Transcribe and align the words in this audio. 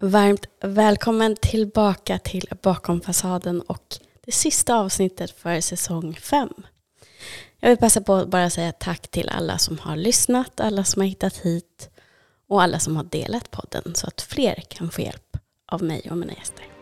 Varmt 0.00 0.46
välkommen 0.60 1.36
tillbaka 1.36 2.18
till 2.18 2.48
Bakom 2.62 3.00
fasaden 3.00 3.60
och 3.60 3.96
det 4.24 4.32
sista 4.32 4.76
avsnittet 4.76 5.30
för 5.30 5.60
säsong 5.60 6.14
5. 6.14 6.48
Jag 7.60 7.68
vill 7.68 7.78
passa 7.78 8.00
på 8.00 8.14
att 8.14 8.28
bara 8.28 8.50
säga 8.50 8.72
tack 8.72 9.08
till 9.08 9.28
alla 9.28 9.58
som 9.58 9.78
har 9.78 9.96
lyssnat, 9.96 10.60
alla 10.60 10.84
som 10.84 11.02
har 11.02 11.06
hittat 11.08 11.36
hit 11.36 11.90
och 12.48 12.62
alla 12.62 12.78
som 12.78 12.96
har 12.96 13.04
delat 13.04 13.50
podden 13.50 13.94
så 13.94 14.06
att 14.06 14.20
fler 14.20 14.54
kan 14.68 14.90
få 14.90 15.00
hjälp 15.00 15.36
av 15.66 15.82
mig 15.82 16.10
och 16.10 16.16
mina 16.16 16.32
gäster. 16.32 16.75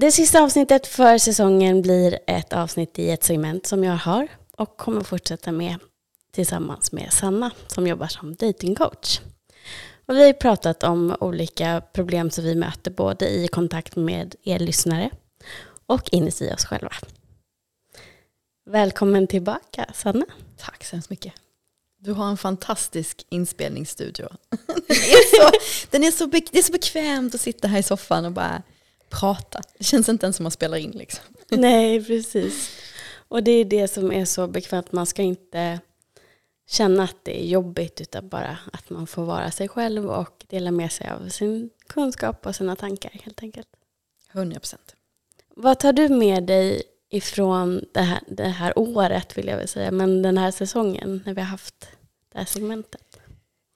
Det 0.00 0.12
sista 0.12 0.42
avsnittet 0.42 0.86
för 0.86 1.18
säsongen 1.18 1.82
blir 1.82 2.18
ett 2.26 2.52
avsnitt 2.52 2.98
i 2.98 3.10
ett 3.10 3.24
segment 3.24 3.66
som 3.66 3.84
jag 3.84 3.96
har 3.96 4.28
och 4.56 4.76
kommer 4.76 5.00
fortsätta 5.00 5.52
med 5.52 5.76
tillsammans 6.32 6.92
med 6.92 7.12
Sanna 7.12 7.50
som 7.66 7.86
jobbar 7.86 8.06
som 8.06 8.34
datingcoach. 8.34 9.20
Och 10.06 10.16
vi 10.16 10.26
har 10.26 10.32
pratat 10.32 10.82
om 10.82 11.16
olika 11.20 11.82
problem 11.92 12.30
som 12.30 12.44
vi 12.44 12.54
möter 12.54 12.90
både 12.90 13.28
i 13.28 13.48
kontakt 13.48 13.96
med 13.96 14.34
er 14.42 14.58
lyssnare 14.58 15.10
och 15.86 16.08
inuti 16.12 16.52
oss 16.52 16.64
själva. 16.64 16.92
Välkommen 18.70 19.26
tillbaka 19.26 19.86
Sanna. 19.94 20.26
Tack 20.56 20.84
så 20.84 20.96
hemskt 20.96 21.10
mycket. 21.10 21.32
Du 21.98 22.12
har 22.12 22.28
en 22.28 22.36
fantastisk 22.36 23.26
inspelningsstudio. 23.28 24.28
Den 24.86 24.96
är 24.96 25.36
så, 25.36 25.50
den 25.90 26.04
är 26.04 26.10
så 26.10 26.26
be, 26.26 26.40
det 26.52 26.58
är 26.58 26.62
så 26.62 26.72
bekvämt 26.72 27.34
att 27.34 27.40
sitta 27.40 27.68
här 27.68 27.78
i 27.78 27.82
soffan 27.82 28.24
och 28.24 28.32
bara 28.32 28.62
prata. 29.10 29.62
Det 29.78 29.84
känns 29.84 30.08
inte 30.08 30.26
ens 30.26 30.36
som 30.36 30.44
man 30.44 30.50
spelar 30.50 30.76
in 30.76 30.90
liksom. 30.90 31.24
Nej, 31.48 32.04
precis. 32.04 32.70
Och 33.28 33.42
det 33.42 33.50
är 33.50 33.64
det 33.64 33.88
som 33.88 34.12
är 34.12 34.24
så 34.24 34.46
bekvämt. 34.46 34.92
Man 34.92 35.06
ska 35.06 35.22
inte 35.22 35.80
känna 36.68 37.04
att 37.04 37.16
det 37.22 37.42
är 37.42 37.46
jobbigt 37.46 38.00
utan 38.00 38.28
bara 38.28 38.58
att 38.72 38.90
man 38.90 39.06
får 39.06 39.24
vara 39.24 39.50
sig 39.50 39.68
själv 39.68 40.10
och 40.10 40.44
dela 40.48 40.70
med 40.70 40.92
sig 40.92 41.10
av 41.10 41.28
sin 41.28 41.70
kunskap 41.86 42.46
och 42.46 42.56
sina 42.56 42.76
tankar 42.76 43.10
helt 43.24 43.42
enkelt. 43.42 43.68
100 44.32 44.60
procent. 44.60 44.94
Vad 45.54 45.78
tar 45.78 45.92
du 45.92 46.08
med 46.08 46.44
dig 46.44 46.82
ifrån 47.08 47.84
det 47.92 48.00
här, 48.00 48.20
det 48.28 48.48
här 48.48 48.78
året 48.78 49.38
vill 49.38 49.46
jag 49.46 49.56
väl 49.56 49.68
säga, 49.68 49.90
men 49.90 50.22
den 50.22 50.38
här 50.38 50.50
säsongen 50.50 51.22
när 51.26 51.34
vi 51.34 51.40
har 51.40 51.48
haft 51.48 51.88
det 52.32 52.38
här 52.38 52.44
segmentet? 52.44 53.09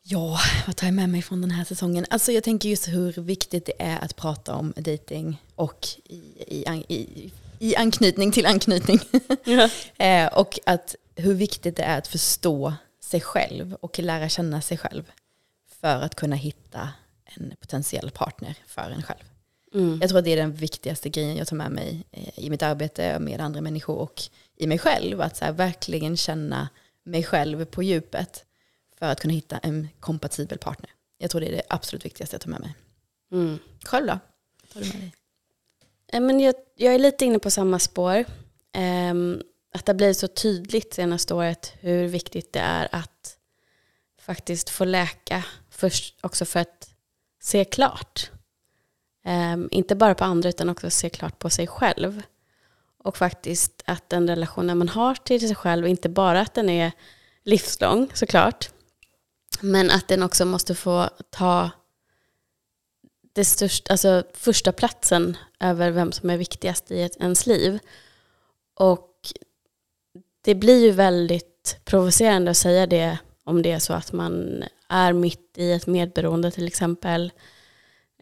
Ja, 0.07 0.39
vad 0.67 0.77
tar 0.77 0.87
jag 0.87 0.95
med 0.95 1.09
mig 1.09 1.23
från 1.23 1.41
den 1.41 1.51
här 1.51 1.65
säsongen? 1.65 2.07
Alltså 2.11 2.33
jag 2.33 2.45
tänker 2.45 2.69
just 2.69 2.89
hur 2.89 3.13
viktigt 3.13 3.67
det 3.67 3.73
är 3.79 4.05
att 4.05 4.17
prata 4.17 4.55
om 4.55 4.73
dating 4.77 5.43
och 5.55 5.87
i, 6.05 6.15
i, 6.47 6.85
i, 6.89 7.33
i 7.59 7.77
anknytning 7.77 8.33
till 8.33 8.47
anknytning. 8.47 9.01
Ja. 9.45 9.69
eh, 10.05 10.27
och 10.27 10.59
att 10.67 10.95
hur 11.17 11.35
viktigt 11.35 11.77
det 11.77 11.83
är 11.83 11.99
att 11.99 12.07
förstå 12.07 12.75
sig 13.01 13.21
själv 13.21 13.75
och 13.75 13.99
lära 13.99 14.29
känna 14.29 14.61
sig 14.61 14.79
själv 14.79 15.13
för 15.81 16.03
att 16.03 16.15
kunna 16.15 16.37
hitta 16.37 16.89
en 17.25 17.55
potentiell 17.61 18.11
partner 18.11 18.55
för 18.67 18.91
en 18.91 19.03
själv. 19.03 19.25
Mm. 19.75 19.99
Jag 20.01 20.09
tror 20.09 20.19
att 20.19 20.25
det 20.25 20.33
är 20.33 20.37
den 20.37 20.53
viktigaste 20.55 21.09
grejen 21.09 21.37
jag 21.37 21.47
tar 21.47 21.57
med 21.57 21.71
mig 21.71 22.05
eh, 22.13 22.45
i 22.45 22.51
mitt 22.51 22.63
arbete 22.63 23.19
med 23.19 23.41
andra 23.41 23.61
människor 23.61 23.97
och 23.97 24.23
i 24.57 24.67
mig 24.67 24.79
själv. 24.79 25.21
Att 25.21 25.37
så 25.37 25.53
verkligen 25.53 26.17
känna 26.17 26.69
mig 27.05 27.23
själv 27.25 27.65
på 27.65 27.83
djupet 27.83 28.45
för 29.05 29.13
att 29.13 29.21
kunna 29.21 29.35
hitta 29.35 29.59
en 29.59 29.89
kompatibel 30.01 30.59
partner. 30.59 30.91
Jag 31.19 31.31
tror 31.31 31.41
det 31.41 31.47
är 31.47 31.53
det 31.53 31.63
absolut 31.69 32.05
viktigaste 32.05 32.35
jag 32.35 32.41
tar 32.41 32.51
med 32.51 32.61
mig. 32.61 32.75
Mm. 33.33 33.59
Själv 33.85 34.07
då? 34.07 34.19
Tar 34.73 34.81
du 34.81 34.87
med 34.87 34.97
dig? 36.11 36.21
Men 36.21 36.41
jag, 36.41 36.55
jag 36.77 36.95
är 36.95 36.99
lite 36.99 37.25
inne 37.25 37.39
på 37.39 37.51
samma 37.51 37.79
spår. 37.79 38.25
Um, 39.11 39.43
att 39.75 39.87
det 39.87 39.95
blir 39.95 40.13
så 40.13 40.29
tydligt 40.29 40.95
senaste 40.95 41.35
året 41.35 41.73
hur 41.81 42.07
viktigt 42.07 42.53
det 42.53 42.61
är 42.61 42.89
att 42.93 43.37
faktiskt 44.21 44.71
få 44.71 44.85
läka 44.85 45.45
först 45.71 46.19
också 46.21 46.45
för 46.45 46.61
att 46.61 46.91
se 47.43 47.65
klart. 47.65 48.31
Um, 49.27 49.69
inte 49.71 49.95
bara 49.95 50.15
på 50.15 50.25
andra 50.25 50.49
utan 50.49 50.69
också 50.69 50.91
se 50.91 51.11
klart 51.11 51.39
på 51.39 51.51
sig 51.51 51.67
själv. 51.67 52.23
Och 52.99 53.17
faktiskt 53.17 53.83
att 53.87 54.11
den 54.11 54.29
relationen 54.29 54.79
man 54.79 54.89
har 54.89 55.15
till 55.15 55.41
sig 55.41 55.55
själv, 55.55 55.87
inte 55.87 56.09
bara 56.09 56.41
att 56.41 56.55
den 56.55 56.69
är 56.69 56.93
livslång 57.43 58.11
såklart, 58.15 58.71
men 59.63 59.91
att 59.91 60.09
den 60.09 60.23
också 60.23 60.45
måste 60.45 60.75
få 60.75 61.09
ta 61.31 61.71
det 63.33 63.45
största, 63.45 63.93
alltså 63.93 64.23
första 64.35 64.73
platsen 64.73 65.37
över 65.61 65.91
vem 65.91 66.13
som 66.13 66.31
är 66.31 66.37
viktigast 66.37 66.91
i 66.91 67.03
ett, 67.03 67.17
ens 67.17 67.47
liv. 67.47 67.79
Och 68.75 69.11
det 70.41 70.55
blir 70.55 70.85
ju 70.85 70.91
väldigt 70.91 71.79
provocerande 71.85 72.51
att 72.51 72.57
säga 72.57 72.87
det 72.87 73.19
om 73.45 73.63
det 73.63 73.73
är 73.73 73.79
så 73.79 73.93
att 73.93 74.13
man 74.13 74.65
är 74.89 75.13
mitt 75.13 75.55
i 75.57 75.73
ett 75.73 75.87
medberoende 75.87 76.51
till 76.51 76.67
exempel, 76.67 77.33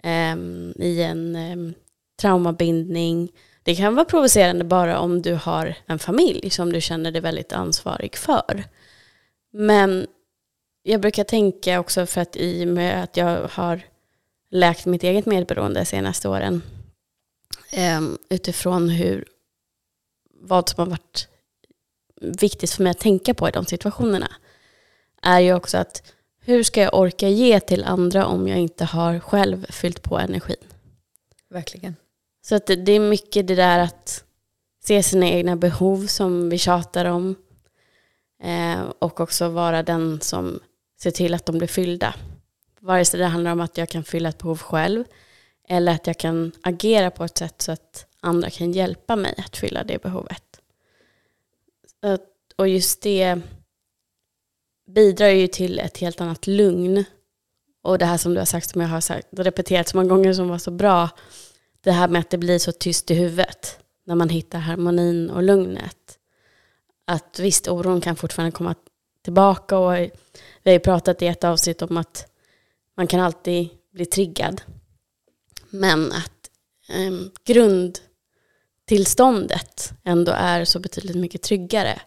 um, 0.04 0.72
i 0.76 1.02
en 1.02 1.36
um, 1.36 1.74
traumabindning. 2.20 3.32
Det 3.62 3.74
kan 3.74 3.94
vara 3.94 4.04
provocerande 4.04 4.64
bara 4.64 4.98
om 4.98 5.22
du 5.22 5.34
har 5.34 5.74
en 5.86 5.98
familj 5.98 6.50
som 6.50 6.72
du 6.72 6.80
känner 6.80 7.10
dig 7.10 7.20
väldigt 7.20 7.52
ansvarig 7.52 8.16
för. 8.16 8.64
Men 9.52 10.06
jag 10.82 11.00
brukar 11.00 11.24
tänka 11.24 11.80
också 11.80 12.06
för 12.06 12.20
att 12.20 12.36
i 12.36 12.64
och 12.64 12.68
med 12.68 13.02
att 13.02 13.16
jag 13.16 13.48
har 13.48 13.82
läkt 14.50 14.86
mitt 14.86 15.02
eget 15.02 15.26
medberoende 15.26 15.80
de 15.80 15.86
senaste 15.86 16.28
åren 16.28 16.62
um, 17.96 18.18
utifrån 18.28 18.88
hur, 18.88 19.24
vad 20.30 20.68
som 20.68 20.78
har 20.78 20.90
varit 20.90 21.28
viktigt 22.20 22.70
för 22.70 22.82
mig 22.82 22.90
att 22.90 23.00
tänka 23.00 23.34
på 23.34 23.48
i 23.48 23.52
de 23.52 23.64
situationerna 23.64 24.32
är 25.22 25.40
ju 25.40 25.54
också 25.54 25.78
att 25.78 26.12
hur 26.44 26.62
ska 26.62 26.80
jag 26.80 26.94
orka 26.94 27.28
ge 27.28 27.60
till 27.60 27.84
andra 27.84 28.26
om 28.26 28.48
jag 28.48 28.58
inte 28.58 28.84
har 28.84 29.20
själv 29.20 29.66
fyllt 29.70 30.02
på 30.02 30.18
energin? 30.18 30.56
Verkligen. 31.50 31.96
Så 32.42 32.54
att 32.54 32.66
det, 32.66 32.76
det 32.76 32.92
är 32.92 33.00
mycket 33.00 33.46
det 33.46 33.54
där 33.54 33.78
att 33.78 34.24
se 34.84 35.02
sina 35.02 35.26
egna 35.26 35.56
behov 35.56 36.06
som 36.06 36.48
vi 36.48 36.58
tjatar 36.58 37.04
om 37.04 37.36
eh, 38.42 38.80
och 38.98 39.20
också 39.20 39.48
vara 39.48 39.82
den 39.82 40.20
som 40.20 40.60
se 41.02 41.10
till 41.10 41.34
att 41.34 41.46
de 41.46 41.58
blir 41.58 41.68
fyllda. 41.68 42.14
Vare 42.80 43.04
sig 43.04 43.20
det 43.20 43.26
handlar 43.26 43.52
om 43.52 43.60
att 43.60 43.78
jag 43.78 43.88
kan 43.88 44.04
fylla 44.04 44.28
ett 44.28 44.38
behov 44.38 44.58
själv 44.58 45.04
eller 45.68 45.92
att 45.92 46.06
jag 46.06 46.18
kan 46.18 46.52
agera 46.62 47.10
på 47.10 47.24
ett 47.24 47.38
sätt 47.38 47.62
så 47.62 47.72
att 47.72 48.06
andra 48.20 48.50
kan 48.50 48.72
hjälpa 48.72 49.16
mig 49.16 49.34
att 49.46 49.56
fylla 49.56 49.84
det 49.84 50.02
behovet. 50.02 50.60
Och 52.56 52.68
just 52.68 53.02
det 53.02 53.40
bidrar 54.86 55.28
ju 55.28 55.46
till 55.46 55.78
ett 55.78 55.98
helt 55.98 56.20
annat 56.20 56.46
lugn. 56.46 57.04
Och 57.82 57.98
det 57.98 58.04
här 58.04 58.16
som 58.16 58.34
du 58.34 58.40
har 58.40 58.46
sagt, 58.46 58.70
som 58.70 58.80
jag 58.80 58.88
har 58.88 59.00
sagt, 59.00 59.28
repeterat 59.32 59.88
så 59.88 59.96
många 59.96 60.08
gånger 60.08 60.32
som 60.32 60.48
var 60.48 60.58
så 60.58 60.70
bra, 60.70 61.08
det 61.80 61.92
här 61.92 62.08
med 62.08 62.20
att 62.20 62.30
det 62.30 62.38
blir 62.38 62.58
så 62.58 62.72
tyst 62.72 63.10
i 63.10 63.14
huvudet 63.14 63.78
när 64.04 64.14
man 64.14 64.28
hittar 64.28 64.58
harmonin 64.58 65.30
och 65.30 65.42
lugnet. 65.42 66.18
Att 67.04 67.38
visst, 67.38 67.68
oron 67.68 68.00
kan 68.00 68.16
fortfarande 68.16 68.52
komma 68.52 68.74
tillbaka 69.22 69.78
och 69.78 69.92
vi 70.62 70.64
har 70.64 70.72
ju 70.72 70.78
pratat 70.78 71.22
i 71.22 71.26
ett 71.26 71.44
avsnitt 71.44 71.82
om 71.82 71.96
att 71.96 72.26
man 72.96 73.06
kan 73.06 73.20
alltid 73.20 73.68
bli 73.92 74.06
triggad. 74.06 74.62
Men 75.70 76.12
att 76.12 76.50
eh, 76.88 77.12
grundtillståndet 77.44 79.92
ändå 80.04 80.32
är 80.32 80.64
så 80.64 80.80
betydligt 80.80 81.16
mycket 81.16 81.42
tryggare. 81.42 82.00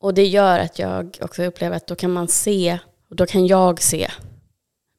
Och 0.00 0.14
det 0.14 0.26
gör 0.26 0.58
att 0.58 0.78
jag 0.78 1.18
också 1.20 1.44
upplever 1.44 1.76
att 1.76 1.86
då 1.86 1.94
kan 1.94 2.12
man 2.12 2.28
se, 2.28 2.78
och 3.10 3.16
då 3.16 3.26
kan 3.26 3.46
jag 3.46 3.82
se 3.82 4.10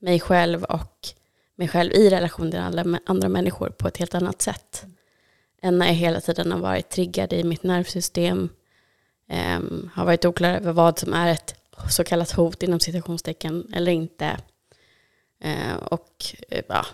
mig 0.02 0.20
själv 0.20 0.64
och 0.64 1.08
mig 1.56 1.68
själv 1.68 1.94
i 1.94 2.10
relation 2.10 2.52
till 2.52 2.60
alla 2.60 3.00
andra 3.06 3.30
människor 3.30 3.70
på 3.70 3.88
ett 3.88 3.98
helt 3.98 4.16
annat 4.16 4.42
sätt. 4.42 4.86
Än 5.62 5.78
när 5.78 5.86
jag 5.86 5.94
hela 5.94 6.22
tiden 6.22 6.52
har 6.52 6.60
varit 6.60 6.90
triggad 6.90 7.34
i 7.34 7.44
mitt 7.44 7.64
nervsystem, 7.64 8.50
Ehm, 9.33 9.89
har 9.94 10.06
varit 10.06 10.25
oklar 10.25 10.54
över 10.54 10.74
vad 10.74 11.00
som 11.00 11.13
är 11.13 11.31
ett 11.31 11.56
så 11.89 12.04
kallat 12.04 12.31
hot 12.31 12.63
inom 12.63 12.80
citationstecken 12.80 13.74
eller 13.74 13.92
inte. 13.92 14.38
Eh, 15.44 15.75
och 15.75 16.36
eh, 16.50 16.63
ja, 16.68 16.86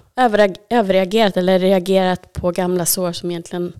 överreagerat 0.69 1.37
eller 1.37 1.59
reagerat 1.59 2.33
på 2.33 2.51
gamla 2.51 2.85
sår 2.85 3.11
som 3.11 3.31
egentligen 3.31 3.73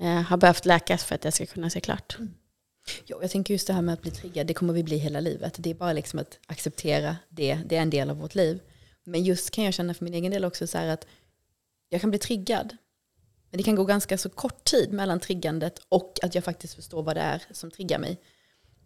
eh, 0.00 0.22
har 0.22 0.36
behövt 0.36 0.66
läkas 0.66 1.04
för 1.04 1.14
att 1.14 1.24
jag 1.24 1.34
ska 1.34 1.46
kunna 1.46 1.70
se 1.70 1.80
klart. 1.80 2.16
Mm. 2.18 2.34
Jo, 3.06 3.18
jag 3.22 3.30
tänker 3.30 3.54
just 3.54 3.66
det 3.66 3.72
här 3.72 3.82
med 3.82 3.92
att 3.92 4.02
bli 4.02 4.10
triggad, 4.10 4.46
det 4.46 4.54
kommer 4.54 4.72
vi 4.72 4.82
bli 4.82 4.96
hela 4.96 5.20
livet. 5.20 5.54
Det 5.58 5.70
är 5.70 5.74
bara 5.74 5.92
liksom 5.92 6.18
att 6.18 6.38
acceptera 6.46 7.16
det, 7.28 7.58
det 7.66 7.76
är 7.76 7.82
en 7.82 7.90
del 7.90 8.10
av 8.10 8.16
vårt 8.16 8.34
liv. 8.34 8.60
Men 9.04 9.24
just 9.24 9.50
kan 9.50 9.64
jag 9.64 9.74
känna 9.74 9.94
för 9.94 10.04
min 10.04 10.14
egen 10.14 10.32
del 10.32 10.44
också 10.44 10.66
så 10.66 10.78
här 10.78 10.88
att 10.88 11.06
jag 11.88 12.00
kan 12.00 12.10
bli 12.10 12.18
triggad. 12.18 12.76
Men 13.50 13.58
det 13.58 13.62
kan 13.62 13.74
gå 13.74 13.84
ganska 13.84 14.18
så 14.18 14.28
kort 14.28 14.64
tid 14.64 14.92
mellan 14.92 15.20
triggandet 15.20 15.80
och 15.88 16.18
att 16.22 16.34
jag 16.34 16.44
faktiskt 16.44 16.74
förstår 16.74 17.02
vad 17.02 17.16
det 17.16 17.20
är 17.20 17.42
som 17.50 17.70
triggar 17.70 17.98
mig. 17.98 18.20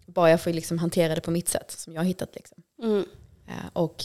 Bara 0.07 0.31
jag 0.31 0.41
får 0.41 0.51
liksom 0.51 0.79
hantera 0.79 1.15
det 1.15 1.21
på 1.21 1.31
mitt 1.31 1.49
sätt 1.49 1.71
som 1.71 1.93
jag 1.93 2.01
har 2.01 2.07
hittat. 2.07 2.35
Liksom. 2.35 2.63
Mm. 2.83 3.05
Eh, 3.49 3.71
och 3.73 4.05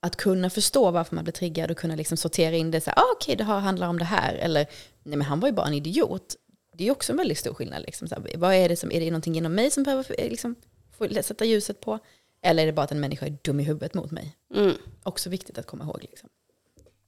att 0.00 0.16
kunna 0.16 0.50
förstå 0.50 0.90
varför 0.90 1.14
man 1.14 1.24
blir 1.24 1.32
triggad 1.32 1.70
och 1.70 1.76
kunna 1.76 1.96
liksom 1.96 2.16
sortera 2.16 2.56
in 2.56 2.70
det. 2.70 2.80
Så 2.80 2.90
ah, 2.90 3.04
okej, 3.16 3.34
okay, 3.34 3.46
det 3.46 3.52
handlar 3.52 3.88
om 3.88 3.98
det 3.98 4.04
här. 4.04 4.34
Eller, 4.34 4.66
nej 5.02 5.16
men 5.16 5.26
han 5.26 5.40
var 5.40 5.48
ju 5.48 5.54
bara 5.54 5.66
en 5.66 5.74
idiot. 5.74 6.36
Det 6.74 6.88
är 6.88 6.90
också 6.90 7.12
en 7.12 7.16
väldigt 7.16 7.38
stor 7.38 7.54
skillnad. 7.54 7.82
Liksom. 7.82 8.08
Så 8.08 8.14
här, 8.14 8.36
vad 8.36 8.54
är, 8.54 8.68
det 8.68 8.76
som, 8.76 8.92
är 8.92 9.00
det 9.00 9.10
någonting 9.10 9.36
inom 9.36 9.54
mig 9.54 9.70
som 9.70 9.82
behöver 9.82 10.28
liksom, 10.30 10.54
få 10.98 11.08
sätta 11.22 11.44
ljuset 11.44 11.80
på? 11.80 11.98
Eller 12.42 12.62
är 12.62 12.66
det 12.66 12.72
bara 12.72 12.82
att 12.82 12.92
en 12.92 13.00
människa 13.00 13.26
är 13.26 13.38
dum 13.42 13.60
i 13.60 13.62
huvudet 13.62 13.94
mot 13.94 14.10
mig? 14.10 14.36
Mm. 14.54 14.74
Också 15.02 15.30
viktigt 15.30 15.58
att 15.58 15.66
komma 15.66 15.84
ihåg. 15.84 15.98
Liksom. 16.10 16.28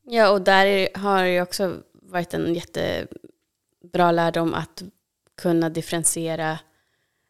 Ja, 0.05 0.31
och 0.31 0.43
där 0.43 0.99
har 0.99 1.25
det 1.25 1.43
också 1.43 1.83
varit 2.13 2.35
en 2.35 2.55
jättebra 2.55 4.13
lärdom 4.13 4.55
att 4.55 4.83
kunna 5.37 5.71
differentiera 5.71 6.59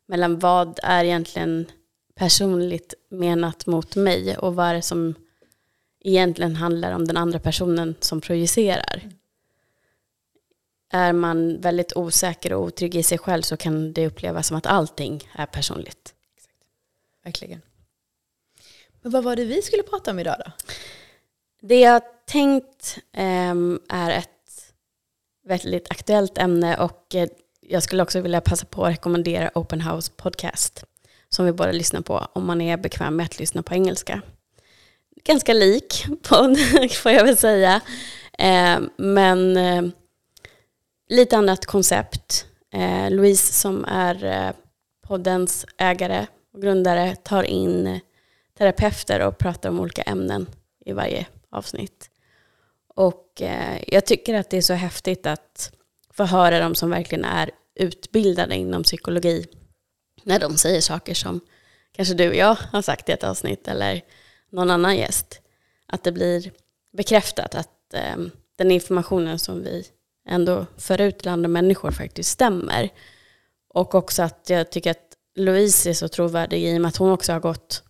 mellan 0.07 0.39
vad 0.39 0.81
är 0.83 1.05
egentligen 1.05 1.67
personligt 2.15 2.95
menat 3.09 3.67
mot 3.67 3.97
mig 3.97 4.37
och 4.37 4.55
vad 4.55 4.67
är 4.67 4.75
det 4.75 4.83
som 4.83 5.15
egentligen 6.01 6.57
handlar 6.57 6.93
om 6.93 7.05
den 7.05 7.17
andra 7.17 7.39
personen 7.39 7.95
som 8.01 8.21
projicerar. 8.21 9.11
Är 10.91 11.13
man 11.13 11.61
väldigt 11.61 11.97
osäker 11.97 12.53
och 12.53 12.63
otrygg 12.63 12.95
i 12.95 13.03
sig 13.03 13.19
själv 13.19 13.43
så 13.43 13.57
kan 13.57 13.93
det 13.93 14.07
upplevas 14.07 14.47
som 14.47 14.57
att 14.57 14.67
allting 14.67 15.31
är 15.33 15.47
personligt. 15.47 16.15
Exakt. 16.37 16.57
Verkligen. 17.25 17.63
Men 19.03 19.13
vad 19.13 19.25
var 19.25 19.37
det 19.37 19.45
vi 19.45 19.63
skulle 19.63 19.83
prata 19.83 20.11
om 20.11 20.19
idag 20.19 20.37
då? 20.47 20.53
Det 21.61 21.81
jag 21.81 22.03
tänkt 22.27 22.99
um, 23.17 23.81
är 23.89 24.11
ett 24.11 24.32
väldigt 25.45 25.91
aktuellt 25.91 26.39
ämne 26.39 26.77
och 26.77 27.15
eh, 27.15 27.29
jag 27.61 27.83
skulle 27.83 28.03
också 28.03 28.21
vilja 28.21 28.41
passa 28.41 28.67
på 28.67 28.85
att 28.85 28.93
rekommendera 28.93 29.51
Open 29.55 29.81
House 29.81 30.13
Podcast 30.17 30.85
som 31.29 31.47
vi 31.47 31.53
båda 31.53 31.73
lyssnar 31.73 32.01
på 32.01 32.27
om 32.33 32.47
man 32.47 32.61
är 32.61 32.77
bekväm 32.77 33.17
med 33.17 33.25
att 33.25 33.39
lyssna 33.39 33.63
på 33.63 33.75
engelska. 33.75 34.23
Ganska 35.25 35.53
lik 35.53 36.07
podd 36.23 36.59
får 37.03 37.13
jag 37.13 37.25
väl 37.25 37.37
säga. 37.37 37.81
Eh, 38.39 38.81
men 38.97 39.57
eh, 39.57 39.83
lite 41.09 41.37
annat 41.37 41.67
koncept. 41.67 42.47
Louise 43.11 43.53
som 43.53 43.85
är 43.85 44.53
poddens 45.03 45.67
ägare 45.79 46.27
och 46.55 46.63
grundare 46.63 47.17
tar 47.17 47.43
in 47.43 48.01
terapeuter 48.59 49.27
och 49.27 49.39
pratar 49.39 49.69
om 49.69 49.81
olika 49.81 50.03
ämnen 50.03 50.47
i 50.85 50.93
varje 50.93 51.27
avsnitt. 51.51 52.12
Och 52.95 53.43
eh, 53.43 53.83
jag 53.87 54.07
tycker 54.07 54.35
att 54.35 54.51
det 54.51 54.57
är 54.57 54.63
så 54.63 54.75
häftigt 54.75 55.27
att 55.27 55.73
få 56.11 56.25
höra 56.25 56.59
de 56.59 56.75
som 56.75 56.91
verkligen 56.91 57.25
är 57.25 57.51
utbildade 57.75 58.55
inom 58.55 58.83
psykologi 58.83 59.47
när 60.25 60.39
de 60.39 60.57
säger 60.57 60.81
saker 60.81 61.15
som 61.15 61.41
kanske 61.93 62.15
du 62.15 62.29
och 62.29 62.35
jag 62.35 62.55
har 62.73 62.83
sagt 62.83 63.09
i 63.09 63.13
ett 63.13 63.25
avsnitt 63.25 63.69
eller 63.69 64.03
någon 64.51 64.71
annan 64.71 64.97
gäst. 64.97 65.41
Att 65.87 66.05
det 66.05 66.13
blir 66.13 66.53
bekräftat 66.97 67.55
att 67.55 67.95
eh, 67.95 68.17
den 68.57 68.71
informationen 68.71 69.39
som 69.39 69.63
vi 69.63 69.85
ändå 70.29 70.67
för 70.77 71.01
ut 71.01 71.19
till 71.19 71.29
andra 71.29 71.49
människor 71.49 71.91
faktiskt 71.91 72.31
stämmer. 72.31 72.89
Och 73.69 73.95
också 73.95 74.23
att 74.23 74.51
jag 74.51 74.71
tycker 74.71 74.91
att 74.91 75.17
Louise 75.37 75.91
är 75.91 75.95
så 75.95 76.09
trovärdig 76.09 76.65
i 76.65 76.77
och 76.77 76.81
med 76.81 76.89
att 76.89 76.97
hon 76.97 77.11
också 77.11 77.33
har 77.33 77.41
gått 77.41 77.83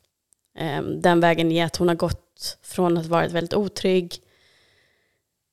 eh, 0.59 0.83
den 0.83 1.21
vägen 1.21 1.53
i 1.53 1.63
att 1.63 1.77
hon 1.77 1.89
har 1.89 1.95
gått 1.95 2.59
från 2.63 2.99
att 2.99 3.07
vara 3.07 3.29
väldigt 3.29 3.55
otrygg, 3.55 4.19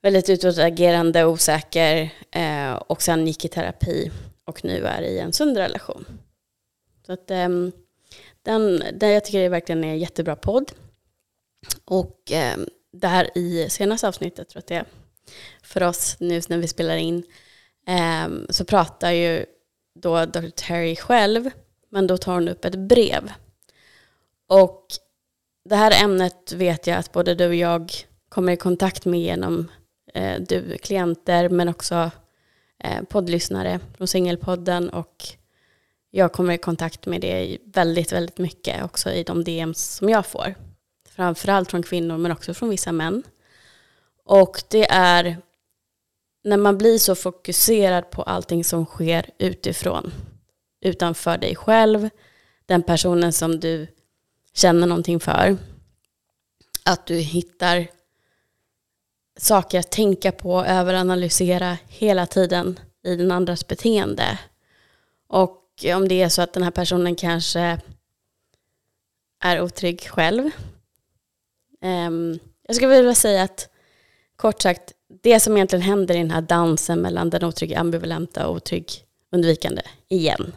väldigt 0.01 0.29
utåtagerande, 0.29 1.25
osäker 1.25 2.13
eh, 2.31 2.73
och 2.73 3.01
sen 3.01 3.27
gick 3.27 3.45
i 3.45 3.47
terapi 3.47 4.11
och 4.45 4.65
nu 4.65 4.85
är 4.85 5.01
i 5.01 5.19
en 5.19 5.33
sund 5.33 5.57
relation. 5.57 6.05
Så 7.05 7.13
att, 7.13 7.31
eh, 7.31 7.49
den, 8.43 8.83
den, 8.93 9.11
jag 9.11 9.25
tycker 9.25 9.39
det 9.39 9.49
verkligen 9.49 9.83
är 9.83 9.87
en 9.87 9.99
jättebra 9.99 10.35
podd. 10.35 10.71
Och 11.85 12.31
eh, 12.31 12.57
där 12.93 13.37
i 13.37 13.69
senaste 13.69 14.07
avsnittet, 14.07 14.49
tror 14.49 14.57
jag 14.57 14.61
att 14.61 14.67
det 14.67 14.75
är, 14.75 14.85
för 15.63 15.83
oss 15.83 16.15
nu 16.19 16.41
när 16.49 16.57
vi 16.57 16.67
spelar 16.67 16.97
in, 16.97 17.23
eh, 17.87 18.27
så 18.49 18.65
pratar 18.65 19.11
ju 19.11 19.45
då 19.95 20.25
Dr. 20.25 20.49
Terry 20.49 20.95
själv, 20.95 21.49
men 21.89 22.07
då 22.07 22.17
tar 22.17 22.33
hon 22.33 22.49
upp 22.49 22.65
ett 22.65 22.75
brev. 22.75 23.31
Och 24.47 24.85
det 25.65 25.75
här 25.75 26.03
ämnet 26.03 26.51
vet 26.51 26.87
jag 26.87 26.97
att 26.97 27.11
både 27.11 27.35
du 27.35 27.47
och 27.47 27.55
jag 27.55 27.91
kommer 28.29 28.53
i 28.53 28.57
kontakt 28.57 29.05
med 29.05 29.19
genom 29.19 29.71
eh, 30.13 30.41
du 30.41 30.77
klienter, 30.77 31.49
men 31.49 31.69
också 31.69 32.11
eh, 32.83 33.03
poddlyssnare 33.03 33.79
från 33.97 34.07
Singelpodden 34.07 34.89
och 34.89 35.27
jag 36.11 36.33
kommer 36.33 36.53
i 36.53 36.57
kontakt 36.57 37.05
med 37.05 37.21
det 37.21 37.57
väldigt, 37.65 38.11
väldigt 38.11 38.37
mycket 38.37 38.83
också 38.83 39.11
i 39.11 39.23
de 39.23 39.43
DMs 39.43 39.95
som 39.95 40.09
jag 40.09 40.25
får. 40.25 40.55
Framförallt 41.09 41.71
från 41.71 41.83
kvinnor 41.83 42.17
men 42.17 42.31
också 42.31 42.53
från 42.53 42.69
vissa 42.69 42.91
män. 42.91 43.23
Och 44.25 44.63
det 44.69 44.91
är 44.91 45.37
när 46.43 46.57
man 46.57 46.77
blir 46.77 46.97
så 46.97 47.15
fokuserad 47.15 48.09
på 48.09 48.23
allting 48.23 48.63
som 48.63 48.85
sker 48.85 49.29
utifrån, 49.37 50.11
utanför 50.81 51.37
dig 51.37 51.55
själv, 51.55 52.09
den 52.65 52.83
personen 52.83 53.33
som 53.33 53.59
du 53.59 53.87
känner 54.53 54.87
någonting 54.87 55.19
för, 55.19 55.57
att 56.85 57.07
du 57.07 57.15
hittar 57.15 57.87
saker 59.39 59.79
att 59.79 59.91
tänka 59.91 60.31
på, 60.31 60.65
överanalysera 60.65 61.77
hela 61.87 62.25
tiden 62.25 62.79
i 63.03 63.15
den 63.15 63.31
andras 63.31 63.67
beteende. 63.67 64.39
Och 65.27 65.65
om 65.95 66.07
det 66.07 66.21
är 66.21 66.29
så 66.29 66.41
att 66.41 66.53
den 66.53 66.63
här 66.63 66.71
personen 66.71 67.15
kanske 67.15 67.79
är 69.43 69.61
otrygg 69.61 70.01
själv. 70.01 70.49
Ehm, 71.81 72.39
jag 72.67 72.75
skulle 72.75 72.95
vilja 72.95 73.15
säga 73.15 73.43
att 73.43 73.69
kort 74.35 74.61
sagt, 74.61 74.93
det 75.21 75.39
som 75.39 75.57
egentligen 75.57 75.83
händer 75.83 76.15
i 76.15 76.17
den 76.17 76.31
här 76.31 76.41
dansen 76.41 76.99
mellan 76.99 77.29
den 77.29 77.43
otrygga 77.43 77.79
ambivalenta 77.79 78.47
och 78.47 78.55
otrygg 78.55 78.91
undvikande 79.31 79.81
igen. 80.07 80.53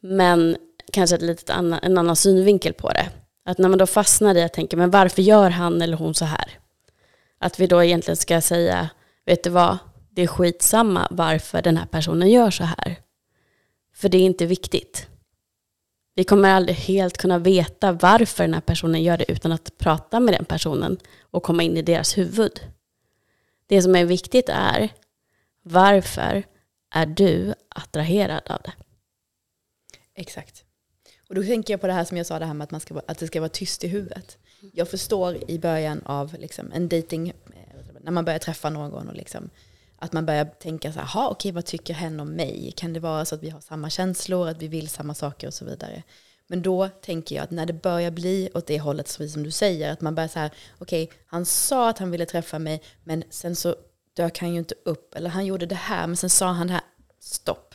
Men 0.00 0.56
kanske 0.92 1.16
ett 1.16 1.22
litet 1.22 1.50
annan, 1.50 1.80
en 1.82 1.98
annan 1.98 2.16
synvinkel 2.16 2.72
på 2.72 2.88
det. 2.88 3.08
Att 3.44 3.58
när 3.58 3.68
man 3.68 3.78
då 3.78 3.86
fastnar 3.86 4.34
i 4.34 4.42
att 4.42 4.52
tänka, 4.52 4.76
men 4.76 4.90
varför 4.90 5.22
gör 5.22 5.50
han 5.50 5.82
eller 5.82 5.96
hon 5.96 6.14
så 6.14 6.24
här? 6.24 6.58
Att 7.42 7.60
vi 7.60 7.66
då 7.66 7.84
egentligen 7.84 8.16
ska 8.16 8.40
säga, 8.40 8.90
vet 9.24 9.44
du 9.44 9.50
vad, 9.50 9.78
det 10.10 10.22
är 10.22 10.26
skitsamma 10.26 11.08
varför 11.10 11.62
den 11.62 11.76
här 11.76 11.86
personen 11.86 12.30
gör 12.30 12.50
så 12.50 12.64
här. 12.64 12.96
För 13.94 14.08
det 14.08 14.18
är 14.18 14.22
inte 14.22 14.46
viktigt. 14.46 15.08
Vi 16.14 16.24
kommer 16.24 16.50
aldrig 16.50 16.76
helt 16.76 17.18
kunna 17.18 17.38
veta 17.38 17.92
varför 17.92 18.44
den 18.44 18.54
här 18.54 18.60
personen 18.60 19.02
gör 19.02 19.18
det 19.18 19.32
utan 19.32 19.52
att 19.52 19.78
prata 19.78 20.20
med 20.20 20.34
den 20.34 20.44
personen 20.44 20.98
och 21.20 21.42
komma 21.42 21.62
in 21.62 21.76
i 21.76 21.82
deras 21.82 22.18
huvud. 22.18 22.60
Det 23.66 23.82
som 23.82 23.96
är 23.96 24.04
viktigt 24.04 24.48
är 24.48 24.88
varför 25.62 26.42
är 26.90 27.06
du 27.06 27.54
attraherad 27.68 28.42
av 28.46 28.62
det? 28.64 28.72
Exakt. 30.14 30.61
Och 31.32 31.36
då 31.36 31.42
tänker 31.42 31.72
jag 31.72 31.80
på 31.80 31.86
det 31.86 31.92
här 31.92 32.04
som 32.04 32.16
jag 32.16 32.26
sa, 32.26 32.38
det 32.38 32.46
här 32.46 32.54
med 32.54 32.64
att, 32.64 32.70
man 32.70 32.80
ska, 32.80 33.00
att 33.06 33.18
det 33.18 33.26
ska 33.26 33.40
vara 33.40 33.48
tyst 33.48 33.84
i 33.84 33.88
huvudet. 33.88 34.38
Jag 34.72 34.88
förstår 34.88 35.50
i 35.50 35.58
början 35.58 36.02
av 36.04 36.36
liksom 36.38 36.72
en 36.72 36.88
dating, 36.88 37.28
eh, 37.28 37.34
när 38.00 38.12
man 38.12 38.24
börjar 38.24 38.38
träffa 38.38 38.70
någon 38.70 39.08
och 39.08 39.14
liksom, 39.14 39.50
att 39.98 40.12
man 40.12 40.26
börjar 40.26 40.44
tänka 40.44 40.92
så 40.92 41.00
här, 41.00 41.30
okej 41.30 41.52
vad 41.52 41.64
tycker 41.64 41.94
hen 41.94 42.20
om 42.20 42.28
mig? 42.28 42.72
Kan 42.76 42.92
det 42.92 43.00
vara 43.00 43.24
så 43.24 43.34
att 43.34 43.42
vi 43.42 43.50
har 43.50 43.60
samma 43.60 43.90
känslor, 43.90 44.48
att 44.48 44.62
vi 44.62 44.68
vill 44.68 44.88
samma 44.88 45.14
saker 45.14 45.46
och 45.46 45.54
så 45.54 45.64
vidare? 45.64 46.02
Men 46.46 46.62
då 46.62 46.88
tänker 46.88 47.36
jag 47.36 47.42
att 47.42 47.50
när 47.50 47.66
det 47.66 47.72
börjar 47.72 48.10
bli 48.10 48.50
åt 48.54 48.66
det 48.66 48.78
hållet, 48.78 49.08
som 49.08 49.42
du 49.42 49.50
säger, 49.50 49.92
att 49.92 50.00
man 50.00 50.14
börjar 50.14 50.28
så 50.28 50.38
här, 50.38 50.50
okej, 50.78 51.10
han 51.26 51.46
sa 51.46 51.88
att 51.88 51.98
han 51.98 52.10
ville 52.10 52.26
träffa 52.26 52.58
mig, 52.58 52.82
men 53.04 53.24
sen 53.30 53.56
så 53.56 53.74
dök 54.16 54.38
han 54.38 54.52
ju 54.52 54.58
inte 54.58 54.74
upp, 54.84 55.14
eller 55.14 55.30
han 55.30 55.46
gjorde 55.46 55.66
det 55.66 55.74
här, 55.74 56.06
men 56.06 56.16
sen 56.16 56.30
sa 56.30 56.46
han 56.46 56.66
det 56.66 56.72
här, 56.72 56.82
stopp, 57.20 57.71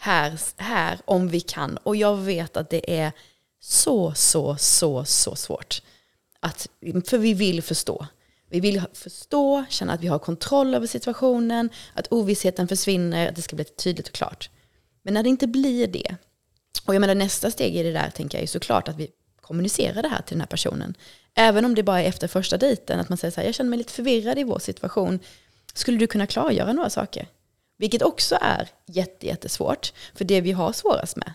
här, 0.00 0.40
här 0.56 0.98
om 1.04 1.28
vi 1.28 1.40
kan. 1.40 1.76
Och 1.76 1.96
jag 1.96 2.16
vet 2.16 2.56
att 2.56 2.70
det 2.70 2.98
är 3.00 3.12
så, 3.60 4.14
så, 4.14 4.56
så, 4.56 5.04
så 5.04 5.36
svårt. 5.36 5.82
Att, 6.40 6.68
för 7.06 7.18
vi 7.18 7.34
vill 7.34 7.62
förstå. 7.62 8.06
Vi 8.50 8.60
vill 8.60 8.82
förstå, 8.94 9.64
känna 9.68 9.92
att 9.92 10.00
vi 10.00 10.06
har 10.06 10.18
kontroll 10.18 10.74
över 10.74 10.86
situationen, 10.86 11.70
att 11.94 12.06
ovissheten 12.10 12.68
försvinner, 12.68 13.28
att 13.28 13.36
det 13.36 13.42
ska 13.42 13.56
bli 13.56 13.64
tydligt 13.64 14.08
och 14.08 14.14
klart. 14.14 14.50
Men 15.02 15.14
när 15.14 15.22
det 15.22 15.28
inte 15.28 15.46
blir 15.46 15.86
det, 15.86 16.16
och 16.86 16.94
jag 16.94 17.00
menar 17.00 17.14
nästa 17.14 17.50
steg 17.50 17.76
i 17.76 17.82
det 17.82 17.92
där 17.92 18.10
tänker 18.10 18.38
jag 18.38 18.42
är 18.42 18.46
såklart 18.46 18.88
att 18.88 18.96
vi 18.96 19.08
kommunicerar 19.40 20.02
det 20.02 20.08
här 20.08 20.22
till 20.22 20.34
den 20.34 20.40
här 20.40 20.46
personen. 20.46 20.94
Även 21.34 21.64
om 21.64 21.74
det 21.74 21.82
bara 21.82 22.02
är 22.02 22.08
efter 22.08 22.28
första 22.28 22.56
dejten, 22.56 23.00
att 23.00 23.08
man 23.08 23.18
säger 23.18 23.32
så 23.32 23.40
här, 23.40 23.48
jag 23.48 23.54
känner 23.54 23.70
mig 23.70 23.78
lite 23.78 23.92
förvirrad 23.92 24.38
i 24.38 24.44
vår 24.44 24.58
situation. 24.58 25.18
Skulle 25.74 25.98
du 25.98 26.06
kunna 26.06 26.26
klargöra 26.26 26.72
några 26.72 26.90
saker? 26.90 27.28
Vilket 27.80 28.02
också 28.02 28.38
är 28.40 28.68
jättesvårt. 29.20 29.92
För 30.14 30.24
det 30.24 30.40
vi 30.40 30.52
har 30.52 30.72
svårast 30.72 31.16
med, 31.16 31.32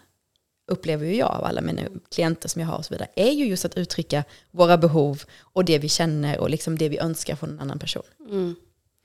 upplever 0.68 1.06
ju 1.06 1.16
jag 1.16 1.32
av 1.32 1.46
alla 1.46 1.62
mina 1.62 1.82
klienter 2.12 2.50
som 2.50 2.62
jag 2.62 2.68
har 2.68 2.78
och 2.78 2.86
så 2.86 2.94
vidare, 2.94 3.10
är 3.16 3.32
ju 3.32 3.46
just 3.46 3.66
att 3.66 3.78
uttrycka 3.78 4.24
våra 4.52 4.78
behov 4.78 5.24
och 5.40 5.66
det 5.66 5.78
vi 5.78 5.90
känner 5.90 6.40
och 6.40 6.50
liksom 6.50 6.78
det 6.78 6.90
vi 6.90 6.98
önskar 6.98 7.36
från 7.36 7.50
en 7.50 7.60
annan 7.60 7.80
person. 7.80 8.04
Mm. 8.20 8.56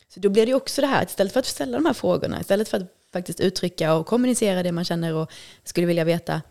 Så 0.09 0.20
då 0.20 0.28
blir 0.28 0.47
det 0.47 0.54
också 0.54 0.80
det 0.80 0.87
här, 0.87 1.04
istället 1.04 1.32
för 1.32 1.40
att 1.40 1.47
ställa 1.47 1.78
de 1.78 1.87
här 1.87 1.92
frågorna, 1.92 2.40
istället 2.40 2.68
för 2.68 2.76
att 2.76 2.92
faktiskt 3.12 3.40
uttrycka 3.40 3.94
och 3.94 4.06
kommunicera 4.06 4.62
det 4.62 4.73
man 4.73 4.85
känner 4.85 5.14
och 5.14 5.32
skulle 5.64 5.87
vilja 5.87 6.04
veta, 6.04 6.42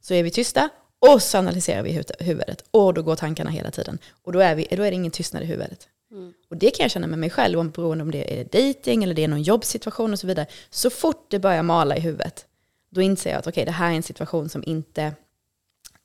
så 0.00 0.14
är 0.14 0.22
vi 0.22 0.30
tysta 0.30 0.68
och 0.98 1.22
så 1.22 1.38
analyserar 1.38 1.82
vi 1.82 2.04
huvudet. 2.18 2.64
Och 2.70 2.94
då 2.94 3.02
går 3.02 3.16
tankarna 3.16 3.50
hela 3.50 3.70
tiden. 3.70 3.98
Och 4.22 4.32
då 4.32 4.38
är, 4.38 4.54
vi, 4.54 4.66
då 4.70 4.82
är 4.82 4.90
det 4.90 4.94
ingen 4.94 5.12
tystnad 5.12 5.42
i 5.42 5.46
huvudet. 5.46 5.88
Mm. 6.12 6.32
Och 6.48 6.56
det 6.56 6.70
kan 6.70 6.84
jag 6.84 6.90
känna 6.90 7.06
med 7.06 7.18
mig 7.18 7.30
själv, 7.30 7.58
om, 7.58 7.70
beroende 7.70 8.04
om 8.04 8.10
det 8.10 8.40
är 8.40 8.44
dating 8.44 9.04
eller 9.04 9.14
det 9.14 9.24
är 9.24 9.28
någon 9.28 9.42
jobbsituation 9.42 10.12
och 10.12 10.18
så 10.18 10.26
vidare. 10.26 10.46
Så 10.70 10.90
fort 10.90 11.26
det 11.30 11.38
börjar 11.38 11.62
mala 11.62 11.96
i 11.96 12.00
huvudet, 12.00 12.46
då 12.90 13.00
inser 13.00 13.30
jag 13.30 13.38
att 13.38 13.46
okej, 13.46 13.50
okay, 13.50 13.64
det 13.64 13.70
här 13.70 13.92
är 13.92 13.96
en 13.96 14.02
situation 14.02 14.48
som 14.48 14.62
inte, 14.66 15.14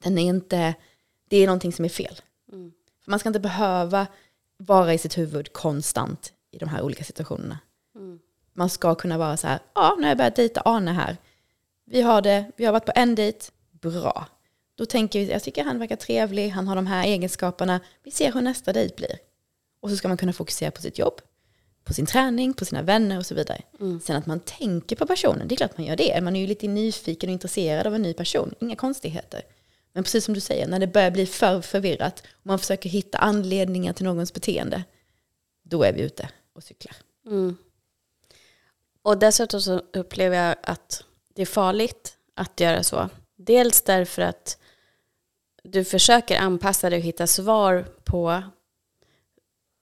den 0.03 0.17
är 0.17 0.23
inte, 0.23 0.75
det 1.29 1.37
är 1.37 1.45
någonting 1.45 1.73
som 1.73 1.85
är 1.85 1.89
fel. 1.89 2.21
Mm. 2.51 2.71
För 3.03 3.11
man 3.11 3.19
ska 3.19 3.29
inte 3.29 3.39
behöva 3.39 4.07
vara 4.57 4.93
i 4.93 4.97
sitt 4.97 5.17
huvud 5.17 5.53
konstant 5.53 6.33
i 6.51 6.57
de 6.57 6.69
här 6.69 6.81
olika 6.81 7.03
situationerna. 7.03 7.59
Mm. 7.95 8.19
Man 8.53 8.69
ska 8.69 8.95
kunna 8.95 9.17
vara 9.17 9.37
så 9.37 9.47
här, 9.47 9.59
ja, 9.75 9.95
nu 9.97 10.03
har 10.03 10.09
jag 10.09 10.17
börjat 10.17 10.35
dejta 10.35 10.61
Arne 10.61 10.91
här. 10.91 11.17
Vi 11.85 12.01
har 12.01 12.21
det, 12.21 12.51
vi 12.55 12.65
har 12.65 12.71
varit 12.71 12.85
på 12.85 12.91
en 12.95 13.15
dejt, 13.15 13.45
bra. 13.71 14.27
Då 14.75 14.85
tänker 14.85 15.19
vi, 15.19 15.31
jag 15.31 15.43
tycker 15.43 15.63
han 15.63 15.79
verkar 15.79 15.95
trevlig, 15.95 16.49
han 16.49 16.67
har 16.67 16.75
de 16.75 16.87
här 16.87 17.03
egenskaperna. 17.03 17.79
Vi 18.03 18.11
ser 18.11 18.31
hur 18.31 18.41
nästa 18.41 18.73
dejt 18.73 18.95
blir. 18.95 19.17
Och 19.79 19.89
så 19.89 19.95
ska 19.95 20.07
man 20.07 20.17
kunna 20.17 20.33
fokusera 20.33 20.71
på 20.71 20.81
sitt 20.81 20.99
jobb, 20.99 21.21
på 21.83 21.93
sin 21.93 22.05
träning, 22.05 22.53
på 22.53 22.65
sina 22.65 22.81
vänner 22.81 23.17
och 23.17 23.25
så 23.25 23.35
vidare. 23.35 23.61
Mm. 23.79 23.99
Sen 23.99 24.15
att 24.15 24.25
man 24.25 24.39
tänker 24.39 24.95
på 24.95 25.07
personen, 25.07 25.47
det 25.47 25.55
är 25.55 25.57
klart 25.57 25.77
man 25.77 25.87
gör 25.87 25.95
det. 25.95 26.21
Man 26.21 26.35
är 26.35 26.39
ju 26.39 26.47
lite 26.47 26.67
nyfiken 26.67 27.29
och 27.29 27.33
intresserad 27.33 27.87
av 27.87 27.95
en 27.95 28.01
ny 28.01 28.13
person, 28.13 28.53
inga 28.59 28.75
konstigheter. 28.75 29.41
Men 29.93 30.03
precis 30.03 30.25
som 30.25 30.33
du 30.33 30.39
säger, 30.39 30.67
när 30.67 30.79
det 30.79 30.87
börjar 30.87 31.11
bli 31.11 31.25
för 31.25 31.61
förvirrat 31.61 32.23
och 32.31 32.45
man 32.45 32.59
försöker 32.59 32.89
hitta 32.89 33.17
anledningar 33.17 33.93
till 33.93 34.05
någons 34.05 34.33
beteende, 34.33 34.83
då 35.63 35.83
är 35.83 35.93
vi 35.93 36.01
ute 36.01 36.29
och 36.53 36.63
cyklar. 36.63 36.95
Mm. 37.25 37.57
Och 39.01 39.19
dessutom 39.19 39.61
så 39.61 39.81
upplever 39.93 40.47
jag 40.47 40.55
att 40.63 41.03
det 41.35 41.41
är 41.41 41.45
farligt 41.45 42.17
att 42.35 42.59
göra 42.59 42.83
så. 42.83 43.09
Dels 43.37 43.81
därför 43.81 44.21
att 44.21 44.57
du 45.63 45.83
försöker 45.83 46.37
anpassa 46.37 46.89
dig 46.89 46.99
och 46.99 47.05
hitta 47.05 47.27
svar 47.27 47.85
på 48.03 48.43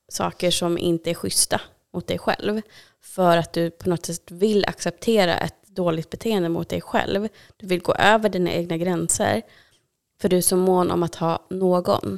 saker 0.07 0.51
som 0.51 0.77
inte 0.77 1.09
är 1.09 1.13
schyssta 1.13 1.61
mot 1.93 2.07
dig 2.07 2.17
själv. 2.17 2.61
För 3.01 3.37
att 3.37 3.53
du 3.53 3.71
på 3.71 3.89
något 3.89 4.05
sätt 4.05 4.31
vill 4.31 4.65
acceptera 4.65 5.37
ett 5.37 5.67
dåligt 5.67 6.09
beteende 6.09 6.49
mot 6.49 6.69
dig 6.69 6.81
själv. 6.81 7.27
Du 7.57 7.67
vill 7.67 7.81
gå 7.81 7.93
över 7.93 8.29
dina 8.29 8.51
egna 8.51 8.77
gränser. 8.77 9.41
För 10.21 10.29
du 10.29 10.37
är 10.37 10.41
så 10.41 10.57
mån 10.57 10.91
om 10.91 11.03
att 11.03 11.15
ha 11.15 11.47
någon. 11.49 12.17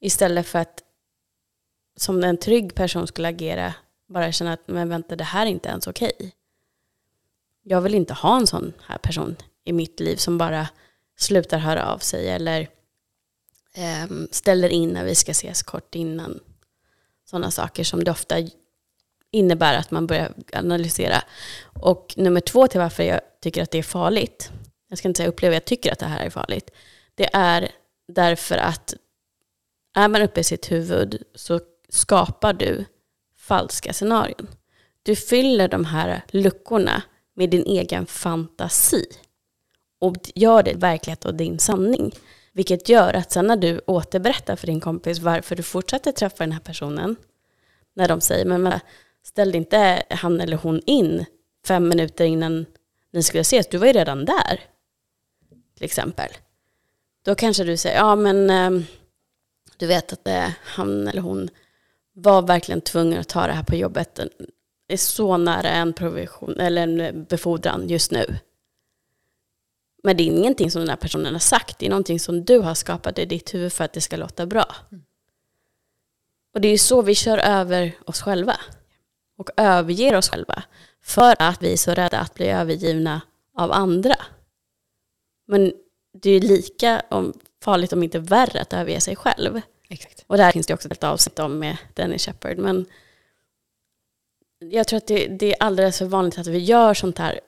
Istället 0.00 0.46
för 0.46 0.58
att 0.58 0.82
som 1.96 2.24
en 2.24 2.36
trygg 2.36 2.74
person 2.74 3.06
skulle 3.06 3.28
agera, 3.28 3.74
bara 4.08 4.32
känna 4.32 4.52
att 4.52 4.68
men 4.68 4.88
vänta, 4.88 5.16
det 5.16 5.24
här 5.24 5.46
är 5.46 5.50
inte 5.50 5.68
ens 5.68 5.86
okej. 5.86 6.12
Okay. 6.18 6.30
Jag 7.62 7.80
vill 7.80 7.94
inte 7.94 8.14
ha 8.14 8.36
en 8.36 8.46
sån 8.46 8.72
här 8.86 8.98
person 8.98 9.36
i 9.64 9.72
mitt 9.72 10.00
liv 10.00 10.16
som 10.16 10.38
bara 10.38 10.68
slutar 11.16 11.58
höra 11.58 11.92
av 11.92 11.98
sig 11.98 12.28
eller 12.28 12.68
Ehm, 13.74 14.28
ställer 14.30 14.68
in 14.68 14.88
när 14.88 15.04
vi 15.04 15.14
ska 15.14 15.30
ses 15.30 15.62
kort 15.62 15.94
innan. 15.94 16.40
Sådana 17.24 17.50
saker 17.50 17.84
som 17.84 18.04
det 18.04 18.10
ofta 18.10 18.36
innebär 19.30 19.78
att 19.78 19.90
man 19.90 20.06
börjar 20.06 20.32
analysera. 20.52 21.22
Och 21.80 22.14
nummer 22.16 22.40
två 22.40 22.66
till 22.66 22.80
varför 22.80 23.02
jag 23.02 23.20
tycker 23.40 23.62
att 23.62 23.70
det 23.70 23.78
är 23.78 23.82
farligt, 23.82 24.50
jag 24.88 24.98
ska 24.98 25.08
inte 25.08 25.18
säga 25.18 25.28
uppleva, 25.28 25.54
jag 25.54 25.64
tycker 25.64 25.92
att 25.92 25.98
det 25.98 26.06
här 26.06 26.26
är 26.26 26.30
farligt, 26.30 26.70
det 27.14 27.34
är 27.34 27.70
därför 28.08 28.56
att 28.56 28.94
är 29.94 30.08
man 30.08 30.22
uppe 30.22 30.40
i 30.40 30.44
sitt 30.44 30.72
huvud 30.72 31.22
så 31.34 31.60
skapar 31.88 32.52
du 32.52 32.84
falska 33.36 33.92
scenarion. 33.92 34.48
Du 35.02 35.16
fyller 35.16 35.68
de 35.68 35.84
här 35.84 36.22
luckorna 36.28 37.02
med 37.34 37.50
din 37.50 37.66
egen 37.66 38.06
fantasi 38.06 39.04
och 40.00 40.16
gör 40.34 40.62
det 40.62 40.74
verklighet 40.74 41.24
och 41.24 41.34
din 41.34 41.58
sanning. 41.58 42.12
Vilket 42.54 42.88
gör 42.88 43.14
att 43.14 43.32
sen 43.32 43.46
när 43.46 43.56
du 43.56 43.80
återberättar 43.86 44.56
för 44.56 44.66
din 44.66 44.80
kompis 44.80 45.18
varför 45.18 45.56
du 45.56 45.62
fortsätter 45.62 46.12
träffa 46.12 46.44
den 46.44 46.52
här 46.52 46.60
personen, 46.60 47.16
när 47.94 48.08
de 48.08 48.20
säger 48.20 48.44
men 48.44 48.80
ställde 49.22 49.58
inte 49.58 50.02
han 50.10 50.40
eller 50.40 50.56
hon 50.56 50.80
in 50.86 51.24
fem 51.66 51.88
minuter 51.88 52.24
innan 52.24 52.66
ni 53.12 53.22
skulle 53.22 53.40
ses, 53.40 53.66
du 53.66 53.78
var 53.78 53.86
ju 53.86 53.92
redan 53.92 54.24
där. 54.24 54.60
Till 55.74 55.84
exempel. 55.84 56.28
Då 57.24 57.34
kanske 57.34 57.64
du 57.64 57.76
säger, 57.76 57.96
ja 57.96 58.16
men 58.16 58.50
ehm, 58.50 58.84
du 59.76 59.86
vet 59.86 60.12
att 60.12 60.28
eh, 60.28 60.48
han 60.62 61.08
eller 61.08 61.22
hon 61.22 61.48
var 62.12 62.42
verkligen 62.42 62.80
tvungen 62.80 63.20
att 63.20 63.28
ta 63.28 63.46
det 63.46 63.52
här 63.52 63.62
på 63.62 63.76
jobbet. 63.76 64.20
är 64.88 64.96
så 64.96 65.36
nära 65.36 65.68
en 65.68 65.92
provision 65.92 66.60
eller 66.60 66.82
en 66.82 67.24
befordran 67.24 67.88
just 67.88 68.10
nu. 68.10 68.38
Men 70.04 70.16
det 70.16 70.22
är 70.22 70.26
ingenting 70.26 70.70
som 70.70 70.80
den 70.80 70.88
här 70.88 70.96
personen 70.96 71.32
har 71.32 71.40
sagt. 71.40 71.78
Det 71.78 71.86
är 71.86 71.90
någonting 71.90 72.20
som 72.20 72.44
du 72.44 72.58
har 72.58 72.74
skapat 72.74 73.18
i 73.18 73.24
ditt 73.24 73.54
huvud 73.54 73.72
för 73.72 73.84
att 73.84 73.92
det 73.92 74.00
ska 74.00 74.16
låta 74.16 74.46
bra. 74.46 74.74
Och 76.54 76.60
det 76.60 76.68
är 76.68 76.72
ju 76.72 76.78
så 76.78 77.02
vi 77.02 77.14
kör 77.14 77.38
över 77.38 77.92
oss 78.06 78.22
själva. 78.22 78.56
Och 79.38 79.50
överger 79.56 80.16
oss 80.16 80.28
själva. 80.28 80.62
För 81.02 81.36
att 81.38 81.62
vi 81.62 81.72
är 81.72 81.76
så 81.76 81.94
rädda 81.94 82.18
att 82.18 82.34
bli 82.34 82.48
övergivna 82.48 83.20
av 83.56 83.72
andra. 83.72 84.16
Men 85.46 85.72
det 86.12 86.30
är 86.30 86.40
lika 86.40 87.02
farligt 87.62 87.92
om 87.92 88.02
inte 88.02 88.18
värre 88.18 88.60
att 88.60 88.72
överge 88.72 89.00
sig 89.00 89.16
själv. 89.16 89.60
Exakt. 89.88 90.24
Och 90.26 90.36
där 90.36 90.52
finns 90.52 90.66
det 90.66 90.74
också 90.74 90.88
ett 90.88 91.04
avsnitt 91.04 91.38
om 91.38 91.58
med 91.58 91.76
Dennis 91.94 92.26
Shepard. 92.26 92.58
Men 92.58 92.86
jag 94.58 94.86
tror 94.86 94.96
att 94.96 95.06
det, 95.06 95.26
det, 95.26 95.52
är 95.52 95.62
alldeles 95.62 95.98
för 95.98 96.06
vanligt 96.06 96.38
att 96.38 96.46
vi 96.46 96.58
gör 96.58 96.94
sånt 96.94 97.18
här 97.18 97.40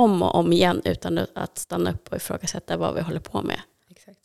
om 0.00 0.22
och 0.22 0.34
om 0.34 0.52
igen 0.52 0.82
utan 0.84 1.26
att 1.34 1.58
stanna 1.58 1.92
upp 1.92 2.08
och 2.08 2.16
ifrågasätta 2.16 2.76
vad 2.76 2.94
vi 2.94 3.00
håller 3.00 3.20
på 3.20 3.42
med. 3.42 3.60
Exakt. 3.90 4.20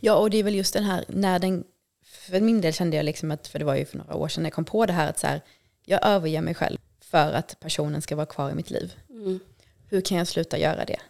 Ja, 0.00 0.14
och 0.14 0.30
det 0.30 0.36
är 0.36 0.42
väl 0.42 0.54
just 0.54 0.74
den 0.74 0.84
här, 0.84 1.04
när 1.08 1.38
den, 1.38 1.64
för 2.04 2.40
min 2.40 2.60
del 2.60 2.72
kände 2.72 2.96
jag 2.96 3.04
liksom 3.04 3.30
att, 3.30 3.48
för 3.48 3.58
det 3.58 3.64
var 3.64 3.74
ju 3.74 3.84
för 3.84 3.98
några 3.98 4.14
år 4.14 4.28
sedan 4.28 4.44
jag 4.44 4.52
kom 4.52 4.64
på 4.64 4.86
det 4.86 4.92
här 4.92 5.10
att 5.10 5.18
så 5.18 5.26
här, 5.26 5.40
jag 5.84 6.06
överger 6.06 6.42
mig 6.42 6.54
själv 6.54 6.78
för 7.00 7.32
att 7.32 7.60
personen 7.60 8.02
ska 8.02 8.16
vara 8.16 8.26
kvar 8.26 8.50
i 8.50 8.54
mitt 8.54 8.70
liv. 8.70 8.94
Mm. 9.10 9.40
Hur 9.88 10.00
kan 10.00 10.18
jag 10.18 10.28
sluta 10.28 10.58
göra 10.58 10.84
det? 10.84 11.00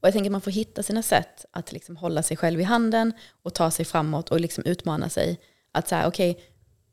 Och 0.00 0.06
jag 0.06 0.12
tänker 0.12 0.30
att 0.30 0.32
man 0.32 0.40
får 0.40 0.50
hitta 0.50 0.82
sina 0.82 1.02
sätt 1.02 1.44
att 1.50 1.72
liksom 1.72 1.96
hålla 1.96 2.22
sig 2.22 2.36
själv 2.36 2.60
i 2.60 2.64
handen 2.64 3.12
och 3.42 3.54
ta 3.54 3.70
sig 3.70 3.84
framåt 3.84 4.30
och 4.30 4.40
liksom 4.40 4.64
utmana 4.64 5.08
sig. 5.08 5.40
Att 5.72 5.88
säga 5.88 6.08
okej, 6.08 6.30
okay, 6.30 6.44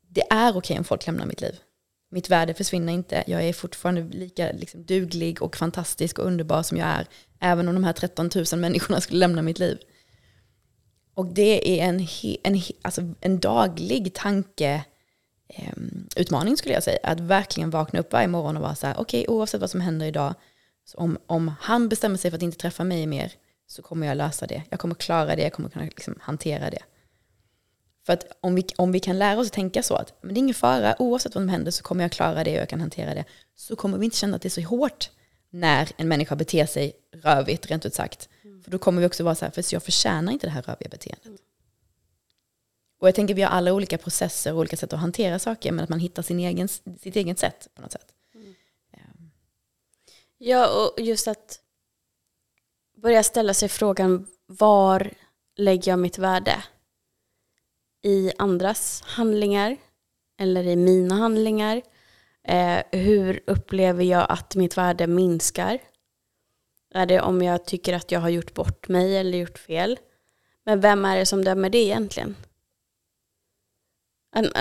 det 0.08 0.22
är 0.30 0.50
okej 0.50 0.58
okay 0.58 0.78
om 0.78 0.84
folk 0.84 1.06
lämnar 1.06 1.26
mitt 1.26 1.40
liv. 1.40 1.60
Mitt 2.10 2.30
värde 2.30 2.54
försvinner 2.54 2.92
inte. 2.92 3.24
Jag 3.26 3.44
är 3.44 3.52
fortfarande 3.52 4.02
lika 4.02 4.52
liksom 4.52 4.84
duglig 4.84 5.42
och 5.42 5.56
fantastisk 5.56 6.18
och 6.18 6.26
underbar 6.26 6.62
som 6.62 6.78
jag 6.78 6.88
är. 6.88 7.06
Även 7.40 7.68
om 7.68 7.74
de 7.74 7.84
här 7.84 7.92
13 7.92 8.30
000 8.34 8.60
människorna 8.60 9.00
skulle 9.00 9.20
lämna 9.20 9.42
mitt 9.42 9.58
liv. 9.58 9.78
Och 11.14 11.26
det 11.26 11.80
är 11.80 11.88
en, 11.88 12.06
en, 12.42 12.62
alltså 12.82 13.02
en 13.20 13.40
daglig 13.40 14.14
tankeutmaning 14.14 14.84
ehm, 15.48 16.48
eh, 16.48 16.54
skulle 16.54 16.74
jag 16.74 16.82
säga. 16.82 16.98
Att 17.02 17.20
verkligen 17.20 17.70
vakna 17.70 18.00
upp 18.00 18.12
varje 18.12 18.28
morgon 18.28 18.56
och 18.56 18.62
vara 18.62 18.74
så 18.74 18.86
här, 18.86 18.94
okej 18.98 19.22
okay, 19.22 19.34
oavsett 19.34 19.60
vad 19.60 19.70
som 19.70 19.80
händer 19.80 20.06
idag, 20.06 20.34
så 20.84 20.98
om, 20.98 21.18
om 21.26 21.52
han 21.60 21.88
bestämmer 21.88 22.16
sig 22.16 22.30
för 22.30 22.36
att 22.36 22.42
inte 22.42 22.58
träffa 22.58 22.84
mig 22.84 23.06
mer 23.06 23.32
så 23.66 23.82
kommer 23.82 24.06
jag 24.06 24.16
lösa 24.16 24.46
det. 24.46 24.62
Jag 24.70 24.80
kommer 24.80 24.94
klara 24.94 25.36
det, 25.36 25.42
jag 25.42 25.52
kommer 25.52 25.68
kunna 25.68 25.84
liksom 25.84 26.18
hantera 26.20 26.70
det. 26.70 26.82
För 28.06 28.12
att 28.12 28.26
om 28.40 28.54
vi, 28.54 28.66
om 28.76 28.92
vi 28.92 29.00
kan 29.00 29.18
lära 29.18 29.40
oss 29.40 29.46
att 29.46 29.52
tänka 29.52 29.82
så 29.82 29.94
att 29.94 30.14
men 30.20 30.34
det 30.34 30.38
är 30.38 30.40
ingen 30.40 30.54
fara, 30.54 30.96
oavsett 30.98 31.34
vad 31.34 31.42
som 31.42 31.48
händer 31.48 31.70
så 31.70 31.82
kommer 31.82 32.04
jag 32.04 32.12
klara 32.12 32.44
det 32.44 32.50
och 32.50 32.60
jag 32.60 32.68
kan 32.68 32.80
hantera 32.80 33.14
det. 33.14 33.24
Så 33.56 33.76
kommer 33.76 33.98
vi 33.98 34.04
inte 34.04 34.16
känna 34.16 34.36
att 34.36 34.42
det 34.42 34.48
är 34.48 34.50
så 34.50 34.60
hårt 34.60 35.10
när 35.50 35.90
en 35.96 36.08
människa 36.08 36.36
beter 36.36 36.66
sig 36.66 36.92
rövigt, 37.12 37.66
rent 37.66 37.86
ut 37.86 37.94
sagt. 37.94 38.28
Mm. 38.44 38.62
För 38.62 38.70
då 38.70 38.78
kommer 38.78 39.00
vi 39.00 39.06
också 39.06 39.24
vara 39.24 39.34
så 39.34 39.44
här, 39.44 39.52
för 39.52 39.64
jag 39.74 39.82
förtjänar 39.82 40.32
inte 40.32 40.46
det 40.46 40.50
här 40.50 40.62
röviga 40.62 40.88
beteendet. 40.88 41.26
Mm. 41.26 41.38
Och 43.00 43.08
jag 43.08 43.14
tänker 43.14 43.34
vi 43.34 43.42
har 43.42 43.50
alla 43.50 43.72
olika 43.72 43.98
processer 43.98 44.52
och 44.52 44.58
olika 44.58 44.76
sätt 44.76 44.92
att 44.92 45.00
hantera 45.00 45.38
saker, 45.38 45.72
men 45.72 45.84
att 45.84 45.90
man 45.90 45.98
hittar 45.98 46.22
sin 46.22 46.40
egen, 46.40 46.68
sitt 46.68 47.16
eget 47.16 47.38
sätt 47.38 47.68
på 47.74 47.82
något 47.82 47.92
sätt. 47.92 48.06
Mm. 48.34 48.54
Ja, 50.38 50.68
och 50.68 51.00
just 51.00 51.28
att 51.28 51.60
börja 52.96 53.22
ställa 53.22 53.54
sig 53.54 53.68
frågan, 53.68 54.26
var 54.46 55.10
lägger 55.56 55.92
jag 55.92 55.98
mitt 55.98 56.18
värde? 56.18 56.64
I 58.04 58.32
andras 58.38 59.02
handlingar 59.06 59.76
eller 60.40 60.66
i 60.66 60.76
mina 60.76 61.14
handlingar? 61.14 61.82
Eh, 62.48 62.82
hur 62.92 63.40
upplever 63.46 64.04
jag 64.04 64.26
att 64.28 64.56
mitt 64.56 64.76
värde 64.76 65.06
minskar? 65.06 65.78
Är 66.94 67.06
det 67.06 67.20
om 67.20 67.42
jag 67.42 67.64
tycker 67.64 67.92
att 67.92 68.12
jag 68.12 68.20
har 68.20 68.28
gjort 68.28 68.54
bort 68.54 68.88
mig 68.88 69.16
eller 69.16 69.38
gjort 69.38 69.58
fel? 69.58 69.98
Men 70.64 70.80
vem 70.80 71.04
är 71.04 71.16
det 71.16 71.26
som 71.26 71.44
dömer 71.44 71.70
det 71.70 71.78
egentligen? 71.78 72.36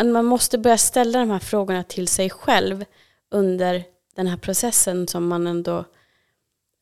Man 0.04 0.26
måste 0.26 0.58
börja 0.58 0.78
ställa 0.78 1.20
de 1.20 1.30
här 1.30 1.40
frågorna 1.40 1.84
till 1.84 2.08
sig 2.08 2.30
själv 2.30 2.86
under 3.32 3.84
den 4.16 4.28
här 4.28 4.38
processen 4.38 5.08
som 5.08 5.28
man 5.28 5.48
ändå 5.48 5.86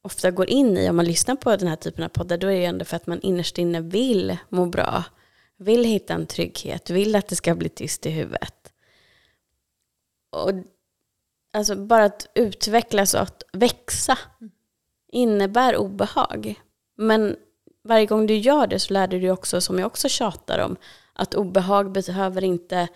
ofta 0.04 0.32
går 0.32 0.50
in 0.50 0.78
i. 0.78 0.90
Om 0.90 0.96
man 0.96 1.06
lyssnar 1.06 1.36
på 1.36 1.56
den 1.56 1.68
här 1.68 1.76
typen 1.76 2.04
av 2.04 2.10
poddar 2.10 2.38
då 2.38 2.48
är 2.48 2.60
det 2.60 2.66
ändå 2.66 2.86
för 2.86 2.96
att 2.96 3.08
man 3.08 3.22
innerst 3.22 3.58
inne 3.58 3.82
vill 3.82 4.38
må 4.50 4.66
bra 4.66 5.04
vill 5.62 5.84
hitta 5.84 6.14
en 6.14 6.26
trygghet, 6.26 6.90
vill 6.90 7.16
att 7.16 7.28
det 7.28 7.36
ska 7.36 7.56
bli 7.56 7.70
tyst 7.70 8.06
i 8.06 8.10
huvudet. 8.10 8.74
och 10.30 10.52
alltså 11.54 11.76
bara 11.76 12.04
att 12.04 12.28
utvecklas 12.36 13.14
och 13.14 13.22
att 13.22 13.44
växa 13.54 14.18
innebär 15.12 15.78
obehag. 15.78 16.62
Men 16.98 17.36
varje 17.84 18.06
gång 18.06 18.28
du 18.28 18.38
gör 18.38 18.68
det 18.68 18.80
så 18.80 18.94
lär 18.94 19.08
du 19.08 19.20
dig 19.20 19.32
också, 19.32 19.62
som 19.62 19.80
jag 19.80 19.88
också 19.88 20.10
tjatar 20.10 20.60
om, 20.60 20.76
att 21.14 21.36
obehag 21.36 21.92
behöver 21.92 22.44
inte, 22.44 22.88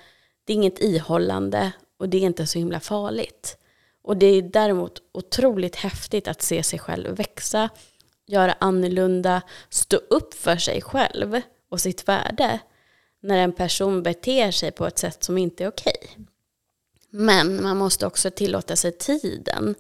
det 0.44 0.54
är 0.54 0.56
inget 0.56 0.80
ihållande 0.80 1.72
och 1.98 2.10
det 2.10 2.18
är 2.18 2.22
inte 2.22 2.48
så 2.48 2.60
himla 2.60 2.80
farligt. 2.80 3.58
Och 4.02 4.18
det 4.18 4.26
är 4.26 4.42
däremot 4.42 5.02
otroligt 5.12 5.76
häftigt 5.76 6.28
att 6.28 6.42
se 6.42 6.64
sig 6.64 6.80
själv 6.80 7.16
växa, 7.16 7.70
göra 8.26 8.56
annorlunda, 8.60 9.42
stå 9.70 9.98
upp 9.98 10.34
för 10.34 10.58
sig 10.58 10.82
själv 10.82 11.42
och 11.76 11.82
sitt 11.82 12.08
värde 12.08 12.60
när 13.20 13.38
en 13.38 13.52
person 13.52 14.04
beter 14.04 14.52
sig 14.52 14.72
på 14.72 14.88
ett 14.88 14.98
sätt 14.98 15.24
som 15.24 15.38
inte 15.38 15.64
är 15.64 15.68
okej. 15.68 16.18
Men 17.10 17.64
man 17.64 17.78
måste 17.78 18.08
också 18.08 18.32
tillåta 18.32 18.76
sig 18.76 18.92
tiden 18.92 19.76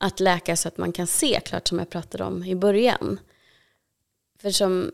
att 0.00 0.20
läka 0.20 0.56
så 0.56 0.68
att 0.68 0.78
man 0.78 0.92
kan 0.92 1.06
se 1.06 1.40
klart 1.44 1.68
som 1.68 1.78
jag 1.78 1.90
pratade 1.90 2.24
om 2.24 2.44
i 2.44 2.54
början. 2.54 3.20
För 4.38 4.50
som 4.50 4.90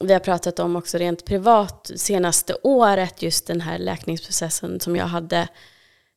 vi 0.00 0.12
har 0.12 0.20
pratat 0.20 0.58
om 0.58 0.76
också 0.76 0.98
rent 0.98 1.24
privat 1.24 1.90
senaste 1.96 2.56
året, 2.62 3.22
just 3.22 3.46
den 3.46 3.60
här 3.60 3.78
läkningsprocessen 3.78 4.80
som 4.80 4.96
jag 4.96 5.06
hade 5.06 5.48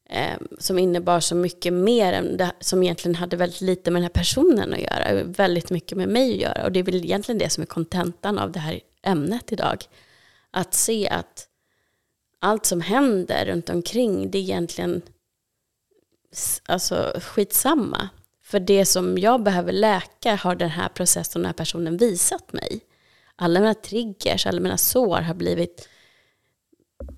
eh, 0.09 0.37
som 0.59 0.79
innebar 0.79 1.19
så 1.19 1.35
mycket 1.35 1.73
mer 1.73 2.13
än 2.13 2.37
det 2.37 2.51
som 2.59 2.83
egentligen 2.83 3.15
hade 3.15 3.37
väldigt 3.37 3.61
lite 3.61 3.91
med 3.91 4.01
den 4.01 4.03
här 4.03 4.23
personen 4.23 4.73
att 4.73 4.79
göra, 4.79 5.23
väldigt 5.23 5.69
mycket 5.69 5.97
med 5.97 6.09
mig 6.09 6.33
att 6.33 6.41
göra. 6.41 6.65
Och 6.65 6.71
det 6.71 6.79
är 6.79 6.83
väl 6.83 6.95
egentligen 6.95 7.39
det 7.39 7.49
som 7.49 7.61
är 7.61 7.67
kontentan 7.67 8.39
av 8.39 8.51
det 8.51 8.59
här 8.59 8.79
ämnet 9.07 9.51
idag. 9.51 9.83
Att 10.51 10.73
se 10.73 11.09
att 11.09 11.47
allt 12.39 12.65
som 12.65 12.81
händer 12.81 13.45
runt 13.45 13.69
omkring, 13.69 14.31
det 14.31 14.37
är 14.37 14.41
egentligen 14.41 15.01
alltså, 16.65 17.19
skitsamma. 17.21 18.09
För 18.43 18.59
det 18.59 18.85
som 18.85 19.17
jag 19.17 19.43
behöver 19.43 19.71
läka 19.71 20.35
har 20.35 20.55
den 20.55 20.69
här 20.69 20.89
processen 20.89 21.39
och 21.39 21.43
den 21.43 21.49
här 21.49 21.53
personen 21.53 21.97
visat 21.97 22.53
mig. 22.53 22.79
Alla 23.35 23.59
mina 23.59 23.73
triggers, 23.73 24.45
alla 24.45 24.61
mina 24.61 24.77
sår 24.77 25.21
har 25.21 25.33
blivit 25.33 25.89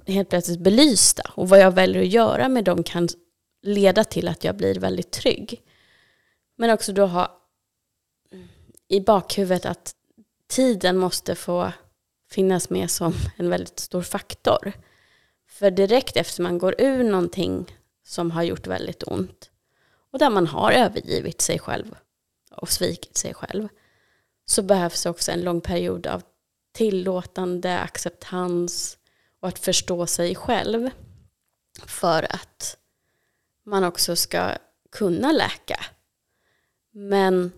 helt 0.08 0.30
plötsligt 0.30 0.60
belysta. 0.60 1.32
Och 1.36 1.50
vad 1.50 1.60
jag 1.60 1.72
väljer 1.72 2.02
att 2.02 2.08
göra 2.08 2.50
med 2.50 2.64
dem 2.64 2.84
kan 2.84 3.08
leda 3.62 4.04
till 4.04 4.28
att 4.28 4.44
jag 4.44 4.58
blir 4.58 4.80
väldigt 4.80 5.12
trygg. 5.12 5.62
Men 6.58 6.70
också 6.70 6.94
då 6.94 7.06
ha 7.06 7.42
i 8.88 9.02
bakhuvudet 9.02 9.66
att 9.66 9.96
tiden 10.50 10.98
måste 10.98 11.36
få 11.36 11.72
finnas 12.30 12.70
med 12.70 12.92
som 12.92 13.14
en 13.38 13.50
väldigt 13.50 13.80
stor 13.80 14.02
faktor. 14.02 14.72
För 15.48 15.72
direkt 15.72 16.18
efter 16.18 16.44
man 16.44 16.58
går 16.58 16.76
ur 16.82 17.04
någonting 17.04 17.78
som 18.04 18.32
har 18.32 18.44
gjort 18.44 18.68
väldigt 18.68 19.04
ont 19.08 19.52
och 20.12 20.20
där 20.20 20.30
man 20.30 20.48
har 20.48 20.72
övergivit 20.72 21.42
sig 21.42 21.60
själv 21.60 21.96
och 22.52 22.70
svikit 22.70 23.18
sig 23.18 23.34
själv 23.34 23.68
så 24.46 24.62
behövs 24.62 25.06
också 25.06 25.32
en 25.32 25.42
lång 25.42 25.62
period 25.62 26.08
av 26.08 26.24
tillåtande, 26.72 27.80
acceptans 27.80 28.98
och 29.40 29.48
att 29.48 29.60
förstå 29.60 30.06
sig 30.06 30.36
själv 30.36 30.90
för 31.86 32.36
att 32.36 32.78
man 33.64 33.84
också 33.84 34.16
ska 34.16 34.52
kunna 34.92 35.32
läka. 35.32 35.86
Men 36.92 37.52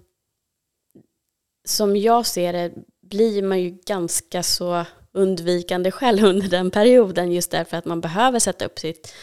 som 1.66 1.98
jag 1.98 2.26
ser 2.26 2.54
det 2.54 2.74
blir 3.02 3.42
man 3.44 3.62
ju 3.62 3.70
ganska 3.70 4.44
så 4.44 4.86
undvikande 5.12 5.92
själv 5.92 6.26
under 6.26 6.48
den 6.48 6.72
perioden 6.72 7.32
just 7.32 7.52
därför 7.52 7.78
att 7.78 7.86
man 7.86 8.02
behöver 8.02 8.40
sätta 8.40 8.66
upp 8.66 8.80
sitt, 8.80 9.14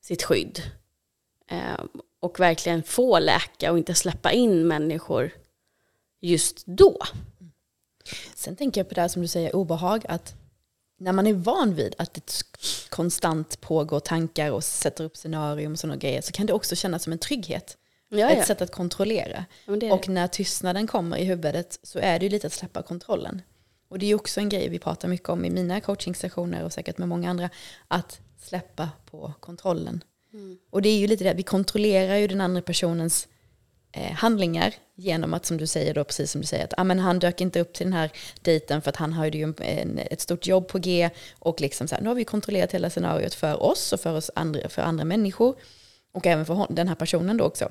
sitt 0.00 0.22
skydd. 0.22 0.62
Eh, 1.50 1.84
och 2.20 2.40
verkligen 2.40 2.82
få 2.82 3.18
läka 3.18 3.72
och 3.72 3.78
inte 3.78 3.94
släppa 3.94 4.32
in 4.32 4.66
människor 4.66 5.30
just 6.20 6.66
då. 6.66 6.98
Sen 8.34 8.56
tänker 8.56 8.80
jag 8.80 8.88
på 8.88 8.94
det 8.94 9.00
här 9.00 9.08
som 9.08 9.22
du 9.22 9.28
säger, 9.28 9.56
obehag, 9.56 10.04
att 10.08 10.34
när 10.98 11.12
man 11.12 11.26
är 11.26 11.32
van 11.32 11.74
vid 11.74 11.94
att 11.98 12.14
det 12.14 12.42
konstant 12.88 13.60
pågår 13.60 14.00
tankar 14.00 14.50
och 14.50 14.64
sätter 14.64 15.04
upp 15.04 15.16
scenarium 15.16 15.72
och 15.72 15.78
sådana 15.78 15.96
grejer 15.96 16.20
så 16.20 16.32
kan 16.32 16.46
det 16.46 16.52
också 16.52 16.76
kännas 16.76 17.02
som 17.02 17.12
en 17.12 17.18
trygghet. 17.18 17.76
Ja, 18.08 18.30
ett 18.30 18.38
ja. 18.38 18.44
sätt 18.44 18.62
att 18.62 18.72
kontrollera. 18.72 19.44
Ja, 19.66 19.94
och 19.94 20.08
när 20.08 20.26
tystnaden 20.26 20.86
kommer 20.86 21.16
i 21.16 21.24
huvudet 21.24 21.78
så 21.82 21.98
är 21.98 22.18
det 22.18 22.26
ju 22.26 22.30
lite 22.30 22.46
att 22.46 22.52
släppa 22.52 22.82
kontrollen. 22.82 23.42
Och 23.88 23.98
det 23.98 24.06
är 24.06 24.14
också 24.14 24.40
en 24.40 24.48
grej 24.48 24.68
vi 24.68 24.78
pratar 24.78 25.08
mycket 25.08 25.28
om 25.28 25.44
i 25.44 25.50
mina 25.50 25.80
coachingsessioner 25.80 26.64
och 26.64 26.72
säkert 26.72 26.98
med 26.98 27.08
många 27.08 27.30
andra. 27.30 27.50
Att 27.88 28.20
släppa 28.38 28.90
på 29.10 29.32
kontrollen. 29.40 30.04
Mm. 30.32 30.58
Och 30.70 30.82
det 30.82 30.88
är 30.88 30.98
ju 30.98 31.06
lite 31.06 31.24
det, 31.24 31.34
vi 31.34 31.42
kontrollerar 31.42 32.16
ju 32.16 32.26
den 32.26 32.40
andra 32.40 32.62
personens 32.62 33.28
eh, 33.92 34.12
handlingar 34.12 34.74
genom 34.94 35.34
att 35.34 35.46
som 35.46 35.56
du 35.56 35.66
säger 35.66 35.94
då, 35.94 36.04
precis 36.04 36.30
som 36.30 36.40
du 36.40 36.46
säger, 36.46 36.64
att 36.64 36.74
ah, 36.76 36.84
men 36.84 36.98
han 36.98 37.18
dök 37.18 37.40
inte 37.40 37.60
upp 37.60 37.72
till 37.72 37.86
den 37.86 37.92
här 37.92 38.10
dejten 38.42 38.82
för 38.82 38.88
att 38.88 38.96
han 38.96 39.12
hade 39.12 39.38
ju 39.38 39.54
en, 39.58 39.98
ett 39.98 40.20
stort 40.20 40.46
jobb 40.46 40.68
på 40.68 40.78
G 40.78 41.10
och 41.38 41.60
liksom 41.60 41.88
så 41.88 41.94
här, 41.94 42.02
nu 42.02 42.08
har 42.08 42.14
vi 42.14 42.24
kontrollerat 42.24 42.72
hela 42.72 42.90
scenariot 42.90 43.34
för 43.34 43.62
oss 43.62 43.92
och 43.92 44.00
för, 44.00 44.16
oss 44.16 44.30
andra, 44.34 44.68
för 44.68 44.82
andra 44.82 45.04
människor 45.04 45.56
och 46.12 46.26
även 46.26 46.46
för 46.46 46.54
hon, 46.54 46.66
den 46.70 46.88
här 46.88 46.94
personen 46.94 47.36
då 47.36 47.44
också. 47.44 47.68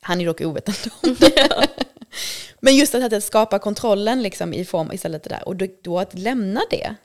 Han 0.00 0.20
är 0.20 0.26
dock 0.26 0.40
ovetande 0.40 0.90
om 1.02 1.14
det. 1.20 1.68
Men 2.60 2.76
just 2.76 2.94
att, 2.94 3.12
att 3.12 3.24
skapa 3.24 3.58
kontrollen 3.58 4.22
liksom 4.22 4.54
i 4.54 4.64
form 4.64 4.92
istället 4.92 5.22
det 5.22 5.30
där. 5.30 5.48
Och 5.48 5.56
då, 5.82 5.98
att 5.98 6.18
lämna 6.18 6.60
det 6.70 6.96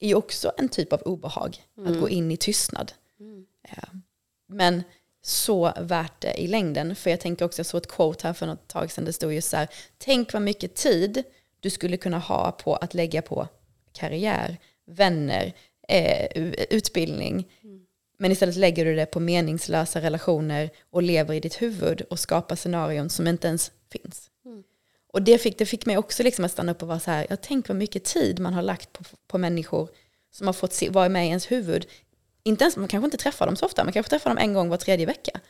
är 0.00 0.08
ju 0.08 0.14
också 0.14 0.52
en 0.58 0.68
typ 0.68 0.92
av 0.92 1.02
obehag. 1.02 1.56
Mm. 1.78 1.92
Att 1.92 2.00
gå 2.00 2.08
in 2.08 2.30
i 2.30 2.36
tystnad. 2.36 2.92
Mm. 3.20 3.46
Ja. 3.76 3.88
Men 4.48 4.82
så 5.22 5.72
värt 5.80 6.20
det 6.20 6.40
i 6.40 6.46
längden. 6.46 6.96
För 6.96 7.10
jag 7.10 7.20
tänker 7.20 7.44
också, 7.44 7.58
jag 7.58 7.66
såg 7.66 7.80
ett 7.80 7.88
quote 7.88 8.26
här 8.26 8.34
för 8.34 8.46
något 8.46 8.68
tag 8.68 8.90
sedan, 8.90 9.04
det 9.04 9.12
stod 9.12 9.32
ju 9.32 9.42
så 9.42 9.56
här, 9.56 9.68
tänk 9.98 10.32
vad 10.32 10.42
mycket 10.42 10.74
tid 10.74 11.22
du 11.60 11.70
skulle 11.70 11.96
kunna 11.96 12.18
ha 12.18 12.52
på 12.52 12.76
att 12.76 12.94
lägga 12.94 13.22
på 13.22 13.48
karriär, 13.92 14.58
vänner, 14.86 15.52
eh, 15.88 16.26
utbildning. 16.70 17.48
Mm. 17.62 17.81
Men 18.22 18.32
istället 18.32 18.56
lägger 18.56 18.84
du 18.84 18.96
det 18.96 19.06
på 19.06 19.20
meningslösa 19.20 20.00
relationer 20.00 20.70
och 20.90 21.02
lever 21.02 21.34
i 21.34 21.40
ditt 21.40 21.62
huvud 21.62 22.00
och 22.00 22.18
skapar 22.18 22.56
scenarion 22.56 23.10
som 23.10 23.26
inte 23.26 23.48
ens 23.48 23.72
finns. 23.92 24.30
Mm. 24.44 24.62
Och 25.12 25.22
det 25.22 25.38
fick, 25.38 25.58
det 25.58 25.66
fick 25.66 25.86
mig 25.86 25.98
också 25.98 26.22
liksom 26.22 26.44
att 26.44 26.50
stanna 26.50 26.72
upp 26.72 26.82
och 26.82 26.88
vara 26.88 27.00
så 27.00 27.10
här, 27.10 27.26
jag 27.30 27.40
tänker 27.40 27.68
vad 27.68 27.76
mycket 27.76 28.04
tid 28.04 28.38
man 28.38 28.54
har 28.54 28.62
lagt 28.62 28.92
på, 28.92 29.04
på 29.26 29.38
människor 29.38 29.88
som 30.32 30.46
har 30.46 30.54
fått 30.54 30.72
se, 30.72 30.90
vara 30.90 31.08
med 31.08 31.24
i 31.24 31.28
ens 31.28 31.50
huvud. 31.50 31.86
Inte 32.42 32.64
ens, 32.64 32.76
man 32.76 32.88
kanske 32.88 33.04
inte 33.04 33.16
träffar 33.16 33.46
dem 33.46 33.56
så 33.56 33.66
ofta, 33.66 33.84
man 33.84 33.92
kanske 33.92 34.10
träffar 34.10 34.30
dem 34.30 34.38
en 34.38 34.54
gång 34.54 34.68
var 34.68 34.76
tredje 34.76 35.06
vecka. 35.06 35.40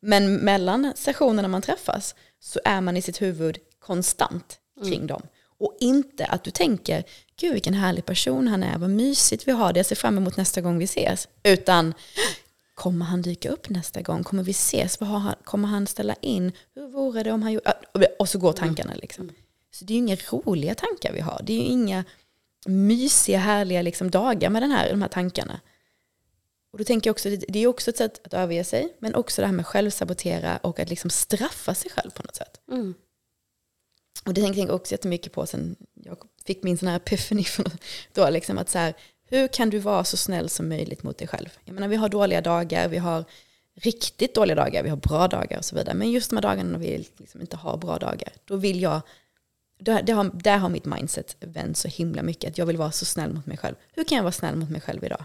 Men 0.00 0.36
mellan 0.36 0.92
sessionerna 0.96 1.48
man 1.48 1.62
träffas 1.62 2.14
så 2.40 2.60
är 2.64 2.80
man 2.80 2.96
i 2.96 3.02
sitt 3.02 3.22
huvud 3.22 3.58
konstant 3.78 4.58
kring 4.82 4.94
mm. 4.94 5.06
dem. 5.06 5.22
Och 5.58 5.76
inte 5.80 6.26
att 6.26 6.44
du 6.44 6.50
tänker, 6.50 7.04
gud 7.40 7.52
vilken 7.52 7.74
härlig 7.74 8.04
person 8.04 8.48
han 8.48 8.62
är, 8.62 8.78
vad 8.78 8.90
mysigt 8.90 9.48
vi 9.48 9.52
har 9.52 9.72
det, 9.72 9.78
jag 9.78 9.86
ser 9.86 9.96
fram 9.96 10.18
emot 10.18 10.36
nästa 10.36 10.60
gång 10.60 10.78
vi 10.78 10.84
ses. 10.84 11.28
Utan, 11.42 11.94
kommer 12.74 13.04
han 13.04 13.22
dyka 13.22 13.50
upp 13.50 13.68
nästa 13.68 14.02
gång? 14.02 14.24
Kommer 14.24 14.42
vi 14.42 14.50
ses? 14.50 15.00
Vad 15.00 15.08
har 15.08 15.34
kommer 15.44 15.68
han 15.68 15.86
ställa 15.86 16.14
in? 16.14 16.52
Hur 16.74 16.88
vore 16.88 17.22
det 17.22 17.32
om 17.32 17.42
han 17.42 17.52
gjorde... 17.52 17.74
Och 18.18 18.28
så 18.28 18.38
går 18.38 18.52
tankarna 18.52 18.94
liksom. 18.94 19.24
Mm. 19.24 19.34
Så 19.70 19.84
det 19.84 19.92
är 19.92 19.94
ju 19.94 19.98
inga 19.98 20.16
roliga 20.30 20.74
tankar 20.74 21.12
vi 21.12 21.20
har. 21.20 21.40
Det 21.44 21.52
är 21.52 21.56
ju 21.56 21.62
inga 21.62 22.04
mysiga, 22.66 23.38
härliga 23.38 23.82
liksom 23.82 24.10
dagar 24.10 24.50
med 24.50 24.62
den 24.62 24.70
här, 24.70 24.90
de 24.90 25.02
här 25.02 25.08
tankarna. 25.08 25.60
Och 26.72 26.78
då 26.78 26.84
tänker 26.84 27.08
jag 27.08 27.14
också, 27.14 27.28
det 27.48 27.58
är 27.58 27.66
också 27.66 27.90
ett 27.90 27.96
sätt 27.96 28.26
att 28.26 28.34
överge 28.34 28.64
sig, 28.64 28.96
men 28.98 29.14
också 29.14 29.42
det 29.42 29.46
här 29.46 29.54
med 29.54 29.66
självsabotera 29.66 30.56
och 30.56 30.80
att 30.80 30.90
liksom 30.90 31.10
straffa 31.10 31.74
sig 31.74 31.90
själv 31.90 32.10
på 32.10 32.22
något 32.22 32.36
sätt. 32.36 32.60
Mm. 32.70 32.94
Och 34.28 34.34
det 34.34 34.40
tänker 34.40 34.60
jag 34.60 34.70
också 34.70 34.94
jättemycket 34.94 35.32
på 35.32 35.46
sen 35.46 35.76
jag 35.94 36.18
fick 36.44 36.62
min 36.62 36.78
sån 36.78 36.88
här 36.88 36.96
epiphany 36.96 37.44
då, 38.14 38.30
liksom 38.30 38.58
att 38.58 38.68
så 38.68 38.78
här, 38.78 38.94
hur 39.28 39.48
kan 39.48 39.70
du 39.70 39.78
vara 39.78 40.04
så 40.04 40.16
snäll 40.16 40.48
som 40.48 40.68
möjligt 40.68 41.02
mot 41.02 41.18
dig 41.18 41.28
själv? 41.28 41.48
Jag 41.64 41.74
menar, 41.74 41.88
vi 41.88 41.96
har 41.96 42.08
dåliga 42.08 42.40
dagar, 42.40 42.88
vi 42.88 42.98
har 42.98 43.24
riktigt 43.74 44.34
dåliga 44.34 44.54
dagar, 44.54 44.82
vi 44.82 44.88
har 44.88 44.96
bra 44.96 45.28
dagar 45.28 45.58
och 45.58 45.64
så 45.64 45.76
vidare. 45.76 45.94
Men 45.94 46.10
just 46.10 46.30
de 46.30 46.36
här 46.36 46.42
dagarna 46.42 46.70
när 46.70 46.78
vi 46.78 47.08
liksom 47.16 47.40
inte 47.40 47.56
har 47.56 47.76
bra 47.76 47.98
dagar, 47.98 48.32
då 48.44 48.56
vill 48.56 48.82
jag, 48.82 49.00
där 49.78 50.12
har, 50.12 50.30
där 50.34 50.58
har 50.58 50.68
mitt 50.68 50.84
mindset 50.84 51.36
vänt 51.40 51.76
så 51.76 51.88
himla 51.88 52.22
mycket, 52.22 52.50
att 52.50 52.58
jag 52.58 52.66
vill 52.66 52.76
vara 52.76 52.92
så 52.92 53.04
snäll 53.04 53.34
mot 53.34 53.46
mig 53.46 53.56
själv. 53.56 53.74
Hur 53.92 54.04
kan 54.04 54.16
jag 54.16 54.22
vara 54.22 54.32
snäll 54.32 54.56
mot 54.56 54.70
mig 54.70 54.80
själv 54.80 55.04
idag? 55.04 55.24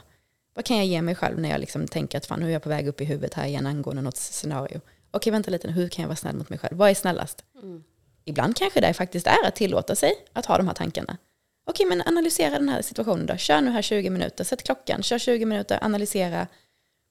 Vad 0.53 0.65
kan 0.65 0.77
jag 0.77 0.85
ge 0.85 1.01
mig 1.01 1.15
själv 1.15 1.39
när 1.39 1.49
jag 1.49 1.59
liksom 1.59 1.87
tänker 1.87 2.17
att 2.17 2.25
fan, 2.25 2.39
nu 2.39 2.47
är 2.47 2.53
jag 2.53 2.63
på 2.63 2.69
väg 2.69 2.87
upp 2.87 3.01
i 3.01 3.05
huvudet 3.05 3.33
här 3.33 3.45
igen 3.45 3.67
angående 3.67 4.01
något 4.01 4.17
scenario? 4.17 4.81
Okej, 5.11 5.31
vänta 5.31 5.51
lite, 5.51 5.71
hur 5.71 5.89
kan 5.89 6.03
jag 6.03 6.09
vara 6.09 6.15
snäll 6.15 6.35
mot 6.35 6.49
mig 6.49 6.59
själv? 6.59 6.77
Vad 6.77 6.89
är 6.89 6.93
snällast? 6.93 7.43
Mm. 7.63 7.83
Ibland 8.25 8.55
kanske 8.55 8.81
det 8.81 8.93
faktiskt 8.93 9.27
är 9.27 9.47
att 9.47 9.55
tillåta 9.55 9.95
sig 9.95 10.13
att 10.33 10.45
ha 10.45 10.57
de 10.57 10.67
här 10.67 10.75
tankarna. 10.75 11.17
Okej, 11.65 11.85
men 11.85 12.01
analysera 12.05 12.59
den 12.59 12.69
här 12.69 12.81
situationen 12.81 13.25
då. 13.25 13.37
Kör 13.37 13.61
nu 13.61 13.71
här 13.71 13.81
20 13.81 14.09
minuter, 14.09 14.43
sätt 14.43 14.63
klockan, 14.63 15.03
kör 15.03 15.19
20 15.19 15.45
minuter, 15.45 15.79
analysera. 15.81 16.47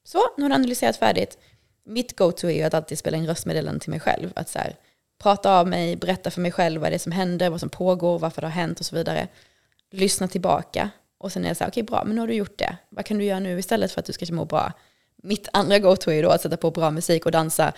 Så, 0.05 0.19
nu 0.37 0.43
har 0.43 0.49
du 0.49 0.55
analyserat 0.55 0.97
färdigt. 0.97 1.39
Mitt 1.85 2.19
go-to 2.19 2.47
är 2.47 2.55
ju 2.55 2.63
att 2.63 2.75
alltid 2.75 2.99
spela 2.99 3.17
in 3.17 3.27
röstmeddelanden 3.27 3.81
till 3.81 3.91
mig 3.91 4.01
själv. 4.01 4.33
Att 4.35 4.49
så 4.49 4.59
här, 4.59 4.77
prata 5.23 5.59
av 5.59 5.69
mig, 5.69 5.97
berätta 5.97 6.31
för 6.31 6.41
mig 6.41 6.53
själv 6.53 6.81
vad 6.81 6.93
det 6.93 6.97
är 6.97 6.99
som 6.99 7.13
händer, 7.13 7.51
vad 7.51 7.61
som 7.61 7.69
pågår, 7.69 8.19
varför 8.19 8.41
det 8.41 8.47
har 8.47 8.53
hänt 8.53 8.81
och 8.81 8.87
så 8.87 8.97
vidare. 8.97 9.29
Lyssna 9.91 10.29
tillbaka. 10.29 10.91
Och 11.19 11.33
sen 11.33 11.45
är 11.45 11.49
jag 11.49 11.57
så 11.57 11.65
här, 11.65 11.71
okej 11.71 11.83
bra, 11.83 12.05
men 12.05 12.15
nu 12.15 12.21
har 12.21 12.29
du 12.29 12.35
gjort 12.35 12.59
det. 12.59 12.77
Vad 12.89 13.05
kan 13.05 13.19
du 13.19 13.25
göra 13.25 13.39
nu 13.39 13.59
istället 13.59 13.93
för 13.93 14.01
att 14.01 14.07
du 14.07 14.13
ska 14.13 14.35
må 14.35 14.45
bra? 14.45 14.73
Mitt 15.23 15.49
andra 15.53 15.79
go-to 15.79 16.11
är 16.11 16.15
ju 16.15 16.23
då 16.23 16.31
att 16.31 16.41
sätta 16.41 16.57
på 16.57 16.71
bra 16.71 16.91
musik 16.91 17.27
och 17.27 17.33
dansa. 17.33 17.73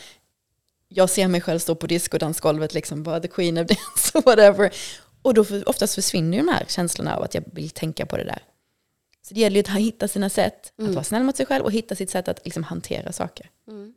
Jag 0.97 1.11
ser 1.11 1.29
mig 1.29 1.41
själv 1.41 1.59
stå 1.59 1.75
på 1.75 1.87
discodansgolvet, 1.87 2.75
liksom 2.75 3.03
bara 3.03 3.21
the 3.21 3.29
queen 3.29 3.59
of 3.59 3.67
dance 3.67 4.19
och 4.19 4.25
whatever. 4.25 4.75
Och 5.23 5.35
då 5.35 5.45
för, 5.45 5.69
oftast 5.69 5.95
försvinner 5.95 6.39
ju 6.39 6.45
de 6.45 6.53
här 6.53 6.65
känslorna 6.69 7.17
av 7.17 7.23
att 7.23 7.35
jag 7.35 7.45
vill 7.53 7.71
tänka 7.71 8.07
på 8.07 8.17
det 8.17 8.25
där. 8.25 8.43
Så 9.23 9.35
det 9.35 9.41
gäller 9.41 9.57
ju 9.57 9.61
att 9.61 9.81
hitta 9.81 10.09
sina 10.09 10.31
sätt 10.31 10.73
mm. 10.79 10.91
att 10.91 10.95
vara 10.95 11.05
snäll 11.05 11.23
mot 11.23 11.37
sig 11.37 11.47
själv 11.47 11.65
och 11.65 11.73
hitta 11.73 11.95
sitt 11.95 12.11
sätt 12.11 12.29
att 12.29 12.45
liksom 12.45 12.63
hantera 12.63 13.13
saker. 13.13 13.51
Mm. 13.69 13.95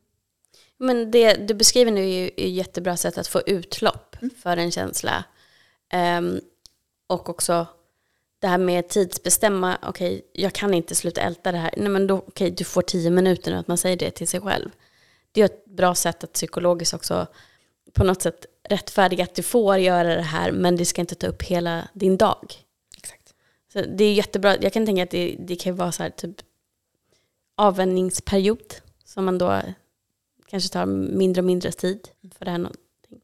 Men 0.78 1.12
det 1.12 1.34
du 1.34 1.54
beskriver 1.54 1.92
nu 1.92 2.02
är 2.02 2.22
ju 2.22 2.28
ett 2.28 2.50
jättebra 2.50 2.98
sätt 2.98 3.18
att 3.18 3.28
få 3.28 3.42
utlopp 3.46 4.16
mm. 4.22 4.36
för 4.42 4.58
en 4.58 4.72
känsla. 4.72 5.24
Um, 5.94 6.42
och 7.08 7.30
också 7.30 7.68
det 8.40 8.48
här 8.48 8.58
med 8.58 8.88
tidsbestämma, 8.88 9.78
okej, 9.84 10.16
okay, 10.16 10.22
jag 10.34 10.54
kan 10.54 10.74
inte 10.74 10.96
sluta 10.96 11.22
älta 11.22 11.52
det 11.52 11.58
här. 11.58 11.74
Nej 11.78 11.90
men 11.90 12.08
då, 12.08 12.16
okej, 12.16 12.28
okay, 12.28 12.50
du 12.50 12.64
får 12.64 12.82
tio 12.82 13.10
minuter 13.10 13.52
nu, 13.52 13.58
att 13.58 13.68
man 13.68 13.78
säger 13.78 13.98
det 13.98 14.12
till 14.12 14.28
sig 14.28 14.42
själv. 14.42 14.70
Det 15.32 15.42
är 15.42 15.46
ett 15.46 15.66
bra 15.66 15.96
sätt 15.96 16.24
att 16.24 16.34
psykologiskt 16.34 16.94
också 16.94 17.28
på 17.94 18.04
något 18.04 18.22
sätt 18.22 18.46
rättfärdiga 18.70 19.24
att 19.24 19.36
du 19.36 19.44
får 19.44 19.78
göra 19.78 20.16
det 20.16 20.22
här, 20.22 20.52
men 20.52 20.76
det 20.76 20.86
ska 20.86 21.02
inte 21.02 21.16
ta 21.16 21.28
upp 21.28 21.44
hela 21.44 21.88
din 21.94 22.18
dag. 22.18 22.54
Exakt. 22.98 23.34
Så 23.74 23.82
det 23.82 24.04
är 24.04 24.14
jättebra, 24.14 24.58
jag 24.62 24.74
kan 24.74 24.86
tänka 24.86 25.04
att 25.04 25.10
det, 25.10 25.36
det 25.40 25.56
kan 25.56 25.76
vara 25.76 25.92
så 25.92 26.04
här 26.04 26.10
typ 26.10 26.36
avvändningsperiod 27.56 28.74
som 29.06 29.26
man 29.26 29.38
då 29.38 29.62
kanske 30.48 30.70
tar 30.70 30.86
mindre 30.86 31.42
och 31.42 31.46
mindre 31.46 31.72
tid 31.72 32.10
för 32.38 32.46
det 32.46 32.52
här 32.52 32.58
någonting. 32.58 33.22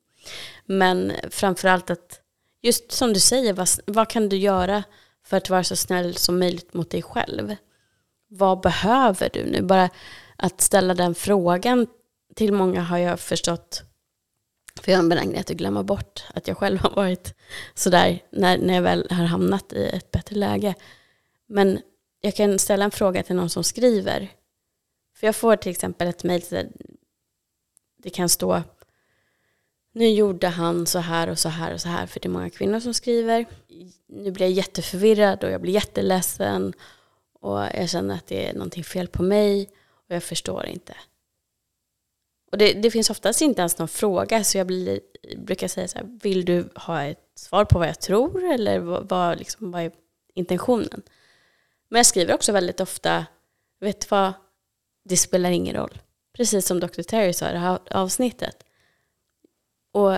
Men 0.65 1.11
framförallt 1.29 1.89
att, 1.89 2.19
just 2.61 2.91
som 2.91 3.13
du 3.13 3.19
säger, 3.19 3.53
vad, 3.53 3.67
vad 3.85 4.09
kan 4.09 4.29
du 4.29 4.37
göra 4.37 4.83
för 5.25 5.37
att 5.37 5.49
vara 5.49 5.63
så 5.63 5.75
snäll 5.75 6.15
som 6.15 6.39
möjligt 6.39 6.73
mot 6.73 6.89
dig 6.89 7.01
själv? 7.01 7.55
Vad 8.27 8.61
behöver 8.61 9.29
du 9.33 9.45
nu? 9.45 9.61
Bara 9.61 9.89
att 10.35 10.61
ställa 10.61 10.93
den 10.93 11.15
frågan 11.15 11.87
till 12.35 12.53
många 12.53 12.81
har 12.81 12.97
jag 12.97 13.19
förstått, 13.19 13.83
för 14.81 14.91
jag 14.91 14.97
har 14.97 15.03
en 15.03 15.09
benägenhet 15.09 15.51
att 15.51 15.57
glömma 15.57 15.83
bort 15.83 16.23
att 16.33 16.47
jag 16.47 16.57
själv 16.57 16.77
har 16.81 16.95
varit 16.95 17.33
sådär 17.73 18.19
när, 18.31 18.57
när 18.57 18.73
jag 18.73 18.81
väl 18.81 19.07
har 19.09 19.25
hamnat 19.25 19.73
i 19.73 19.85
ett 19.85 20.11
bättre 20.11 20.35
läge. 20.35 20.75
Men 21.47 21.79
jag 22.21 22.35
kan 22.35 22.59
ställa 22.59 22.85
en 22.85 22.91
fråga 22.91 23.23
till 23.23 23.35
någon 23.35 23.49
som 23.49 23.63
skriver. 23.63 24.31
För 25.15 25.27
jag 25.27 25.35
får 25.35 25.55
till 25.55 25.71
exempel 25.71 26.07
ett 26.07 26.23
mejl 26.23 26.43
det 27.97 28.09
kan 28.09 28.29
stå 28.29 28.63
nu 29.93 30.09
gjorde 30.09 30.47
han 30.47 30.85
så 30.85 30.99
här 30.99 31.29
och 31.29 31.39
så 31.39 31.49
här 31.49 31.73
och 31.73 31.81
så 31.81 31.89
här, 31.89 32.05
för 32.05 32.19
det 32.19 32.27
är 32.27 32.29
många 32.29 32.49
kvinnor 32.49 32.79
som 32.79 32.93
skriver. 32.93 33.45
Nu 34.07 34.31
blir 34.31 34.45
jag 34.45 34.51
jätteförvirrad 34.51 35.43
och 35.43 35.51
jag 35.51 35.61
blir 35.61 35.73
jätteledsen 35.73 36.73
och 37.39 37.59
jag 37.59 37.89
känner 37.89 38.15
att 38.15 38.27
det 38.27 38.49
är 38.49 38.53
någonting 38.53 38.83
fel 38.83 39.07
på 39.07 39.23
mig 39.23 39.69
och 40.13 40.15
jag 40.15 40.23
förstår 40.23 40.65
inte. 40.65 40.95
Och 42.51 42.57
det, 42.57 42.73
det 42.73 42.91
finns 42.91 43.09
oftast 43.09 43.41
inte 43.41 43.61
ens 43.61 43.77
någon 43.77 43.87
fråga, 43.87 44.43
så 44.43 44.57
jag 44.57 44.67
blir, 44.67 44.99
brukar 45.37 45.67
säga 45.67 45.87
så 45.87 45.97
här, 45.97 46.19
vill 46.21 46.45
du 46.45 46.69
ha 46.75 47.03
ett 47.03 47.31
svar 47.35 47.65
på 47.65 47.79
vad 47.79 47.87
jag 47.87 47.99
tror 47.99 48.43
eller 48.43 48.79
vad, 48.79 49.09
vad, 49.09 49.37
liksom, 49.37 49.71
vad 49.71 49.81
är 49.81 49.91
intentionen? 50.33 51.01
Men 51.89 51.99
jag 51.99 52.05
skriver 52.05 52.33
också 52.33 52.51
väldigt 52.51 52.79
ofta, 52.79 53.25
vet 53.79 54.01
du 54.01 54.07
vad, 54.09 54.33
det 55.05 55.17
spelar 55.17 55.49
ingen 55.49 55.75
roll. 55.75 56.01
Precis 56.33 56.65
som 56.65 56.79
Dr. 56.79 57.01
Terry 57.01 57.33
sa 57.33 57.49
i 57.49 57.51
det 57.51 57.57
här 57.57 57.79
avsnittet. 57.91 58.63
Och 59.91 60.17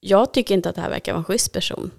jag 0.00 0.32
tycker 0.32 0.54
inte 0.54 0.68
att 0.68 0.74
det 0.74 0.80
här 0.80 0.90
verkar 0.90 1.12
vara 1.12 1.20
en 1.20 1.24
schysst 1.24 1.52
person. 1.52 1.90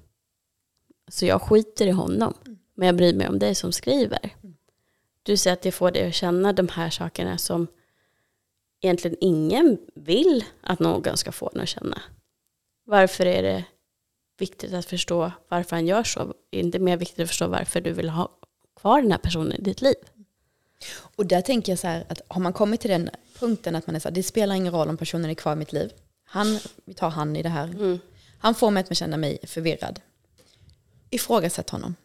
Så 1.08 1.26
jag 1.26 1.42
skiter 1.42 1.88
i 1.88 1.92
honom. 1.92 2.34
Men 2.74 2.86
jag 2.86 2.96
bryr 2.96 3.14
mig 3.14 3.28
om 3.28 3.40
dig 3.40 3.56
som 3.56 3.72
skriver. 3.72 4.36
Du 5.24 5.38
säger 5.38 5.54
att 5.54 5.66
jag 5.66 5.74
får 5.74 5.92
dig 5.92 6.08
att 6.08 6.14
känna 6.14 6.54
de 6.54 6.68
här 6.68 6.90
sakerna 6.90 7.38
som 7.38 7.68
egentligen 8.82 9.18
ingen 9.22 9.78
vill 9.96 10.46
att 10.62 10.80
någon 10.80 11.18
ska 11.18 11.32
få 11.32 11.52
en 11.54 11.62
att 11.62 11.70
känna. 11.70 12.02
Varför 12.86 13.26
är 13.26 13.44
det 13.44 13.64
viktigt 14.38 14.74
att 14.74 14.86
förstå 14.86 15.32
varför 15.48 15.76
han 15.76 15.88
gör 15.88 16.04
så? 16.04 16.20
Är 16.22 16.34
det 16.50 16.60
inte 16.60 16.80
mer 16.80 16.98
viktigt 16.98 17.20
att 17.20 17.28
förstå 17.28 17.48
varför 17.48 17.82
du 17.82 17.92
vill 17.92 18.10
ha 18.10 18.30
kvar 18.76 19.02
den 19.02 19.12
här 19.12 19.20
personen 19.20 19.54
i 19.54 19.62
ditt 19.62 19.82
liv? 19.82 19.96
Och 21.16 21.26
där 21.26 21.42
tänker 21.42 21.72
jag 21.72 21.80
så 21.80 21.88
här 21.88 22.06
att 22.10 22.22
har 22.28 22.42
man 22.42 22.54
kommit 22.54 22.82
till 22.82 22.90
den 22.90 23.10
punkten 23.40 23.76
att 23.76 23.88
man 23.88 23.96
är 23.96 24.00
så 24.00 24.08
här, 24.08 24.16
det 24.16 24.24
spelar 24.24 24.56
ingen 24.56 24.74
roll 24.74 24.90
om 24.90 24.98
personen 24.98 25.30
är 25.30 25.34
kvar 25.34 25.54
i 25.54 25.56
mitt 25.56 25.74
liv. 25.74 25.92
Han, 26.26 26.60
vi 26.86 26.94
tar 26.94 27.10
han 27.10 27.36
i 27.36 27.44
det 27.44 27.50
här. 27.50 27.68
Mm. 27.68 28.00
Han 28.40 28.56
får 28.56 28.72
mig 28.72 28.86
att 28.90 28.98
känna 28.98 29.18
mig 29.18 29.40
förvirrad. 29.44 30.02
Ifrågasätt 31.10 31.70
honom. 31.70 31.96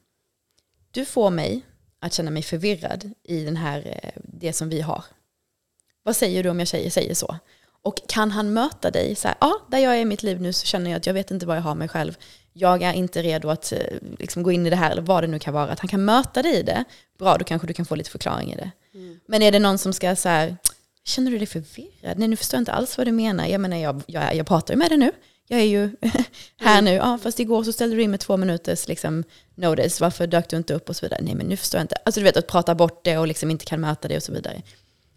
Du 0.91 1.05
får 1.05 1.31
mig 1.31 1.63
att 2.01 2.13
känna 2.13 2.31
mig 2.31 2.43
förvirrad 2.43 3.11
i 3.23 3.45
den 3.45 3.57
här, 3.57 3.99
eh, 4.03 4.11
det 4.25 4.53
som 4.53 4.69
vi 4.69 4.81
har. 4.81 5.05
Vad 6.03 6.17
säger 6.17 6.43
du 6.43 6.49
om 6.49 6.59
jag 6.59 6.69
säger, 6.69 6.91
säger 6.91 7.15
så? 7.15 7.39
Och 7.83 8.09
kan 8.09 8.31
han 8.31 8.53
möta 8.53 8.91
dig 8.91 9.15
så 9.15 9.29
här, 9.29 9.37
ja, 9.41 9.61
där 9.69 9.79
jag 9.79 9.97
är 9.97 10.01
i 10.01 10.05
mitt 10.05 10.23
liv 10.23 10.41
nu 10.41 10.53
så 10.53 10.67
känner 10.67 10.91
jag 10.91 10.99
att 10.99 11.07
jag 11.07 11.15
vet 11.15 11.31
inte 11.31 11.47
vad 11.47 11.57
jag 11.57 11.63
har 11.63 11.75
mig 11.75 11.89
själv. 11.89 12.17
Jag 12.53 12.83
är 12.83 12.93
inte 12.93 13.23
redo 13.23 13.49
att 13.49 13.73
eh, 13.73 13.79
liksom, 14.19 14.43
gå 14.43 14.53
in 14.53 14.67
i 14.67 14.71
det 14.71 14.77
här, 14.77 14.91
eller 14.91 15.03
vad 15.03 15.23
det 15.23 15.27
nu 15.27 15.39
kan 15.39 15.55
vara. 15.55 15.71
Att 15.71 15.81
han 15.81 15.89
kan 15.89 16.05
möta 16.05 16.43
dig 16.43 16.57
i 16.57 16.63
det, 16.63 16.85
bra, 17.19 17.37
då 17.37 17.45
kanske 17.45 17.67
du 17.67 17.73
kan 17.73 17.87
få 17.87 17.95
lite 17.95 18.11
förklaring 18.11 18.53
i 18.53 18.57
det. 18.57 18.71
Mm. 18.95 19.21
Men 19.27 19.43
är 19.43 19.53
det 19.53 19.59
någon 19.59 19.79
som 19.79 19.93
ska 19.93 20.17
så 20.17 20.29
här, 20.29 20.57
känner 21.05 21.31
du 21.31 21.39
dig 21.39 21.47
förvirrad? 21.47 22.19
Nej, 22.19 22.29
nu 22.29 22.37
förstår 22.37 22.57
jag 22.57 22.61
inte 22.61 22.73
alls 22.73 22.99
vad 22.99 23.07
du 23.07 23.13
menar. 23.13 23.47
Jag 23.47 23.61
menar, 23.61 23.77
jag, 23.77 24.03
jag, 24.07 24.35
jag 24.35 24.47
pratar 24.47 24.75
ju 24.75 24.79
med 24.79 24.91
dig 24.91 24.99
nu. 24.99 25.13
Jag 25.49 25.61
är 25.61 25.65
ju 25.65 25.91
här 26.57 26.79
mm. 26.79 26.85
nu. 26.85 26.91
Ja, 26.91 27.19
fast 27.23 27.41
igår 27.41 27.65
så 27.65 27.73
ställde 27.73 27.97
du 27.97 28.03
in 28.03 28.11
med 28.11 28.21
två 28.21 28.37
minuters 28.37 28.89
liksom, 28.89 29.25
notice. 29.55 30.01
Varför 30.01 30.27
dök 30.27 30.49
du 30.49 30.57
inte 30.57 30.75
upp 30.75 30.89
och 30.89 30.97
så 30.97 31.07
vidare? 31.07 31.21
Nej, 31.23 31.35
men 31.35 31.47
nu 31.47 31.57
förstår 31.57 31.79
jag 31.79 31.85
inte. 31.85 31.97
Alltså 32.05 32.21
du 32.21 32.25
vet, 32.25 32.37
att 32.37 32.47
prata 32.47 32.75
bort 32.75 33.05
det 33.05 33.19
och 33.19 33.27
liksom 33.27 33.51
inte 33.51 33.65
kan 33.65 33.81
möta 33.81 34.09
det 34.09 34.17
och 34.17 34.23
så 34.23 34.33
vidare. 34.33 34.63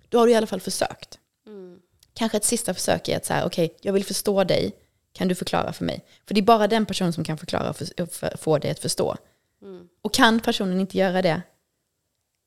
Då 0.09 0.19
har 0.19 0.25
du 0.25 0.31
i 0.31 0.35
alla 0.35 0.47
fall 0.47 0.61
försökt. 0.61 1.19
Mm. 1.47 1.79
Kanske 2.13 2.37
ett 2.37 2.45
sista 2.45 2.73
försök 2.73 3.07
är 3.07 3.17
att 3.17 3.25
säga, 3.25 3.45
okej, 3.45 3.65
okay, 3.65 3.77
jag 3.81 3.93
vill 3.93 4.05
förstå 4.05 4.43
dig. 4.43 4.71
Kan 5.13 5.27
du 5.27 5.35
förklara 5.35 5.73
för 5.73 5.85
mig? 5.85 6.05
För 6.27 6.33
det 6.33 6.39
är 6.39 6.43
bara 6.43 6.67
den 6.67 6.85
personen 6.85 7.13
som 7.13 7.23
kan 7.23 7.37
förklara 7.37 7.69
och 7.69 7.77
för, 7.77 8.05
för, 8.05 8.37
få 8.37 8.57
dig 8.57 8.71
att 8.71 8.79
förstå. 8.79 9.17
Mm. 9.61 9.87
Och 10.01 10.13
kan 10.13 10.39
personen 10.39 10.79
inte 10.79 10.97
göra 10.97 11.21
det, 11.21 11.41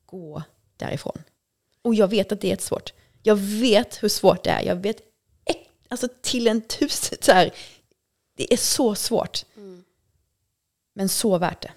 gå 0.05 0.43
därifrån. 0.77 1.23
Och 1.81 1.95
jag 1.95 2.07
vet 2.07 2.31
att 2.31 2.41
det 2.41 2.51
är 2.51 2.57
svårt. 2.57 2.93
Jag 3.23 3.35
vet 3.35 4.03
hur 4.03 4.09
svårt 4.09 4.43
det 4.43 4.49
är. 4.49 4.61
Jag 4.61 4.75
vet 4.75 4.97
alltså 5.87 6.07
till 6.21 6.47
en 6.47 6.61
tusen, 6.61 7.17
så 7.21 7.31
här, 7.31 7.53
det 8.35 8.53
är 8.53 8.57
så 8.57 8.95
svårt. 8.95 9.45
Mm. 9.57 9.83
Men 10.93 11.09
så 11.09 11.37
värt 11.37 11.61
det. 11.61 11.71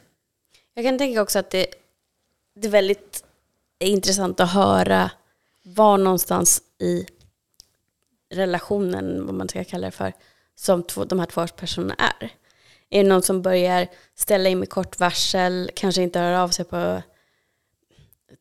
Jag 0.75 0.85
kan 0.85 0.99
tänka 0.99 1.23
också 1.23 1.39
att 1.39 1.51
det, 1.51 1.67
det 2.55 2.69
är 2.69 2.73
väldigt 2.73 3.25
intressant 3.79 4.41
att 4.41 4.53
höra 4.53 5.11
var 5.63 5.99
någonstans 5.99 6.63
i 6.79 7.07
relationen, 8.31 9.27
vad 9.27 9.35
man 9.35 9.49
ska 9.49 9.65
kalla 9.65 9.87
det 9.87 9.91
för, 9.91 10.13
som 10.55 10.83
två, 10.83 11.05
de 11.05 11.19
här 11.19 11.27
två 11.27 11.47
personerna 11.47 11.95
är. 11.95 12.33
Är 12.91 13.03
det 13.03 13.09
någon 13.09 13.23
som 13.23 13.43
börjar 13.43 13.89
ställa 14.15 14.49
in 14.49 14.59
med 14.59 14.71
kort 14.71 15.01
varsel, 15.01 15.71
kanske 15.75 16.03
inte 16.03 16.19
hör 16.19 16.33
av 16.33 16.49
sig 16.49 16.65
på 16.65 17.03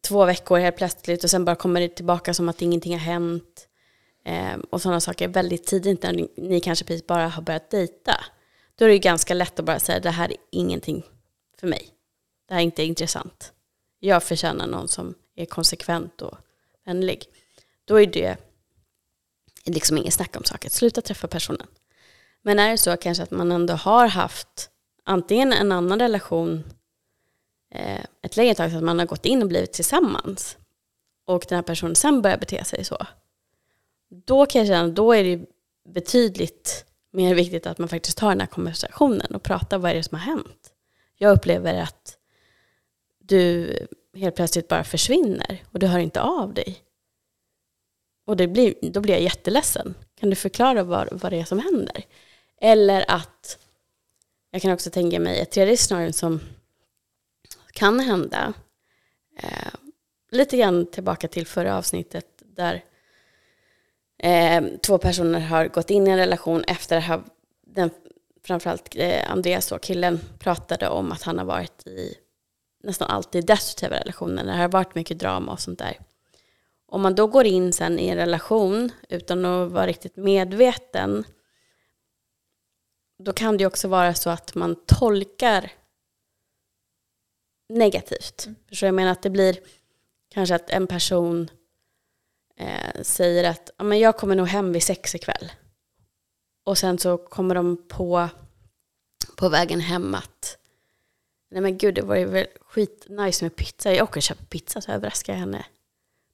två 0.02 0.26
veckor 0.26 0.60
helt 0.60 0.78
plötsligt 0.78 1.24
och 1.24 1.30
sen 1.30 1.46
bara 1.46 1.56
kommer 1.56 1.82
det 1.82 1.90
tillbaka 1.90 2.34
som 2.34 2.50
att 2.50 2.62
ingenting 2.62 2.94
har 2.94 3.00
hänt. 3.00 3.67
Eh, 4.28 4.58
och 4.70 4.82
sådana 4.82 5.00
saker 5.00 5.28
väldigt 5.28 5.66
tidigt 5.66 6.04
när 6.04 6.14
ni, 6.14 6.30
ni 6.36 6.60
kanske 6.60 6.86
precis 6.86 7.08
bara 7.08 7.28
har 7.28 7.42
börjat 7.42 7.70
dejta. 7.70 8.24
Då 8.76 8.86
är 8.86 8.90
det 8.90 8.94
ju 8.94 9.00
ganska 9.00 9.34
lätt 9.34 9.60
att 9.60 9.66
bara 9.66 9.80
säga 9.80 10.00
det 10.00 10.10
här 10.10 10.32
är 10.32 10.38
ingenting 10.52 11.04
för 11.60 11.68
mig. 11.68 11.90
Det 12.48 12.54
här 12.54 12.62
är 12.62 12.66
inte 12.66 12.84
intressant. 12.84 13.54
Jag 14.00 14.24
förtjänar 14.24 14.68
någon 14.68 14.88
som 14.88 15.16
är 15.36 15.46
konsekvent 15.46 16.22
och 16.22 16.38
vänlig. 16.86 17.24
Då 17.86 18.02
är 18.02 18.06
det 18.06 18.38
liksom 19.66 19.98
inget 19.98 20.14
snack 20.14 20.36
om 20.36 20.44
saken. 20.44 20.72
Sluta 20.72 21.02
träffa 21.02 21.28
personen. 21.28 21.68
Men 22.42 22.60
är 22.60 22.72
det 22.72 22.78
så 22.78 22.98
kanske 22.98 23.24
att 23.24 23.32
man 23.32 23.52
ändå 23.52 23.74
har 23.74 24.08
haft 24.08 24.70
antingen 25.04 25.54
en 25.54 25.72
annan 25.72 26.00
relation 26.00 26.64
eh, 27.72 28.06
ett 28.22 28.38
längre 28.38 28.56
tag, 28.56 28.72
så 28.72 28.78
att 28.78 28.84
man 28.84 29.00
har 29.00 29.06
gått 29.06 29.26
in 29.26 29.42
och 29.42 29.48
blivit 29.48 29.74
tillsammans 29.74 30.58
och 31.26 31.46
den 31.50 31.56
här 31.56 31.64
personen 31.64 31.96
sen 31.96 32.22
börjar 32.22 32.38
bete 32.38 32.64
sig 32.64 32.84
så. 32.84 32.98
Då 34.10 34.46
kan 34.46 34.60
jag 34.60 34.68
känna, 34.68 34.88
då 34.88 35.14
är 35.14 35.24
det 35.24 35.46
betydligt 35.90 36.86
mer 37.12 37.36
viktigt 37.36 37.68
att 37.68 37.78
man 37.78 37.90
faktiskt 37.90 38.18
tar 38.18 38.30
den 38.30 38.40
här 38.40 38.48
konversationen 38.48 39.36
och 39.36 39.44
pratar 39.44 39.78
vad 39.78 39.92
är 39.92 39.96
det 39.96 40.04
som 40.04 40.18
har 40.18 40.26
hänt. 40.26 40.74
Jag 41.16 41.38
upplever 41.38 41.74
att 41.74 42.18
du 43.20 43.74
helt 44.14 44.36
plötsligt 44.36 44.68
bara 44.68 44.84
försvinner 44.84 45.64
och 45.72 45.80
du 45.80 45.88
hör 45.88 46.00
inte 46.00 46.22
av 46.22 46.54
dig. 46.54 46.84
Och 48.26 48.38
det 48.38 48.48
blir, 48.48 48.74
då 48.82 49.02
blir 49.02 49.14
jag 49.14 49.24
jätteledsen. 49.24 49.96
Kan 50.20 50.30
du 50.30 50.36
förklara 50.36 50.84
vad, 50.84 51.08
vad 51.12 51.32
det 51.32 51.40
är 51.40 51.46
som 51.46 51.60
händer? 51.60 52.04
Eller 52.62 53.06
att, 53.12 53.60
jag 54.52 54.62
kan 54.62 54.72
också 54.72 54.90
tänka 54.90 55.20
mig 55.20 55.40
ett 55.40 55.52
tredje 55.52 55.78
scenario 55.78 56.14
som 56.14 56.40
kan 57.74 58.00
hända. 58.00 58.54
Eh, 59.40 59.74
lite 60.32 60.58
grann 60.58 60.86
tillbaka 60.86 61.28
till 61.28 61.48
förra 61.48 61.78
avsnittet 61.78 62.44
där 62.46 62.84
eh, 64.18 64.64
två 64.82 64.98
personer 64.98 65.40
har 65.40 65.68
gått 65.68 65.90
in 65.90 66.08
i 66.08 66.10
en 66.10 66.18
relation 66.18 66.64
efter 66.64 67.12
att 67.12 67.22
den, 67.68 67.90
framförallt 68.44 68.96
eh, 68.96 69.32
Andreas 69.32 69.72
och 69.72 69.82
killen 69.82 70.20
pratade 70.40 70.90
om 70.90 71.12
att 71.12 71.24
han 71.24 71.38
har 71.38 71.46
varit 71.46 71.88
i 71.88 72.18
nästan 72.84 73.10
alltid 73.10 73.46
destruktiva 73.46 74.00
relationer. 74.00 74.44
Det 74.44 74.52
har 74.52 74.68
varit 74.68 74.96
mycket 74.96 75.20
drama 75.20 75.52
och 75.52 75.60
sånt 75.60 75.80
där. 75.80 76.00
Om 76.86 77.02
man 77.02 77.16
då 77.16 77.28
går 77.28 77.46
in 77.46 77.74
sen 77.74 78.00
i 78.00 78.08
en 78.08 78.18
relation 78.18 78.92
utan 79.10 79.46
att 79.46 79.72
vara 79.72 79.88
riktigt 79.88 80.16
medveten, 80.16 81.24
då 83.24 83.34
kan 83.34 83.58
det 83.58 83.66
också 83.66 83.88
vara 83.88 84.14
så 84.14 84.30
att 84.30 84.56
man 84.56 84.76
tolkar 84.86 85.72
negativt. 87.70 88.44
Mm. 88.46 88.56
Förstår 88.70 88.88
jag 88.88 88.96
menar 88.96 89.12
att 89.12 89.22
det 89.22 89.30
blir 89.30 89.60
kanske 90.30 90.56
att 90.56 90.70
en 90.70 90.88
person 90.88 91.50
eh, 92.58 93.02
säger 93.02 93.44
att 93.44 93.70
men 93.78 94.00
jag 94.00 94.18
kommer 94.18 94.36
nog 94.36 94.48
hem 94.48 94.74
vid 94.74 94.84
sex 94.84 95.16
ikväll. 95.16 95.52
Och 96.64 96.78
sen 96.78 96.98
så 96.98 97.18
kommer 97.18 97.56
de 97.56 97.88
på, 97.88 98.30
på 99.36 99.50
vägen 99.50 99.80
hem 99.80 100.16
att 100.16 100.58
nej 101.52 101.62
men 101.62 101.78
gud 101.78 101.96
det 101.96 102.02
var 102.02 102.16
ju 102.16 102.26
väl 102.26 102.48
skitnice 102.62 103.46
med 103.46 103.56
pizza. 103.56 103.94
Jag 103.94 104.04
åker 104.04 104.20
och 104.20 104.24
köper 104.24 104.46
pizza 104.46 104.82
så 104.82 104.92
överraskar 104.92 105.34
jag 105.34 105.40
henne 105.40 105.66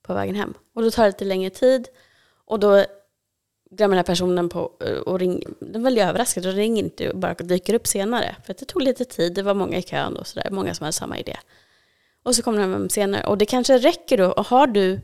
på 0.01 0.13
vägen 0.13 0.36
hem. 0.36 0.53
Och 0.73 0.81
då 0.81 0.91
tar 0.91 1.03
det 1.03 1.09
lite 1.09 1.25
längre 1.25 1.49
tid 1.49 1.88
och 2.45 2.59
då 2.59 2.86
glömmer 3.71 3.95
den 3.95 3.97
här 3.97 4.03
personen 4.03 4.49
på 4.49 4.71
eh, 4.79 4.97
och 4.97 5.19
ringer. 5.19 5.49
den 5.59 5.83
väldigt 5.83 6.03
överraskad 6.03 6.45
och 6.45 6.53
ringer 6.53 6.83
inte 6.83 7.09
och 7.09 7.17
bara 7.17 7.33
dyker 7.33 7.73
upp 7.73 7.88
senare. 7.88 8.36
För 8.45 8.51
att 8.51 8.57
det 8.57 8.65
tog 8.65 8.81
lite 8.81 9.05
tid, 9.05 9.33
det 9.33 9.43
var 9.43 9.53
många 9.53 9.77
i 9.77 9.81
kön 9.81 10.17
och 10.17 10.27
sådär, 10.27 10.47
många 10.51 10.73
som 10.73 10.83
hade 10.83 10.93
samma 10.93 11.19
idé. 11.19 11.38
Och 12.23 12.36
så 12.36 12.41
kommer 12.41 12.59
de 12.59 12.71
hem 12.71 12.89
senare. 12.89 13.27
Och 13.27 13.38
det 13.38 13.45
kanske 13.45 13.77
räcker 13.77 14.17
då, 14.17 14.31
och 14.31 14.47
har 14.47 14.67
du 14.67 15.01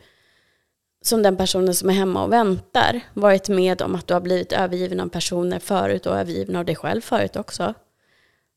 som 1.01 1.23
den 1.23 1.37
personen 1.37 1.75
som 1.75 1.89
är 1.89 1.93
hemma 1.93 2.23
och 2.23 2.33
väntar 2.33 3.01
varit 3.13 3.49
med 3.49 3.81
om 3.81 3.95
att 3.95 4.07
du 4.07 4.13
har 4.13 4.21
blivit 4.21 4.51
övergiven 4.51 4.99
av 4.99 5.09
personer 5.09 5.59
förut 5.59 6.05
och 6.05 6.17
övergiven 6.17 6.55
av 6.55 6.65
dig 6.65 6.75
själv 6.75 7.01
förut 7.01 7.35
också. 7.35 7.73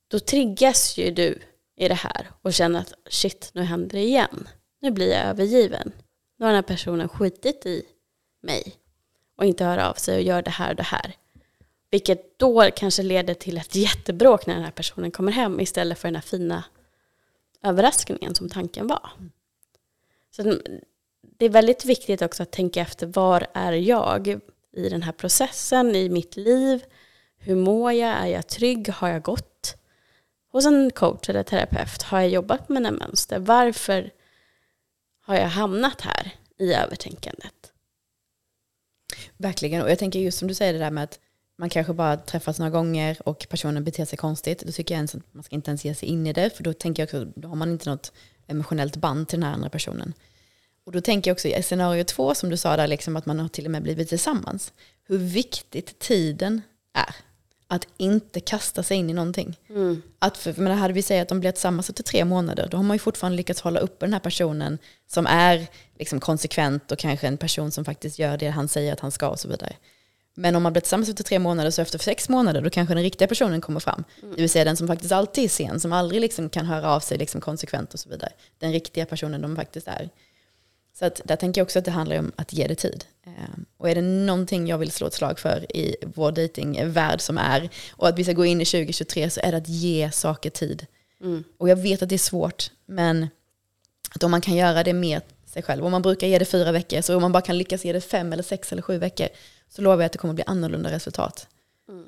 Då 0.09 0.19
triggas 0.19 0.99
ju 0.99 1.11
du 1.11 1.39
i 1.77 1.89
det 1.89 1.95
här 1.95 2.31
och 2.43 2.53
känner 2.53 2.81
att 2.81 2.95
shit, 3.11 3.51
nu 3.55 3.63
händer 3.63 3.99
det 3.99 4.05
igen. 4.05 4.49
Nu 4.81 4.91
blir 4.91 5.13
jag 5.13 5.25
övergiven. 5.27 5.93
Nu 6.39 6.45
har 6.45 6.53
den 6.53 6.65
här 6.65 6.77
personen 6.77 7.09
skitit 7.09 7.67
i 7.67 7.83
mig 8.43 8.75
och 9.37 9.45
inte 9.45 9.65
hör 9.65 9.79
av 9.79 9.95
sig 9.95 10.17
och 10.17 10.23
gör 10.23 10.43
det 10.43 10.51
här 10.51 10.71
och 10.71 10.77
det 10.77 10.83
här. 10.83 11.17
Vilket 11.91 12.39
då 12.39 12.71
kanske 12.77 13.03
leder 13.03 13.35
till 13.35 13.59
ett 13.59 13.75
jättebråk 13.75 14.47
när 14.47 14.55
den 14.55 14.65
här 14.65 14.71
personen 14.71 15.11
kommer 15.11 15.33
hem 15.33 15.61
istället 15.61 15.99
för 15.99 16.09
den 16.09 16.15
här 16.15 16.23
fina 16.23 16.65
överraskningen 17.63 18.35
som 18.35 18.49
tanken 18.49 18.87
var. 18.87 19.11
Så 20.31 20.43
det 21.23 21.45
är 21.45 21.51
väldigt 21.51 21.85
viktigt 21.85 22.23
också 22.23 22.43
att 22.43 22.53
tänka 22.53 22.81
efter 22.81 23.07
var 23.07 23.47
är 23.55 23.73
jag 23.73 24.41
i 24.73 24.89
den 24.89 25.03
här 25.03 25.13
processen, 25.13 25.97
i 25.97 26.09
mitt 26.09 26.37
liv? 26.37 26.85
Hur 27.39 27.57
mår 27.57 27.93
jag? 27.93 28.17
Är 28.17 28.27
jag 28.27 28.47
trygg? 28.47 28.89
Har 28.89 29.09
jag 29.09 29.23
gått 29.23 29.77
hos 30.53 30.67
en 30.67 30.91
coach 30.91 31.29
eller 31.29 31.43
terapeut? 31.43 32.03
Har 32.03 32.21
jag 32.21 32.29
jobbat 32.29 32.69
med 32.69 32.83
mina 32.83 32.91
mönster? 32.91 33.39
Varför 33.39 34.11
har 35.21 35.35
jag 35.35 35.49
hamnat 35.49 36.01
här 36.01 36.35
i 36.59 36.75
övertänkandet? 36.75 37.73
Verkligen, 39.37 39.83
och 39.83 39.91
jag 39.91 39.99
tänker 39.99 40.19
just 40.19 40.39
som 40.39 40.49
du 40.49 40.55
säger 40.55 40.73
det 40.73 40.79
där 40.79 40.91
med 40.91 41.05
att 41.05 41.21
man 41.59 41.71
kanske 41.71 41.93
bara 41.93 42.17
träffas 42.17 42.59
några 42.59 42.71
gånger 42.71 43.29
och 43.29 43.47
personen 43.51 43.85
beter 43.85 44.05
sig 44.05 44.19
konstigt. 44.19 44.63
Då 44.67 44.73
tycker 44.73 44.95
jag 44.95 44.99
ens 44.99 45.15
att 45.15 45.35
man 45.35 45.43
ska 45.43 45.55
inte 45.55 45.71
ens 45.71 45.85
ge 45.85 45.95
sig 45.95 46.09
in 46.09 46.27
i 46.27 46.33
det, 46.33 46.51
för 46.51 46.63
då 46.63 46.73
tänker 46.73 47.03
jag 47.03 47.07
också, 47.07 47.25
då 47.41 47.49
har 47.49 47.57
man 47.57 47.71
inte 47.71 47.91
något 47.91 48.13
emotionellt 48.47 48.97
band 48.97 49.29
till 49.29 49.41
den 49.41 49.49
här 49.49 49.55
andra 49.55 49.71
personen. 49.71 50.15
Och 50.87 50.93
då 50.93 51.01
tänker 51.01 51.31
jag 51.31 51.35
också 51.35 51.49
i 51.49 51.63
scenario 51.63 52.05
två, 52.05 52.35
som 52.35 52.51
du 52.51 52.57
sa 52.57 52.77
där, 52.77 52.87
liksom 52.87 53.17
att 53.17 53.27
man 53.27 53.41
har 53.41 53.49
till 53.49 53.65
och 53.65 53.71
med 53.71 53.83
blivit 53.83 54.09
tillsammans. 54.09 54.73
Hur 55.09 55.19
viktigt 55.19 55.99
tiden 55.99 56.63
är. 56.95 57.15
Att 57.67 57.87
inte 57.97 58.41
kasta 58.41 58.83
sig 58.83 58.97
in 58.97 59.11
i 59.11 59.13
någonting. 59.13 59.59
Mm. 59.69 60.03
Att 60.19 60.37
för, 60.37 60.55
men 60.57 60.79
hade 60.79 60.95
vi 60.95 61.03
sagt 61.03 61.23
att 61.23 61.29
de 61.29 61.41
blir 61.41 61.53
tillsammans 61.53 61.91
efter 61.91 62.03
tre 62.03 62.25
månader, 62.25 62.69
då 62.71 62.77
har 62.77 62.85
man 62.85 62.95
ju 62.95 62.99
fortfarande 62.99 63.37
lyckats 63.37 63.61
hålla 63.61 63.81
uppe 63.81 64.07
den 64.07 64.13
här 64.13 64.21
personen 64.21 64.79
som 65.07 65.27
är 65.27 65.67
liksom 65.99 66.21
konsekvent 66.21 66.93
och 66.93 66.99
kanske 66.99 67.27
en 67.27 67.37
person 67.37 67.71
som 67.71 67.85
faktiskt 67.85 68.19
gör 68.19 68.37
det 68.37 68.49
han 68.49 68.69
säger 68.69 68.93
att 68.93 69.01
han 69.01 69.11
ska 69.11 69.29
och 69.29 69.41
så 69.41 69.49
vidare. 69.49 69.77
Men 70.35 70.57
om 70.57 70.63
man 70.63 70.73
blir 70.73 70.81
tillsammans 70.81 71.09
efter 71.09 71.25
tre 71.25 71.39
månader 71.39 71.71
så 71.71 71.83
efter 71.83 71.99
sex 71.99 72.29
månader 72.29 72.61
då 72.61 72.71
kanske 72.71 72.95
den 72.95 73.03
riktiga 73.03 73.29
personen 73.29 73.61
kommer 73.61 73.81
fram. 73.81 74.05
Mm. 74.23 74.35
Det 74.35 74.41
vill 74.41 74.51
säga 74.51 74.65
den 74.65 74.77
som 74.77 74.89
faktiskt 74.89 75.13
alltid 75.13 75.45
är 75.45 75.49
sen, 75.49 75.81
som 75.81 75.93
aldrig 75.93 76.21
liksom 76.21 76.49
kan 76.49 76.67
höra 76.67 76.95
av 76.95 77.01
sig 77.01 77.19
liksom 77.19 77.41
konsekvent 77.41 77.95
och 77.95 78.01
så 78.01 78.09
vidare. 78.09 78.33
Den 78.59 78.73
riktiga 78.73 79.07
personen 79.07 79.43
de 79.43 79.57
faktiskt 79.57 79.89
är. 79.89 80.11
Så 80.95 81.05
att 81.05 81.21
där 81.25 81.37
tänker 81.37 81.61
jag 81.61 81.67
också 81.67 81.79
att 81.79 81.85
det 81.85 81.91
handlar 81.91 82.19
om 82.19 82.33
att 82.37 82.53
ge 82.53 82.67
det 82.67 82.75
tid. 82.75 83.05
Ehm, 83.27 83.65
och 83.77 83.91
är 83.91 83.95
det 83.95 84.03
någonting 84.03 84.67
jag 84.67 84.79
vill 84.79 84.91
slå 84.91 85.07
ett 85.07 85.15
slag 85.15 85.39
för 85.39 85.77
i 85.77 85.97
vår 86.03 86.33
dejtingvärld 86.33 87.21
som 87.21 87.39
är, 87.39 87.71
och 87.91 88.09
att 88.09 88.19
vi 88.19 88.25
ska 88.25 88.33
gå 88.33 88.45
in 88.45 88.61
i 88.61 88.65
2023, 88.65 89.31
så 89.31 89.41
är 89.41 89.53
det 89.53 89.59
att 89.59 89.69
ge 89.69 90.11
saker 90.11 90.51
tid. 90.51 90.87
Mm. 91.21 91.45
Och 91.59 91.69
jag 91.69 91.77
vet 91.77 92.03
att 92.03 92.09
det 92.09 92.15
är 92.15 92.19
svårt, 92.19 92.71
men 92.87 93.29
att 94.15 94.23
om 94.23 94.31
man 94.31 94.41
kan 94.41 94.57
göra 94.57 94.85
det 94.85 94.93
med 94.93 95.23
sig 95.47 95.63
själv, 95.63 95.85
om 95.85 95.93
man 95.93 96.03
brukar 96.03 96.27
ge 96.27 96.39
det 96.39 96.45
fyra 96.45 96.73
veckor, 96.73 97.01
så 97.01 97.17
om 97.17 97.23
man 97.23 97.33
bara 97.33 97.43
kan 97.43 97.59
lyckas 97.59 97.85
ge 97.85 97.93
det 97.93 98.01
fem 98.01 98.33
eller 98.33 98.43
sex 98.43 98.73
eller 98.73 98.83
sju 98.83 98.99
veckor, 98.99 99.29
så 99.69 99.83
lovar 99.83 99.97
jag 99.97 100.07
att 100.07 100.13
det 100.13 100.19
kommer 100.19 100.35
bli 100.35 100.45
annorlunda 100.47 100.91
resultat. 100.91 101.47
Mm. 101.89 102.07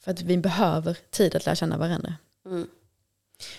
För 0.00 0.10
att 0.10 0.22
vi 0.22 0.36
behöver 0.36 0.98
tid 1.10 1.34
att 1.34 1.46
lära 1.46 1.56
känna 1.56 1.78
varandra. 1.78 2.14
Mm. 2.46 2.68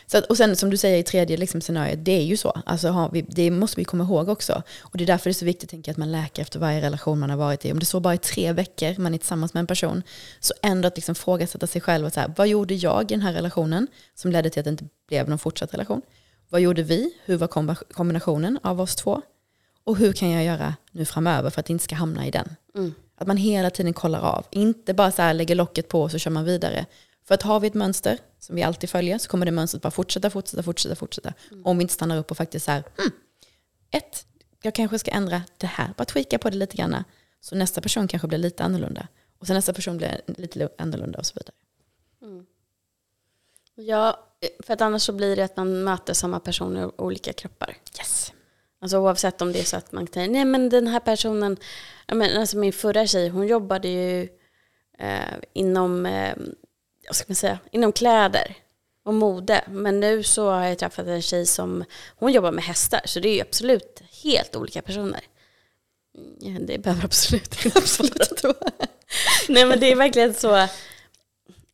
Så 0.06 0.18
att, 0.18 0.26
och 0.26 0.38
sen 0.38 0.56
som 0.56 0.70
du 0.70 0.78
säger 0.78 0.98
i 0.98 1.04
tredje 1.04 1.38
liksom, 1.38 1.62
scenariot, 1.62 2.00
det 2.02 2.12
är 2.12 2.24
ju 2.24 2.38
så. 2.38 2.62
Alltså, 2.66 3.10
vi, 3.14 3.22
det 3.22 3.52
måste 3.52 3.82
vi 3.82 3.86
komma 3.86 4.04
ihåg 4.04 4.30
också. 4.30 4.64
Och 4.82 4.98
det 4.98 5.04
är 5.04 5.06
därför 5.06 5.30
det 5.30 5.32
är 5.32 5.34
så 5.34 5.46
viktigt 5.46 5.70
tänka, 5.70 5.92
att 5.92 5.98
man 5.98 6.12
läker 6.12 6.42
efter 6.42 6.60
varje 6.60 6.82
relation 6.82 7.20
man 7.20 7.30
har 7.30 7.38
varit 7.38 7.66
i. 7.66 7.72
Om 7.72 7.80
det 7.80 7.86
så 7.86 8.00
bara 8.00 8.14
är 8.14 8.18
tre 8.18 8.54
veckor 8.54 9.02
man 9.02 9.14
är 9.14 9.18
tillsammans 9.18 9.54
med 9.54 9.60
en 9.62 9.68
person, 9.68 10.04
så 10.40 10.54
ändå 10.62 10.88
att 10.88 10.98
liksom 10.98 11.16
frågasätta 11.16 11.68
sig 11.68 11.82
själv. 11.82 12.06
Och 12.06 12.14
så 12.14 12.20
här, 12.20 12.34
vad 12.38 12.48
gjorde 12.48 12.74
jag 12.74 13.12
i 13.12 13.14
den 13.14 13.22
här 13.22 13.34
relationen 13.34 13.88
som 14.16 14.32
ledde 14.32 14.50
till 14.50 14.60
att 14.60 14.66
det 14.66 14.70
inte 14.70 14.86
blev 15.08 15.30
någon 15.30 15.40
fortsatt 15.40 15.74
relation? 15.74 16.02
Vad 16.50 16.62
gjorde 16.62 16.84
vi? 16.84 17.14
Hur 17.26 17.38
var 17.38 17.48
kombinationen 17.94 18.60
av 18.64 18.82
oss 18.82 18.96
två? 18.96 19.22
Och 19.84 19.98
hur 19.98 20.14
kan 20.14 20.30
jag 20.30 20.44
göra 20.44 20.76
nu 20.92 21.06
framöver 21.06 21.50
för 21.50 21.60
att 21.60 21.70
inte 21.70 21.84
ska 21.84 21.96
hamna 21.96 22.28
i 22.28 22.32
den? 22.32 22.56
Mm. 22.76 22.94
Att 23.18 23.28
man 23.28 23.38
hela 23.38 23.70
tiden 23.70 23.94
kollar 23.94 24.22
av. 24.22 24.46
Inte 24.52 24.94
bara 24.94 25.12
så 25.12 25.22
här 25.22 25.34
lägger 25.34 25.56
locket 25.56 25.88
på 25.88 26.02
och 26.02 26.12
så 26.12 26.18
kör 26.18 26.32
man 26.32 26.46
vidare. 26.46 26.86
För 27.28 27.36
att 27.36 27.42
har 27.42 27.60
vi 27.60 27.68
ett 27.68 27.74
mönster 27.74 28.18
som 28.40 28.56
vi 28.56 28.64
alltid 28.64 28.90
följer 28.90 29.18
så 29.18 29.30
kommer 29.30 29.46
det 29.46 29.52
mönstret 29.52 29.84
bara 29.84 29.92
fortsätta, 29.92 30.30
fortsätta, 30.30 30.64
fortsätta, 30.64 30.96
fortsätta. 30.96 31.34
Mm. 31.52 31.66
Om 31.66 31.78
vi 31.78 31.82
inte 31.82 31.94
stannar 31.94 32.18
upp 32.18 32.32
och 32.32 32.38
faktiskt 32.38 32.66
så 32.66 32.72
här, 32.72 32.84
hmm, 32.98 33.12
ett, 33.92 34.26
jag 34.62 34.76
kanske 34.76 35.00
ska 35.00 35.12
ändra 35.12 35.42
det 35.58 35.68
här, 35.68 35.94
bara 35.98 36.06
tweaka 36.06 36.40
på 36.40 36.50
det 36.50 36.58
lite 36.58 36.78
grann. 36.78 37.04
Så 37.40 37.56
nästa 37.56 37.82
person 37.82 38.08
kanske 38.08 38.28
blir 38.28 38.38
lite 38.38 38.64
annorlunda. 38.64 39.08
Och 39.40 39.48
sen 39.48 39.56
nästa 39.56 39.74
person 39.74 39.98
blir 39.98 40.22
lite 40.26 40.70
annorlunda 40.78 41.20
och 41.20 41.26
så 41.26 41.34
vidare. 41.36 41.54
Mm. 42.22 42.46
Ja, 43.76 44.28
för 44.60 44.74
att 44.74 44.82
annars 44.82 45.02
så 45.02 45.14
blir 45.14 45.36
det 45.36 45.44
att 45.44 45.58
man 45.58 45.84
möter 45.84 46.14
samma 46.14 46.40
person 46.40 46.78
i 46.78 46.86
olika 46.98 47.34
kroppar. 47.34 47.78
Yes. 48.00 48.34
Alltså 48.80 48.98
oavsett 48.98 49.42
om 49.42 49.52
det 49.52 49.60
är 49.60 49.64
så 49.64 49.78
att 49.78 49.92
man 49.92 50.08
säger, 50.08 50.28
nej 50.28 50.46
men 50.46 50.70
den 50.70 50.88
här 50.88 51.00
personen, 51.00 51.58
men, 52.08 52.40
alltså 52.40 52.58
min 52.58 52.74
förra 52.74 53.08
tjej, 53.08 53.30
hon 53.30 53.48
jobbade 53.48 53.88
ju 53.88 54.30
eh, 55.00 55.36
inom 55.54 56.06
eh, 56.06 56.36
vad 57.08 57.16
ska 57.16 57.26
man 57.28 57.36
säga, 57.36 57.60
inom 57.72 57.92
kläder 57.92 58.56
och 59.04 59.14
mode. 59.14 59.64
Men 59.68 60.00
nu 60.00 60.24
så 60.24 60.50
har 60.50 60.66
jag 60.66 60.78
träffat 60.78 61.08
en 61.08 61.22
tjej 61.22 61.46
som, 61.46 61.84
hon 62.16 62.32
jobbar 62.32 62.52
med 62.52 62.64
hästar. 62.64 63.02
Så 63.06 63.20
det 63.20 63.30
är 63.30 63.36
ju 63.36 63.42
absolut 63.42 64.04
helt 64.24 64.56
olika 64.56 64.82
personer. 64.82 65.22
Ja, 66.40 66.60
det 66.60 66.78
behöver 66.78 67.06
absolut 67.06 67.66
inte 67.66 67.80
absolut. 67.80 68.44
Nej 69.50 69.66
men 69.66 69.80
det 69.80 69.92
är 69.92 69.96
verkligen 69.96 70.34
så, 70.34 70.68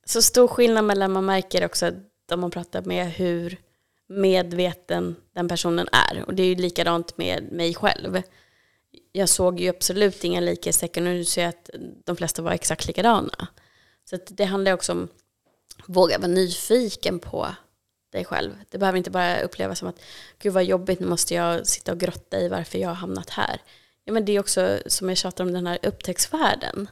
så 0.06 0.22
stor 0.22 0.48
skillnad 0.48 0.86
mellan, 0.86 1.12
man 1.12 1.26
märker 1.26 1.66
också 1.66 1.92
om 2.32 2.40
man 2.40 2.52
pratar 2.52 2.82
med 2.82 3.12
hur 3.12 3.58
medveten 4.08 5.16
den 5.34 5.48
personen 5.48 5.88
är. 5.92 6.24
Och 6.26 6.34
det 6.34 6.44
är 6.44 6.48
ju 6.48 6.56
likadant 6.56 7.18
med 7.18 7.52
mig 7.52 7.76
själv. 7.76 8.22
Jag 9.12 9.30
såg 9.30 9.60
ju 9.60 9.70
absolut 9.70 10.24
inga 10.24 10.40
likhetstecken 10.40 11.08
och 11.08 11.14
nu 11.14 11.26
ser 11.26 11.42
jag 11.42 11.50
att 11.50 11.70
de 12.06 12.16
flesta 12.16 12.42
var 12.42 12.52
exakt 12.52 12.88
likadana. 12.88 13.48
Så 14.10 14.18
det 14.28 14.46
handlar 14.46 14.74
också 14.74 14.92
om 14.92 15.08
våga 15.88 16.18
vara 16.18 16.28
nyfiken 16.28 17.20
på 17.20 17.56
dig 18.12 18.26
själv. 18.26 18.52
Det 18.70 18.78
behöver 18.78 18.98
inte 18.98 19.12
bara 19.12 19.42
upplevas 19.42 19.80
som 19.80 19.88
att 19.88 20.02
gud 20.40 20.54
vad 20.54 20.64
jobbigt, 20.64 21.00
nu 21.00 21.08
måste 21.08 21.34
jag 21.34 21.68
sitta 21.68 21.92
och 21.92 22.00
grotta 22.00 22.40
i 22.40 22.48
varför 22.48 22.78
jag 22.78 22.90
har 22.90 22.96
hamnat 22.96 23.30
här. 23.30 23.62
Ja, 24.04 24.14
men 24.14 24.26
det 24.26 24.32
är 24.32 24.40
också 24.40 24.80
som 24.86 25.10
jag 25.10 25.18
tjatar 25.18 25.44
om 25.44 25.54
den 25.54 25.68
här 25.68 25.80
upptäcktsfärden. 25.84 26.90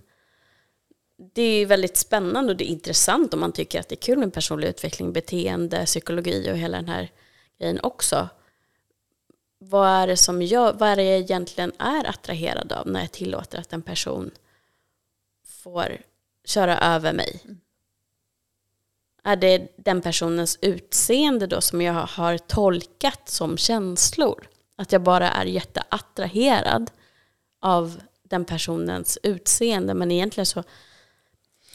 Det 1.34 1.42
är 1.42 1.66
väldigt 1.66 1.98
spännande 1.98 2.52
och 2.52 2.58
det 2.58 2.64
är 2.64 2.74
intressant 2.74 3.34
om 3.34 3.40
man 3.40 3.52
tycker 3.52 3.80
att 3.80 3.90
det 3.90 3.96
är 3.96 4.02
kul 4.02 4.18
med 4.18 4.34
personlig 4.34 4.68
utveckling, 4.68 5.14
beteende, 5.14 5.86
psykologi 5.86 6.52
och 6.52 6.58
hela 6.58 6.78
den 6.78 6.88
här 6.88 7.12
grejen 7.60 7.80
också. 7.84 8.30
Vad 9.58 9.90
är 9.90 10.08
det 10.08 10.18
som 10.18 10.42
jag, 10.42 10.74
vad 10.74 10.90
är 10.90 10.96
det 10.96 11.04
jag 11.04 11.20
egentligen 11.20 11.72
är 11.80 12.10
attraherad 12.10 12.72
av 12.72 12.88
när 12.88 13.00
jag 13.00 13.12
tillåter 13.12 13.60
att 13.60 13.74
en 13.74 13.82
person 13.82 14.32
får 15.46 15.98
köra 16.46 16.80
över 16.80 17.14
mig? 17.14 17.42
Mm. 17.44 17.60
Är 19.24 19.36
det 19.36 19.68
den 19.78 20.02
personens 20.02 20.60
utseende 20.62 21.48
då 21.48 21.62
som 21.62 21.82
jag 21.82 21.94
har 21.94 22.38
tolkat 22.38 23.30
som 23.30 23.58
känslor? 23.58 24.48
Att 24.78 24.92
jag 24.92 25.04
bara 25.04 25.32
är 25.32 25.46
jätteattraherad 25.46 26.92
av 27.62 28.02
den 28.24 28.46
personens 28.46 29.18
utseende 29.24 29.94
men 29.94 30.12
egentligen 30.12 30.46
så 30.46 30.64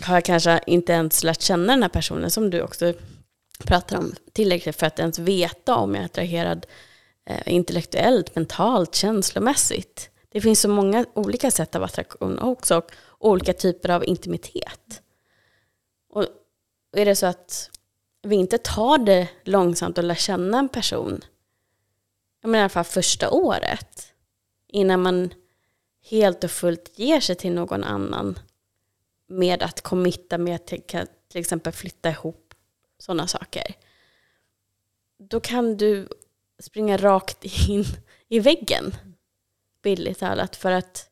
har 0.02 0.14
jag 0.14 0.24
kanske 0.24 0.60
inte 0.66 0.92
ens 0.92 1.24
lärt 1.24 1.40
känna 1.40 1.72
den 1.72 1.82
här 1.82 1.88
personen 1.88 2.30
som 2.30 2.50
du 2.50 2.62
också 2.62 2.94
pratar 3.58 3.98
om 3.98 4.14
tillräckligt 4.32 4.76
för 4.76 4.86
att 4.86 4.98
ens 4.98 5.18
veta 5.18 5.76
om 5.76 5.94
jag 5.94 6.02
är 6.02 6.06
attraherad 6.06 6.66
eh, 7.26 7.54
intellektuellt, 7.54 8.34
mentalt, 8.34 8.94
känslomässigt. 8.94 10.10
Det 10.28 10.40
finns 10.40 10.60
så 10.60 10.68
många 10.68 11.06
olika 11.14 11.50
sätt 11.50 11.74
av 11.74 11.82
attraktion 11.82 12.38
också 12.38 12.82
och 12.98 13.30
olika 13.30 13.52
typer 13.52 13.88
av 13.88 14.04
intimitet. 14.04 15.02
Och 16.96 17.00
är 17.00 17.06
det 17.06 17.16
så 17.16 17.26
att 17.26 17.70
vi 18.22 18.36
inte 18.36 18.58
tar 18.58 18.98
det 18.98 19.28
långsamt 19.44 19.98
och 19.98 20.04
lär 20.04 20.14
känna 20.14 20.58
en 20.58 20.68
person, 20.68 21.24
jag 22.40 22.48
menar 22.48 22.58
i 22.58 22.62
alla 22.62 22.68
fall 22.68 22.84
första 22.84 23.30
året, 23.30 24.12
innan 24.66 25.02
man 25.02 25.34
helt 26.02 26.44
och 26.44 26.50
fullt 26.50 26.98
ger 26.98 27.20
sig 27.20 27.36
till 27.36 27.52
någon 27.52 27.84
annan 27.84 28.38
med 29.26 29.62
att 29.62 29.80
committa 29.80 30.38
med 30.38 30.54
att 30.54 30.66
till, 30.66 30.82
till 31.28 31.40
exempel 31.40 31.72
flytta 31.72 32.10
ihop 32.10 32.54
sådana 32.98 33.26
saker. 33.26 33.74
Då 35.18 35.40
kan 35.40 35.76
du 35.76 36.08
springa 36.58 36.96
rakt 36.96 37.44
in 37.68 37.84
i 38.28 38.40
väggen, 38.40 38.96
billigt 39.82 40.18
talat. 40.18 40.56
För 40.56 40.72
att 40.72 41.10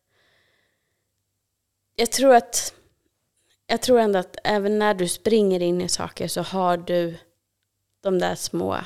jag 1.97 2.13
tror 2.13 2.35
att 2.35 2.75
jag 3.67 3.83
tror 3.83 4.01
ändå 4.01 4.19
att 4.19 4.37
även 4.45 4.79
när 4.79 4.95
du 4.95 5.09
springer 5.09 5.61
in 5.61 5.81
i 5.81 5.89
saker 5.89 6.29
så 6.29 6.43
har 6.43 6.77
du 6.77 7.17
de 8.01 8.19
där 8.19 8.35
små 8.35 8.79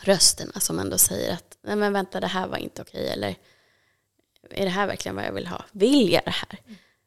rösterna 0.00 0.60
som 0.60 0.78
ändå 0.78 0.98
säger 0.98 1.32
att 1.32 1.58
nej 1.62 1.76
men 1.76 1.92
vänta 1.92 2.20
det 2.20 2.26
här 2.26 2.48
var 2.48 2.56
inte 2.56 2.82
okej 2.82 3.08
eller 3.08 3.36
är 4.50 4.64
det 4.64 4.70
här 4.70 4.86
verkligen 4.86 5.16
vad 5.16 5.24
jag 5.24 5.32
vill 5.32 5.46
ha? 5.46 5.64
Vill 5.72 6.12
jag 6.12 6.22
det 6.24 6.30
här? 6.30 6.58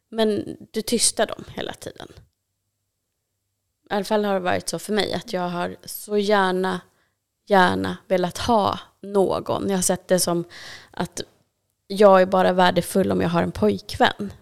Men 0.10 0.58
du 0.72 0.82
tystar 0.82 1.28
dem 1.28 1.44
hela 1.54 1.74
tiden. 1.74 2.08
I 3.90 3.94
alla 3.94 4.06
fall 4.06 4.26
har 4.26 4.34
det 4.34 4.40
varit 4.40 4.70
så 4.70 4.80
för 4.80 4.94
mig 4.94 5.14
att 5.14 5.34
jag 5.34 5.50
har 5.50 5.76
så 5.86 6.18
gärna, 6.18 6.82
gärna 7.46 7.98
velat 8.08 8.38
ha 8.38 8.80
någon. 9.02 9.70
Jag 9.70 9.78
har 9.78 9.82
sett 9.82 10.08
det 10.08 10.20
som 10.20 10.44
att 10.92 11.22
jag 11.88 12.22
är 12.22 12.26
bara 12.26 12.54
värdefull 12.54 13.12
om 13.12 13.22
jag 13.22 13.30
har 13.30 13.44
en 13.44 13.52
pojkvän. 13.52 14.34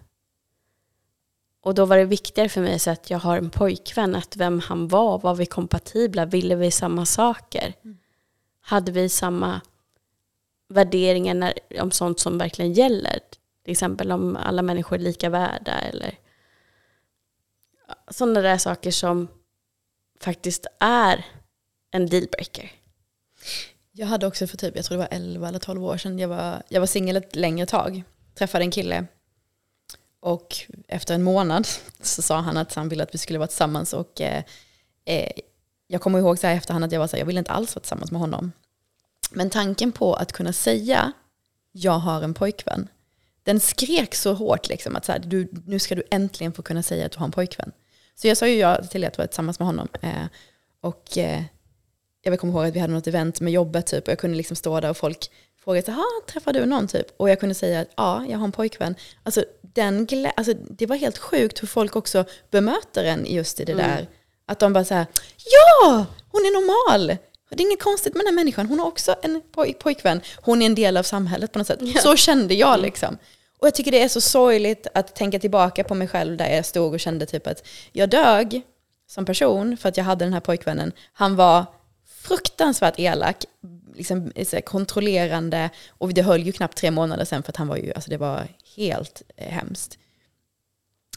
Och 1.60 1.74
då 1.74 1.84
var 1.84 1.96
det 1.96 2.04
viktigare 2.04 2.48
för 2.48 2.60
mig 2.60 2.78
att 2.86 3.10
jag 3.10 3.18
har 3.18 3.36
en 3.36 3.50
pojkvän, 3.50 4.14
att 4.14 4.36
vem 4.36 4.60
han 4.60 4.88
var, 4.88 5.18
var 5.18 5.34
vi 5.34 5.46
kompatibla, 5.46 6.26
ville 6.26 6.54
vi 6.54 6.70
samma 6.70 7.06
saker? 7.06 7.74
Mm. 7.84 7.98
Hade 8.60 8.92
vi 8.92 9.08
samma 9.08 9.60
värderingar 10.68 11.34
när, 11.34 11.52
om 11.80 11.90
sånt 11.90 12.20
som 12.20 12.38
verkligen 12.38 12.72
gäller? 12.72 13.20
Till 13.64 13.72
exempel 13.72 14.12
om 14.12 14.36
alla 14.36 14.62
människor 14.62 14.96
är 14.96 15.00
lika 15.00 15.30
värda 15.30 15.72
eller 15.72 16.18
sådana 18.10 18.40
där 18.40 18.58
saker 18.58 18.90
som 18.90 19.28
faktiskt 20.20 20.66
är 20.80 21.26
en 21.90 22.06
dealbreaker. 22.06 22.72
Jag 23.92 24.06
hade 24.06 24.26
också 24.26 24.46
för 24.46 24.56
typ, 24.56 24.76
jag 24.76 24.84
tror 24.84 24.98
det 24.98 25.04
var 25.04 25.16
11 25.16 25.48
eller 25.48 25.58
12 25.58 25.84
år 25.84 25.96
sedan, 25.96 26.18
jag 26.18 26.28
var, 26.28 26.62
jag 26.68 26.80
var 26.80 26.86
singel 26.86 27.16
ett 27.16 27.36
längre 27.36 27.66
tag. 27.66 28.02
Träffade 28.34 28.64
en 28.64 28.70
kille 28.70 29.06
och 30.28 30.56
efter 30.88 31.14
en 31.14 31.22
månad 31.22 31.68
så 32.00 32.22
sa 32.22 32.40
han 32.40 32.56
att 32.56 32.74
han 32.74 32.88
ville 32.88 33.02
att 33.02 33.14
vi 33.14 33.18
skulle 33.18 33.38
vara 33.38 33.46
tillsammans. 33.46 33.92
Och 33.92 34.20
eh, 34.20 34.42
eh 35.04 35.30
jag 35.86 36.00
kommer 36.00 36.18
ihåg 36.18 36.38
så 36.38 36.46
här 36.46 36.54
efterhand 36.54 36.84
att 36.84 36.92
jag 36.92 37.00
var 37.00 37.06
så 37.06 37.16
här, 37.16 37.20
jag 37.20 37.26
ville 37.26 37.38
inte 37.38 37.50
alls 37.50 37.74
vara 37.74 37.80
tillsammans 37.80 38.10
med 38.10 38.20
honom. 38.20 38.52
Men 39.30 39.50
tanken 39.50 39.92
på 39.92 40.14
att 40.14 40.32
kunna 40.32 40.52
säga 40.52 41.12
jag 41.72 41.98
har 41.98 42.22
en 42.22 42.34
pojkvän, 42.34 42.88
den 43.42 43.60
skrek 43.60 44.14
så 44.14 44.34
hårt 44.34 44.68
liksom 44.68 44.96
att 44.96 45.04
så 45.04 45.12
här, 45.12 45.18
du, 45.18 45.48
nu 45.66 45.78
ska 45.78 45.94
du 45.94 46.02
äntligen 46.10 46.52
få 46.52 46.62
kunna 46.62 46.82
säga 46.82 47.06
att 47.06 47.12
du 47.12 47.18
har 47.18 47.26
en 47.26 47.32
pojkvän. 47.32 47.72
Så 48.14 48.28
jag 48.28 48.36
sa 48.36 48.46
ju 48.46 48.54
ja 48.54 48.82
till 48.82 49.04
att 49.04 49.18
vara 49.18 49.28
tillsammans 49.28 49.58
med 49.58 49.66
honom. 49.66 49.88
Eh, 50.02 50.26
och 50.80 51.18
eh, 51.18 51.42
jag 52.22 52.40
kommer 52.40 52.52
ihåg 52.52 52.66
att 52.66 52.74
vi 52.74 52.80
hade 52.80 52.92
något 52.92 53.06
event 53.06 53.40
med 53.40 53.52
jobbet 53.52 53.86
typ, 53.86 54.04
och 54.04 54.12
jag 54.12 54.18
kunde 54.18 54.36
liksom 54.36 54.56
stå 54.56 54.80
där 54.80 54.90
och 54.90 54.96
folk 54.96 55.30
frågade 55.68 55.86
så 55.86 55.92
här, 55.92 56.26
träffar 56.26 56.52
du 56.52 56.66
någon 56.66 56.88
typ? 56.88 57.06
Och 57.16 57.30
jag 57.30 57.40
kunde 57.40 57.54
säga 57.54 57.80
att 57.80 57.88
ja, 57.96 58.24
jag 58.28 58.38
har 58.38 58.44
en 58.44 58.52
pojkvän. 58.52 58.94
Alltså, 59.22 59.44
den 59.74 60.06
alltså, 60.36 60.54
det 60.70 60.86
var 60.86 60.96
helt 60.96 61.18
sjukt 61.18 61.62
hur 61.62 61.68
folk 61.68 61.96
också 61.96 62.24
bemöter 62.50 63.04
en 63.04 63.26
just 63.26 63.60
i 63.60 63.64
det 63.64 63.72
mm. 63.72 63.86
där. 63.86 64.08
Att 64.46 64.58
de 64.58 64.72
bara 64.72 64.84
så 64.84 64.94
här, 64.94 65.06
ja, 65.44 66.06
hon 66.32 66.40
är 66.40 66.52
normal. 66.52 67.06
Det 67.50 67.62
är 67.62 67.66
inget 67.66 67.82
konstigt 67.82 68.14
med 68.14 68.20
den 68.20 68.26
här 68.26 68.34
människan. 68.34 68.66
Hon 68.66 68.78
har 68.78 68.86
också 68.86 69.14
en 69.22 69.42
poj 69.52 69.74
pojkvän. 69.74 70.20
Hon 70.36 70.62
är 70.62 70.66
en 70.66 70.74
del 70.74 70.96
av 70.96 71.02
samhället 71.02 71.52
på 71.52 71.58
något 71.58 71.66
sätt. 71.66 71.78
Ja. 71.82 72.00
Så 72.00 72.16
kände 72.16 72.54
jag 72.54 72.74
mm. 72.74 72.82
liksom. 72.82 73.18
Och 73.58 73.66
jag 73.66 73.74
tycker 73.74 73.90
det 73.90 74.02
är 74.02 74.08
så 74.08 74.20
sorgligt 74.20 74.86
att 74.94 75.14
tänka 75.14 75.38
tillbaka 75.38 75.84
på 75.84 75.94
mig 75.94 76.08
själv 76.08 76.36
där 76.36 76.54
jag 76.54 76.66
stod 76.66 76.94
och 76.94 77.00
kände 77.00 77.26
typ 77.26 77.46
att 77.46 77.66
jag 77.92 78.10
dög 78.10 78.62
som 79.06 79.24
person 79.24 79.76
för 79.76 79.88
att 79.88 79.96
jag 79.96 80.04
hade 80.04 80.24
den 80.24 80.32
här 80.32 80.40
pojkvännen. 80.40 80.92
Han 81.12 81.36
var 81.36 81.66
fruktansvärt 82.22 82.98
elak, 82.98 83.44
liksom, 83.98 84.32
kontrollerande 84.64 85.70
och 85.88 86.14
det 86.14 86.22
höll 86.22 86.42
ju 86.42 86.52
knappt 86.52 86.78
tre 86.78 86.90
månader 86.90 87.24
sen 87.24 87.42
för 87.42 87.52
att 87.52 87.56
han 87.56 87.68
var 87.68 87.76
ju, 87.76 87.92
alltså 87.92 88.10
det 88.10 88.16
var 88.16 88.48
helt 88.76 89.22
eh, 89.36 89.52
hemskt. 89.52 89.98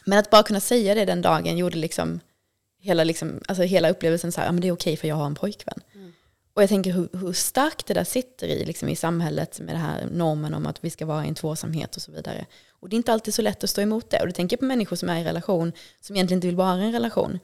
Men 0.05 0.19
att 0.19 0.29
bara 0.29 0.43
kunna 0.43 0.59
säga 0.59 0.95
det 0.95 1.05
den 1.05 1.21
dagen 1.21 1.57
gjorde 1.57 1.77
liksom 1.77 2.19
hela, 2.79 3.03
liksom, 3.03 3.41
alltså 3.47 3.63
hela 3.63 3.89
upplevelsen 3.89 4.31
så 4.31 4.41
här, 4.41 4.47
ja 4.47 4.51
men 4.51 4.61
det 4.61 4.67
är 4.67 4.71
okej 4.71 4.97
för 4.97 5.07
jag 5.07 5.15
har 5.15 5.25
en 5.25 5.35
pojkvän. 5.35 5.79
Mm. 5.95 6.13
Och 6.53 6.61
jag 6.61 6.69
tänker 6.69 6.91
hur, 6.91 7.09
hur 7.13 7.33
starkt 7.33 7.87
det 7.87 7.93
där 7.93 8.03
sitter 8.03 8.47
i, 8.47 8.65
liksom, 8.65 8.89
i 8.89 8.95
samhället 8.95 9.59
med 9.59 9.75
den 9.75 9.81
här 9.81 10.07
normen 10.11 10.53
om 10.53 10.65
att 10.65 10.83
vi 10.83 10.89
ska 10.89 11.05
vara 11.05 11.25
i 11.25 11.27
en 11.27 11.35
tvåsamhet 11.35 11.95
och 11.95 12.01
så 12.01 12.11
vidare. 12.11 12.45
Och 12.69 12.89
det 12.89 12.95
är 12.95 12.97
inte 12.97 13.13
alltid 13.13 13.33
så 13.33 13.41
lätt 13.41 13.63
att 13.63 13.69
stå 13.69 13.81
emot 13.81 14.09
det. 14.09 14.19
Och 14.19 14.27
du 14.27 14.31
tänker 14.31 14.57
på 14.57 14.65
människor 14.65 14.95
som 14.95 15.09
är 15.09 15.21
i 15.21 15.23
relation 15.23 15.71
som 16.01 16.15
egentligen 16.15 16.37
inte 16.37 16.47
vill 16.47 16.55
vara 16.55 16.81
i 16.81 16.85
en 16.85 16.91
relation. 16.91 17.39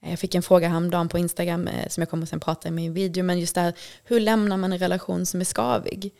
Jag 0.00 0.18
fick 0.18 0.34
en 0.34 0.42
fråga 0.42 0.68
häromdagen 0.68 1.08
på 1.08 1.18
Instagram 1.18 1.68
eh, 1.68 1.88
som 1.88 2.00
jag 2.00 2.10
kommer 2.10 2.26
sen 2.26 2.40
prata 2.40 2.70
med 2.70 2.84
i 2.84 2.86
en 2.86 2.94
video. 2.94 3.24
Men 3.24 3.40
just 3.40 3.54
det 3.54 3.60
här, 3.60 3.74
hur 4.04 4.20
lämnar 4.20 4.56
man 4.56 4.72
en 4.72 4.78
relation 4.78 5.26
som 5.26 5.40
är 5.40 5.44
skavig? 5.44 6.14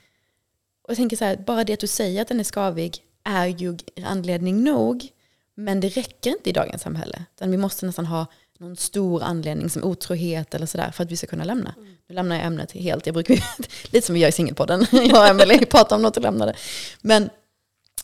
Och 0.83 0.91
jag 0.91 0.97
tänker 0.97 1.17
så 1.17 1.25
här, 1.25 1.37
bara 1.37 1.65
det 1.65 1.73
att 1.73 1.81
du 1.81 1.87
säger 1.87 2.23
att 2.23 2.29
den 2.29 2.41
är 2.41 2.45
skavig 2.45 3.05
är 3.25 3.47
ju 3.47 3.79
anledning 4.05 4.65
nog. 4.65 5.09
Men 5.55 5.81
det 5.81 5.89
räcker 5.89 6.31
inte 6.31 6.51
i 6.51 6.53
dagens 6.53 6.83
samhälle. 6.83 7.25
Utan 7.37 7.51
vi 7.51 7.57
måste 7.57 7.87
nästan 7.87 8.07
ha 8.07 8.27
någon 8.59 8.77
stor 8.77 9.23
anledning 9.23 9.71
som 9.71 9.85
otrohet 9.85 10.55
eller 10.55 10.67
sådär 10.67 10.91
för 10.91 11.05
att 11.05 11.11
vi 11.11 11.17
ska 11.17 11.27
kunna 11.27 11.45
lämna. 11.45 11.75
Mm. 11.77 11.97
Nu 12.09 12.15
lämnar 12.15 12.37
jag 12.37 12.45
ämnet 12.45 12.73
helt. 12.73 13.07
Jag 13.07 13.15
brukar, 13.15 13.45
lite 13.93 14.07
som 14.07 14.15
vi 14.15 14.21
gör 14.21 14.29
i 14.29 14.33
singelpodden. 14.33 14.87
Jag 14.93 15.21
och 15.21 15.27
Emelie 15.27 15.67
pratar 15.67 15.97
om 15.97 16.03
något 16.03 16.17
och 16.17 16.23
lämnar 16.23 16.47
det. 16.47 16.55
Men 17.01 17.31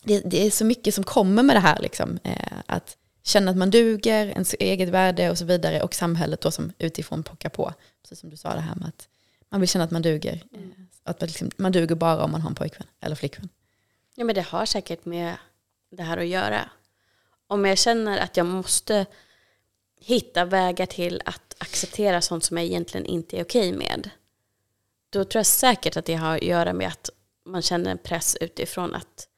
det, 0.02 0.20
det, 0.20 0.46
är 0.46 0.50
så 0.50 0.64
mycket 0.64 0.94
som 0.94 1.04
kommer 1.04 1.42
med 1.42 1.56
det 1.56 1.60
här. 1.60 1.78
Liksom, 1.80 2.18
eh, 2.24 2.58
att 2.66 2.96
känna 3.26 3.50
att 3.50 3.56
man 3.56 3.70
duger, 3.70 4.26
ens 4.26 4.54
eget 4.60 4.88
värde 4.88 5.30
och 5.30 5.38
så 5.38 5.44
vidare. 5.44 5.82
Och 5.82 5.94
samhället 5.94 6.40
då 6.40 6.50
som 6.50 6.72
utifrån 6.78 7.22
pockar 7.22 7.48
på. 7.48 7.72
Precis 8.02 8.20
som 8.20 8.30
du 8.30 8.36
sa 8.36 8.54
det 8.54 8.60
här 8.60 8.74
med 8.74 8.88
att 8.88 9.08
man 9.48 9.60
vill 9.60 9.68
känna 9.68 9.84
att 9.84 9.90
man 9.90 10.02
duger. 10.02 10.42
Mm. 10.52 10.72
Att 11.04 11.20
man, 11.20 11.26
liksom, 11.26 11.50
man 11.56 11.72
duger 11.72 11.94
bara 11.94 12.24
om 12.24 12.30
man 12.30 12.40
har 12.40 12.50
en 12.50 12.54
pojkvän 12.54 12.86
eller 13.00 13.16
flickvän. 13.16 13.48
Ja 14.14 14.24
men 14.24 14.34
det 14.34 14.42
har 14.42 14.66
säkert 14.66 15.04
med 15.04 15.36
det 15.90 16.02
här 16.02 16.18
att 16.18 16.26
göra. 16.26 16.70
Om 17.46 17.64
jag 17.64 17.78
känner 17.78 18.18
att 18.18 18.36
jag 18.36 18.46
måste 18.46 19.06
hitta 20.00 20.44
vägar 20.44 20.86
till 20.86 21.22
att 21.24 21.54
acceptera 21.58 22.20
sånt 22.20 22.44
som 22.44 22.56
jag 22.56 22.66
egentligen 22.66 23.06
inte 23.06 23.38
är 23.38 23.44
okej 23.44 23.72
med. 23.72 24.10
Då 25.10 25.24
tror 25.24 25.38
jag 25.38 25.46
säkert 25.46 25.96
att 25.96 26.04
det 26.04 26.14
har 26.14 26.36
att 26.36 26.42
göra 26.42 26.72
med 26.72 26.88
att 26.88 27.10
man 27.44 27.62
känner 27.62 27.90
en 27.90 27.98
press 27.98 28.36
utifrån 28.40 28.94
att 28.94 29.28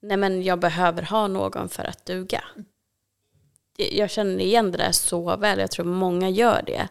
nej 0.00 0.16
men 0.16 0.42
jag 0.42 0.58
behöver 0.58 1.02
ha 1.02 1.26
någon 1.26 1.68
för 1.68 1.84
att 1.84 2.06
duga. 2.06 2.44
Mm 2.56 2.64
jag 3.78 4.10
känner 4.10 4.44
igen 4.44 4.72
det 4.72 4.78
där 4.78 4.92
så 4.92 5.36
väl, 5.36 5.58
jag 5.58 5.70
tror 5.70 5.84
många 5.86 6.28
gör 6.28 6.62
det. 6.66 6.88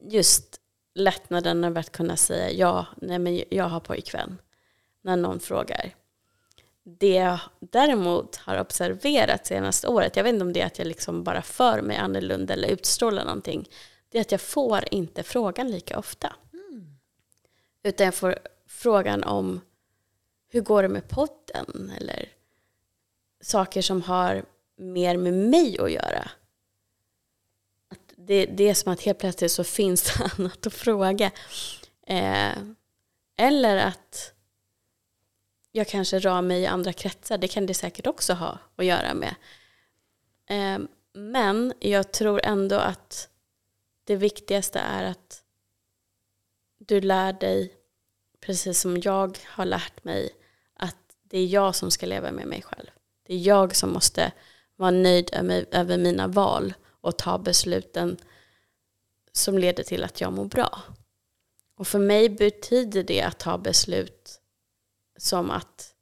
Just 0.00 0.60
lättnaden 0.94 1.64
över 1.64 1.80
att 1.80 1.92
kunna 1.92 2.16
säga 2.16 2.50
ja, 2.50 2.86
nej 2.96 3.18
men 3.18 3.42
jag 3.50 3.64
har 3.64 3.80
pojkvän. 3.80 4.38
När 5.02 5.16
någon 5.16 5.40
frågar. 5.40 5.94
Det 6.82 7.14
jag 7.14 7.38
däremot 7.60 8.36
har 8.36 8.60
observerat 8.60 9.46
senaste 9.46 9.88
året, 9.88 10.16
jag 10.16 10.24
vet 10.24 10.34
inte 10.34 10.44
om 10.44 10.52
det 10.52 10.60
är 10.60 10.66
att 10.66 10.78
jag 10.78 10.86
liksom 10.86 11.24
bara 11.24 11.42
för 11.42 11.82
mig 11.82 11.96
annorlunda 11.96 12.54
eller 12.54 12.68
utstrålar 12.68 13.24
någonting, 13.24 13.68
det 14.08 14.18
är 14.18 14.20
att 14.20 14.32
jag 14.32 14.40
får 14.40 14.84
inte 14.90 15.22
frågan 15.22 15.70
lika 15.70 15.98
ofta. 15.98 16.36
Mm. 16.52 16.86
Utan 17.82 18.04
jag 18.04 18.14
får 18.14 18.38
frågan 18.66 19.24
om 19.24 19.60
hur 20.48 20.60
går 20.60 20.82
det 20.82 20.88
med 20.88 21.08
podden? 21.08 21.92
Eller 21.96 22.28
saker 23.40 23.82
som 23.82 24.02
har 24.02 24.44
mer 24.76 25.16
med 25.16 25.34
mig 25.34 25.78
att 25.80 25.92
göra. 25.92 26.30
Att 27.88 28.12
det, 28.16 28.46
det 28.46 28.68
är 28.68 28.74
som 28.74 28.92
att 28.92 29.00
helt 29.00 29.18
plötsligt 29.18 29.52
så 29.52 29.64
finns 29.64 30.02
det 30.02 30.30
annat 30.38 30.66
att 30.66 30.74
fråga. 30.74 31.30
Eh, 32.06 32.52
eller 33.36 33.76
att 33.76 34.32
jag 35.72 35.88
kanske 35.88 36.18
rör 36.18 36.42
mig 36.42 36.62
i 36.62 36.66
andra 36.66 36.92
kretsar. 36.92 37.38
Det 37.38 37.48
kan 37.48 37.66
det 37.66 37.74
säkert 37.74 38.06
också 38.06 38.32
ha 38.32 38.58
att 38.76 38.84
göra 38.84 39.14
med. 39.14 39.34
Eh, 40.46 40.86
men 41.12 41.72
jag 41.80 42.12
tror 42.12 42.40
ändå 42.44 42.76
att 42.76 43.28
det 44.04 44.16
viktigaste 44.16 44.78
är 44.78 45.04
att 45.04 45.42
du 46.78 47.00
lär 47.00 47.32
dig, 47.32 47.74
precis 48.40 48.80
som 48.80 49.00
jag 49.00 49.38
har 49.46 49.64
lärt 49.64 50.04
mig, 50.04 50.30
att 50.74 50.96
det 51.22 51.38
är 51.38 51.46
jag 51.46 51.74
som 51.74 51.90
ska 51.90 52.06
leva 52.06 52.30
med 52.30 52.46
mig 52.46 52.62
själv. 52.62 52.90
Det 53.22 53.34
är 53.34 53.38
jag 53.38 53.76
som 53.76 53.92
måste 53.92 54.32
vara 54.76 54.90
nöjd 54.90 55.30
över 55.72 55.98
mina 55.98 56.26
val 56.26 56.74
och 57.00 57.18
ta 57.18 57.38
besluten 57.38 58.16
som 59.32 59.58
leder 59.58 59.82
till 59.82 60.04
att 60.04 60.20
jag 60.20 60.32
mår 60.32 60.44
bra. 60.44 60.82
Och 61.76 61.86
för 61.86 61.98
mig 61.98 62.28
betyder 62.28 63.02
det 63.02 63.22
att 63.22 63.38
ta 63.38 63.58
beslut 63.58 64.40
som 65.16 65.50
att 65.50 65.94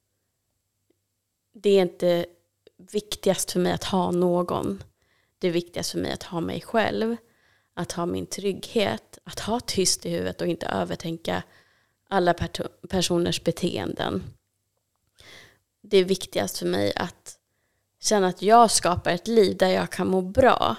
det 1.52 1.70
är 1.70 1.82
inte 1.82 2.26
viktigast 2.76 3.50
för 3.50 3.60
mig 3.60 3.72
att 3.72 3.84
ha 3.84 4.10
någon. 4.10 4.82
Det 5.38 5.48
är 5.48 5.52
viktigast 5.52 5.90
för 5.90 5.98
mig 5.98 6.12
att 6.12 6.22
ha 6.22 6.40
mig 6.40 6.60
själv, 6.60 7.16
att 7.74 7.92
ha 7.92 8.06
min 8.06 8.26
trygghet, 8.26 9.18
att 9.24 9.40
ha 9.40 9.60
tyst 9.60 10.06
i 10.06 10.10
huvudet 10.10 10.40
och 10.40 10.46
inte 10.46 10.66
övertänka 10.66 11.42
alla 12.08 12.34
personers 12.88 13.44
beteenden. 13.44 14.22
Det 15.82 15.96
är 15.96 16.04
viktigast 16.04 16.58
för 16.58 16.66
mig 16.66 16.92
att 16.96 17.33
känna 18.04 18.26
att 18.26 18.42
jag 18.42 18.70
skapar 18.70 19.10
ett 19.10 19.28
liv 19.28 19.56
där 19.56 19.68
jag 19.68 19.90
kan 19.90 20.08
må 20.08 20.20
bra. 20.20 20.76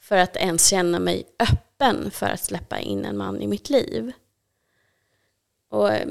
För 0.00 0.16
att 0.16 0.36
ens 0.36 0.68
känna 0.68 0.98
mig 0.98 1.24
öppen 1.38 2.10
för 2.10 2.26
att 2.26 2.44
släppa 2.44 2.78
in 2.78 3.04
en 3.04 3.16
man 3.16 3.42
i 3.42 3.46
mitt 3.46 3.70
liv. 3.70 4.12
Och 5.68 5.92
eh, 5.92 6.08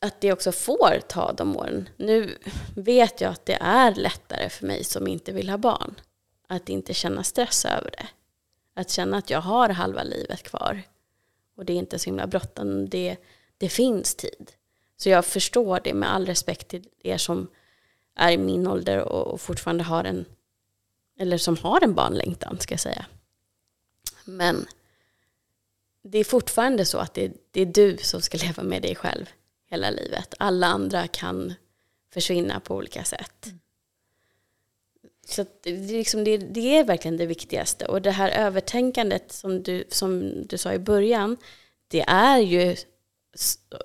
att 0.00 0.20
det 0.20 0.32
också 0.32 0.52
får 0.52 1.00
ta 1.08 1.32
de 1.32 1.56
åren. 1.56 1.88
Nu 1.96 2.38
vet 2.76 3.20
jag 3.20 3.30
att 3.30 3.46
det 3.46 3.58
är 3.60 3.94
lättare 3.94 4.48
för 4.48 4.66
mig 4.66 4.84
som 4.84 5.06
inte 5.06 5.32
vill 5.32 5.50
ha 5.50 5.58
barn. 5.58 6.00
Att 6.46 6.68
inte 6.68 6.94
känna 6.94 7.22
stress 7.22 7.64
över 7.64 7.90
det. 7.90 8.06
Att 8.74 8.90
känna 8.90 9.16
att 9.16 9.30
jag 9.30 9.40
har 9.40 9.68
halva 9.68 10.02
livet 10.02 10.42
kvar. 10.42 10.82
Och 11.56 11.64
det 11.64 11.72
är 11.72 11.76
inte 11.76 11.98
så 11.98 12.04
himla 12.04 12.26
bråttom. 12.26 12.88
Det, 12.88 13.16
det 13.58 13.68
finns 13.68 14.14
tid. 14.14 14.52
Så 14.96 15.08
jag 15.08 15.24
förstår 15.24 15.80
det 15.84 15.94
med 15.94 16.14
all 16.14 16.26
respekt 16.26 16.68
till 16.68 16.88
er 17.02 17.16
som 17.16 17.48
är 18.14 18.32
i 18.32 18.38
min 18.38 18.66
ålder 18.66 18.98
och 18.98 19.40
fortfarande 19.40 19.84
har 19.84 20.04
en, 20.04 20.24
eller 21.18 21.38
som 21.38 21.56
har 21.56 21.84
en 21.84 21.94
barnlängtan 21.94 22.60
ska 22.60 22.72
jag 22.72 22.80
säga. 22.80 23.06
Men 24.24 24.66
det 26.02 26.18
är 26.18 26.24
fortfarande 26.24 26.84
så 26.84 26.98
att 26.98 27.14
det, 27.14 27.32
det 27.50 27.60
är 27.60 27.66
du 27.66 27.96
som 27.96 28.20
ska 28.20 28.38
leva 28.38 28.62
med 28.62 28.82
dig 28.82 28.94
själv 28.94 29.30
hela 29.70 29.90
livet. 29.90 30.34
Alla 30.38 30.66
andra 30.66 31.06
kan 31.06 31.54
försvinna 32.12 32.60
på 32.60 32.76
olika 32.76 33.04
sätt. 33.04 33.46
Mm. 33.46 33.58
Så 35.26 35.46
det, 35.62 35.70
är 35.70 35.78
liksom, 35.78 36.24
det, 36.24 36.36
det, 36.36 36.78
är 36.78 36.84
verkligen 36.84 37.16
det 37.16 37.26
viktigaste. 37.26 37.86
Och 37.86 38.02
det 38.02 38.10
här 38.10 38.30
övertänkandet 38.30 39.32
som 39.32 39.62
du, 39.62 39.84
som 39.88 40.32
du 40.46 40.58
sa 40.58 40.72
i 40.72 40.78
början, 40.78 41.36
det 41.88 42.02
är 42.02 42.38
ju 42.38 42.76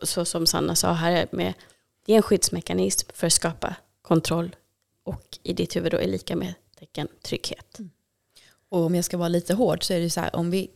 så 0.01 0.25
som 0.25 0.47
Sanna 0.47 0.75
sa 0.75 0.93
här, 0.93 1.27
med, 1.31 1.53
det 2.05 2.13
är 2.13 2.17
en 2.17 2.23
skyddsmekanism 2.23 3.09
för 3.13 3.27
att 3.27 3.33
skapa 3.33 3.75
kontroll 4.07 4.55
och 5.03 5.39
i 5.43 5.53
ditt 5.53 5.75
huvud 5.75 5.91
då 5.91 5.97
är 5.97 6.07
lika 6.07 6.35
med 6.35 6.53
tecken 6.79 7.07
trygghet. 7.23 7.79
Mm. 7.79 7.91
Och 8.69 8.79
om 8.85 8.95
jag 8.95 9.05
ska 9.05 9.17
vara 9.17 9.29
lite 9.29 9.53
hård 9.53 9.83
så 9.83 9.93
är 9.93 9.99
det 9.99 10.09
så 10.09 10.19
här, 10.21 10.35
om 10.35 10.51
vi 10.51 10.69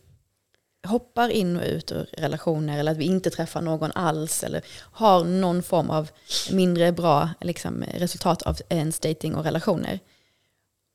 hoppar 0.88 1.29
in 1.29 1.57
och 1.57 1.63
ut 1.65 1.91
ur 1.91 2.09
relationer 2.17 2.79
eller 2.79 2.91
att 2.91 2.97
vi 2.97 3.05
inte 3.05 3.29
träffar 3.29 3.61
någon 3.61 3.91
alls 3.91 4.43
eller 4.43 4.61
har 4.77 5.23
någon 5.23 5.63
form 5.63 5.89
av 5.89 6.09
mindre 6.51 6.91
bra 6.91 7.29
liksom, 7.41 7.84
resultat 7.84 8.41
av 8.41 8.57
ens 8.69 8.99
dating 8.99 9.36
och 9.36 9.43
relationer. 9.43 9.99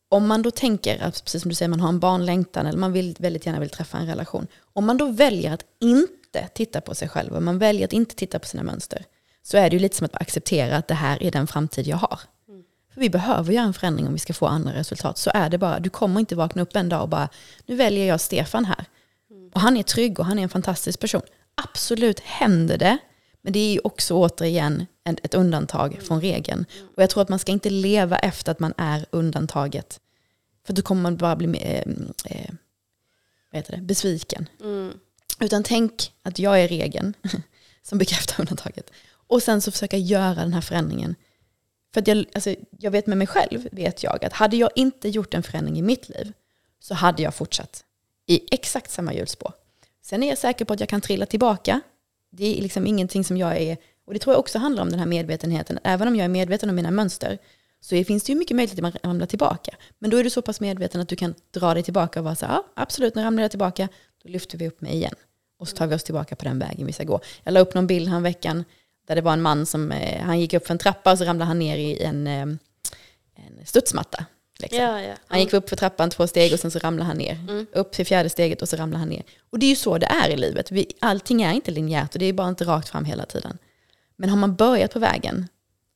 Om 0.09 0.27
man 0.27 0.43
då 0.43 0.51
tänker, 0.51 1.03
att, 1.03 1.25
precis 1.25 1.43
som 1.43 1.49
du 1.49 1.55
säger, 1.55 1.69
man 1.69 1.81
har 1.81 1.89
en 1.89 2.01
barnlängtan 2.01 2.67
eller 2.67 2.79
man 2.79 2.93
vill, 2.93 3.17
väldigt 3.19 3.47
gärna 3.47 3.61
vill 3.61 3.71
träffa 3.71 3.99
en 3.99 4.07
relation. 4.07 4.47
Om 4.73 4.87
man 4.87 4.97
då 4.97 5.07
väljer 5.07 5.53
att 5.53 5.65
inte 5.81 6.49
titta 6.55 6.81
på 6.81 6.95
sig 6.95 7.09
själv 7.09 7.33
och 7.33 7.43
man 7.43 7.59
väljer 7.59 7.85
att 7.85 7.93
inte 7.93 8.15
titta 8.15 8.39
på 8.39 8.47
sina 8.47 8.63
mönster 8.63 9.05
så 9.47 9.57
är 9.57 9.71
det 9.71 9.77
ju 9.77 9.81
lite 9.81 9.97
som 9.97 10.05
att 10.05 10.23
acceptera 10.23 10.77
att 10.77 10.89
det 10.89 10.95
här 10.95 11.23
är 11.23 11.31
den 11.31 11.47
framtid 11.47 11.87
jag 11.87 11.97
har. 11.97 12.21
Mm. 12.49 12.63
För 12.95 13.01
vi 13.01 13.11
behöver 13.11 13.53
göra 13.53 13.65
en 13.65 13.75
förändring 13.75 14.07
om 14.07 14.13
vi 14.13 14.19
ska 14.19 14.33
få 14.33 14.47
andra 14.47 14.75
resultat. 14.75 15.19
Så 15.19 15.31
är 15.35 15.51
det 15.51 15.59
bara. 15.59 15.81
Du 15.81 15.91
kommer 15.91 16.21
inte 16.21 16.37
vakna 16.37 16.63
upp 16.63 16.77
en 16.77 16.89
dag 16.89 17.03
och 17.03 17.09
bara, 17.09 17.29
nu 17.67 17.77
väljer 17.77 18.07
jag 18.07 18.21
Stefan 18.21 18.65
här. 18.65 18.85
Och 19.55 19.61
han 19.61 19.77
är 19.77 19.83
trygg 19.83 20.21
och 20.21 20.27
han 20.27 20.39
är 20.39 20.43
en 20.43 20.49
fantastisk 20.49 21.01
person. 21.01 21.23
Absolut 21.55 22.21
händer 22.21 22.79
det, 22.79 22.99
men 23.43 23.53
det 23.53 23.59
är 23.59 23.73
ju 23.73 23.81
också 23.85 24.15
återigen 24.15 24.87
ett 25.05 25.35
undantag 25.35 25.99
från 26.03 26.21
regeln. 26.21 26.65
Och 26.97 27.03
jag 27.03 27.11
tror 27.11 27.23
att 27.23 27.29
man 27.29 27.39
ska 27.39 27.53
inte 27.53 27.71
leva 27.71 28.19
efter 28.19 28.53
att 28.53 28.61
man 28.61 28.75
är 28.77 29.07
undantaget. 29.11 30.01
För 30.67 30.73
då 30.73 30.83
kommer 30.83 31.03
man 31.03 31.17
bara 31.17 31.37
bli 31.37 31.47
eh, 31.63 31.79
eh, 32.25 32.51
vad 33.53 33.59
heter 33.59 33.77
det, 33.77 33.83
besviken. 33.83 34.49
Mm. 34.61 34.93
Utan 35.41 35.63
tänk 35.63 36.13
att 36.23 36.39
jag 36.39 36.63
är 36.63 36.69
regeln 36.69 37.15
som 37.83 37.99
bekräftar 37.99 38.41
undantaget. 38.41 38.91
Och 39.27 39.43
sen 39.43 39.61
så 39.61 39.71
försöka 39.71 39.97
göra 39.97 40.35
den 40.35 40.53
här 40.53 40.61
förändringen. 40.61 41.15
För 41.95 42.01
att 42.01 42.09
jag, 42.09 42.25
alltså, 42.35 42.55
jag 42.79 42.91
vet 42.91 43.07
med 43.07 43.19
mig 43.19 43.27
själv, 43.27 43.69
vet 43.73 44.03
jag, 44.03 44.25
att 44.25 44.33
hade 44.33 44.57
jag 44.57 44.71
inte 44.75 45.09
gjort 45.09 45.35
en 45.35 45.43
förändring 45.43 45.79
i 45.79 45.83
mitt 45.83 46.09
liv 46.09 46.33
så 46.81 46.95
hade 46.95 47.23
jag 47.23 47.35
fortsatt 47.35 47.85
i 48.27 48.55
exakt 48.55 48.91
samma 48.91 49.15
hjulspår. 49.15 49.53
Sen 50.03 50.23
är 50.23 50.29
jag 50.29 50.39
säker 50.39 50.65
på 50.65 50.73
att 50.73 50.81
jag 50.81 50.89
kan 50.89 51.01
trilla 51.01 51.27
tillbaka. 51.27 51.81
Det 52.31 52.59
är 52.59 52.63
liksom 52.63 52.87
ingenting 52.87 53.25
som 53.25 53.37
jag 53.37 53.57
är, 53.57 53.77
och 54.07 54.13
det 54.13 54.19
tror 54.19 54.35
jag 54.35 54.41
också 54.41 54.59
handlar 54.59 54.83
om 54.83 54.91
den 54.91 54.99
här 54.99 55.07
medvetenheten. 55.07 55.79
Även 55.85 56.09
om 56.09 56.17
jag 56.17 56.25
är 56.25 56.29
medveten 56.29 56.71
om 56.71 56.77
mina 56.77 56.91
mönster 56.91 57.39
så 57.81 58.05
finns 58.05 58.25
det 58.25 58.33
ju 58.33 58.39
mycket 58.39 58.57
möjlighet 58.57 58.79
att 58.79 58.83
man 58.83 59.11
ramlar 59.11 59.27
tillbaka. 59.27 59.77
Men 59.99 60.11
då 60.11 60.17
är 60.17 60.25
du 60.25 60.31
så 60.31 60.43
pass 60.43 60.61
medveten 60.61 61.01
att 61.01 61.09
du 61.09 61.17
kan 61.17 61.35
dra 61.51 61.75
dig 61.75 61.83
tillbaka 61.83 62.21
och 62.21 62.25
vara 62.25 62.35
så 62.35 62.47
här, 62.47 62.53
ja 62.53 62.67
absolut, 62.75 63.15
nu 63.15 63.23
ramlar 63.23 63.43
jag 63.43 63.51
tillbaka, 63.51 63.89
då 64.23 64.29
lyfter 64.29 64.59
vi 64.59 64.69
upp 64.69 64.81
mig 64.81 64.95
igen. 64.95 65.15
Och 65.59 65.69
så 65.69 65.77
tar 65.77 65.87
vi 65.87 65.95
oss 65.95 66.05
tillbaka 66.05 66.37
på 66.37 66.45
den 66.45 66.59
vägen 66.59 66.87
vi 66.87 66.93
ska 66.93 67.05
gå. 67.05 67.21
Jag 67.45 67.55
la 67.55 67.61
upp 67.61 67.75
någon 67.75 67.87
bild 67.87 68.09
här 68.09 68.21
veckan 68.21 68.65
där 69.07 69.15
det 69.15 69.21
var 69.21 69.33
en 69.33 69.43
man 69.43 69.67
som, 69.67 69.93
eh, 69.93 70.23
han 70.23 70.41
gick 70.41 70.55
upp 70.55 70.67
för 70.67 70.75
en 70.75 70.79
trappa 70.79 71.13
och 71.13 71.19
så 71.19 71.25
ramlade 71.25 71.49
han 71.49 71.59
ner 71.59 71.77
i 71.77 72.03
en, 72.03 72.27
eh, 72.27 72.43
en 73.35 73.67
studsmatta. 73.67 74.25
Liksom. 74.59 74.83
Ja, 74.83 75.03
ja. 75.03 75.15
Han 75.27 75.41
gick 75.41 75.53
upp 75.53 75.69
för 75.69 75.77
trappan 75.77 76.11
två 76.11 76.27
steg 76.27 76.53
och 76.53 76.61
sen 76.61 76.71
så 76.71 76.79
ramlade 76.79 77.07
han 77.07 77.17
ner. 77.17 77.33
Mm. 77.33 77.67
Upp 77.73 77.93
till 77.93 78.07
fjärde 78.07 78.29
steget 78.29 78.63
och 78.63 78.69
så 78.69 78.77
ramlade 78.77 78.99
han 78.99 79.09
ner. 79.09 79.23
Och 79.51 79.59
det 79.59 79.67
är 79.67 79.71
ju 79.71 79.77
så 79.77 79.99
det 79.99 80.07
är 80.07 80.31
i 80.31 80.37
livet. 80.37 80.71
Vi, 80.71 80.93
allting 81.01 81.43
är 81.43 81.53
inte 81.53 81.71
linjärt 81.71 82.15
och 82.15 82.19
det 82.19 82.27
är 82.27 82.33
bara 82.33 82.49
inte 82.49 82.65
rakt 82.65 82.89
fram 82.89 83.05
hela 83.05 83.27
tiden. 83.27 83.59
Men 84.17 84.31
har 84.31 84.37
man 84.37 84.55
börjat 84.55 84.93
på 84.93 84.99
vägen 84.99 85.49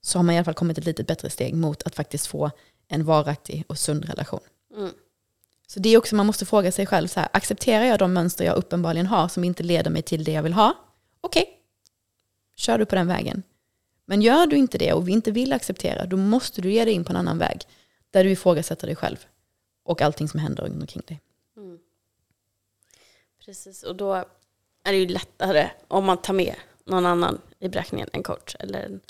så 0.02 0.18
har 0.18 0.22
man 0.22 0.34
i 0.34 0.38
alla 0.38 0.44
fall 0.44 0.54
kommit 0.54 0.78
ett 0.78 0.84
lite 0.84 1.04
bättre 1.04 1.30
steg 1.30 1.54
mot 1.54 1.82
att 1.82 1.94
faktiskt 1.94 2.26
få 2.26 2.50
en 2.88 3.04
varaktig 3.04 3.64
och 3.66 3.78
sund 3.78 4.04
relation. 4.04 4.40
Mm. 4.76 4.90
Så 5.66 5.80
det 5.80 5.88
är 5.88 5.98
också, 5.98 6.14
man 6.14 6.26
måste 6.26 6.46
fråga 6.46 6.72
sig 6.72 6.86
själv, 6.86 7.08
så 7.08 7.20
här, 7.20 7.28
accepterar 7.32 7.84
jag 7.84 7.98
de 7.98 8.12
mönster 8.12 8.44
jag 8.44 8.56
uppenbarligen 8.56 9.06
har 9.06 9.28
som 9.28 9.44
inte 9.44 9.62
leder 9.62 9.90
mig 9.90 10.02
till 10.02 10.24
det 10.24 10.32
jag 10.32 10.42
vill 10.42 10.52
ha? 10.52 10.74
Okej, 11.20 11.42
okay. 11.42 11.54
Kör 12.60 12.78
du 12.78 12.86
på 12.86 12.94
den 12.94 13.06
vägen. 13.06 13.42
Men 14.04 14.22
gör 14.22 14.46
du 14.46 14.56
inte 14.56 14.78
det 14.78 14.92
och 14.92 15.08
vi 15.08 15.12
inte 15.12 15.30
vill 15.30 15.52
acceptera, 15.52 16.06
då 16.06 16.16
måste 16.16 16.60
du 16.60 16.72
ge 16.72 16.84
dig 16.84 16.94
in 16.94 17.04
på 17.04 17.12
en 17.12 17.16
annan 17.16 17.38
väg. 17.38 17.60
Där 18.10 18.24
du 18.24 18.30
ifrågasätter 18.30 18.86
dig 18.86 18.96
själv 18.96 19.26
och 19.84 20.02
allting 20.02 20.28
som 20.28 20.40
händer 20.40 20.62
runt 20.62 20.80
omkring 20.80 21.02
dig. 21.06 21.20
Mm. 21.56 21.78
Precis, 23.44 23.82
och 23.82 23.96
då 23.96 24.14
är 24.84 24.92
det 24.92 24.96
ju 24.96 25.08
lättare 25.08 25.70
om 25.88 26.04
man 26.04 26.18
tar 26.18 26.34
med 26.34 26.54
någon 26.84 27.06
annan 27.06 27.40
i 27.58 27.68
beräkningen, 27.68 28.08
en 28.12 28.22
coach 28.22 28.56
eller 28.58 28.82
en, 28.82 29.00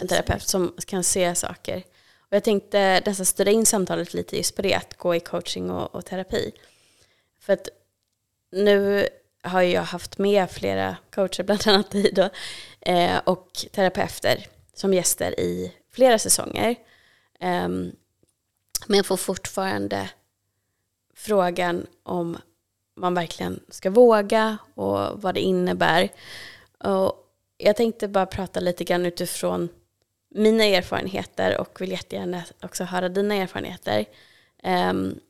en 0.00 0.08
terapeut 0.08 0.48
som 0.48 0.74
kan 0.86 1.04
se 1.04 1.34
saker. 1.34 1.82
Och 2.18 2.36
jag 2.36 2.44
tänkte 2.44 3.02
nästan 3.06 3.26
styra 3.26 3.50
in 3.50 3.66
samtalet 3.66 4.14
lite 4.14 4.36
just 4.36 4.56
på 4.56 4.62
det, 4.62 4.74
att 4.74 4.96
gå 4.96 5.14
i 5.14 5.20
coaching 5.20 5.70
och, 5.70 5.94
och 5.94 6.04
terapi. 6.04 6.52
För 7.40 7.52
att 7.52 7.68
nu 8.52 9.08
har 9.42 9.62
jag 9.62 9.82
haft 9.82 10.18
med 10.18 10.50
flera 10.50 10.96
coacher, 11.10 11.42
bland 11.44 11.68
annat 11.68 11.90
dig 11.90 12.12
då, 12.12 12.28
eh, 12.80 13.18
och 13.18 13.66
terapeuter 13.72 14.46
som 14.74 14.94
gäster 14.94 15.40
i 15.40 15.72
flera 15.90 16.18
säsonger. 16.18 16.70
Eh, 17.40 17.68
men 18.86 18.96
jag 18.96 19.06
får 19.06 19.16
fortfarande 19.16 20.10
frågan 21.14 21.86
om 22.02 22.38
man 22.96 23.14
verkligen 23.14 23.60
ska 23.68 23.90
våga 23.90 24.58
och 24.74 25.22
vad 25.22 25.34
det 25.34 25.40
innebär. 25.40 26.08
Och 26.78 27.26
jag 27.56 27.76
tänkte 27.76 28.08
bara 28.08 28.26
prata 28.26 28.60
lite 28.60 28.84
grann 28.84 29.06
utifrån 29.06 29.68
mina 30.28 30.64
erfarenheter 30.64 31.60
och 31.60 31.80
vill 31.80 31.90
jättegärna 31.90 32.42
också 32.62 32.84
höra 32.84 33.08
dina 33.08 33.34
erfarenheter. 33.34 34.04
Um, 34.62 35.20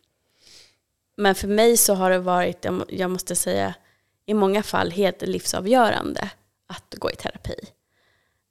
men 1.16 1.34
för 1.34 1.48
mig 1.48 1.76
så 1.76 1.94
har 1.94 2.10
det 2.10 2.18
varit, 2.18 2.66
jag 2.88 3.10
måste 3.10 3.36
säga, 3.36 3.74
i 4.26 4.34
många 4.34 4.62
fall 4.62 4.90
helt 4.90 5.22
livsavgörande 5.22 6.30
att 6.70 6.94
gå 6.98 7.10
i 7.10 7.16
terapi. 7.16 7.54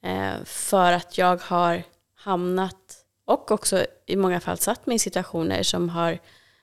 Eh, 0.04 0.44
för 0.44 0.92
att 0.92 1.18
jag 1.18 1.42
har 1.42 1.84
hamnat 2.16 3.06
och 3.26 3.52
också 3.52 3.86
i 4.06 4.16
många 4.16 4.40
fall 4.40 4.58
satt 4.58 4.86
mig 4.86 4.96
i 4.96 5.00
situationer 5.00 5.64
som 5.64 5.90
har 5.90 6.20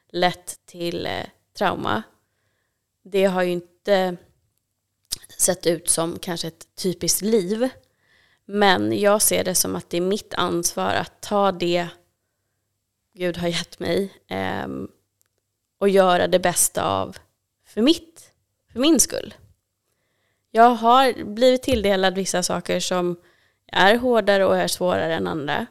lett 0.09 0.67
till 0.67 1.07
eh, 1.07 1.27
trauma. 1.59 2.03
Det 3.05 3.25
har 3.25 3.43
ju 3.43 3.51
inte 3.51 4.17
sett 5.39 5.67
ut 5.67 5.89
som 5.89 6.19
kanske 6.19 6.49
ett 6.49 6.75
typiskt 6.75 7.23
liv. 7.23 7.69
Men 8.45 8.99
jag 8.99 9.23
ser 9.23 9.45
det 9.45 9.55
som 9.55 9.77
att 9.77 9.91
det 9.91 9.97
är 9.97 10.01
mitt 10.01 10.35
ansvar 10.35 10.95
att 10.95 11.21
ta 11.21 11.53
det 11.53 11.89
Gud 13.15 13.37
har 13.37 13.49
gett 13.49 13.79
mig 13.79 14.13
eh, 14.29 14.69
och 15.79 15.89
göra 15.89 16.27
det 16.27 16.39
bästa 16.39 16.85
av 16.85 17.17
för, 17.67 17.83
mitt, 17.83 18.33
för 18.73 18.81
min 18.81 19.01
skull. 19.01 19.35
Jag 20.51 20.70
har 20.70 21.24
blivit 21.24 21.62
tilldelad 21.62 22.14
vissa 22.14 22.42
saker 22.42 22.80
som 22.80 23.16
är 23.72 23.97
hårdare 23.97 24.44
och 24.44 24.57
är 24.57 24.68
svårare 24.68 25.14
än 25.14 25.26
andra. 25.26 25.66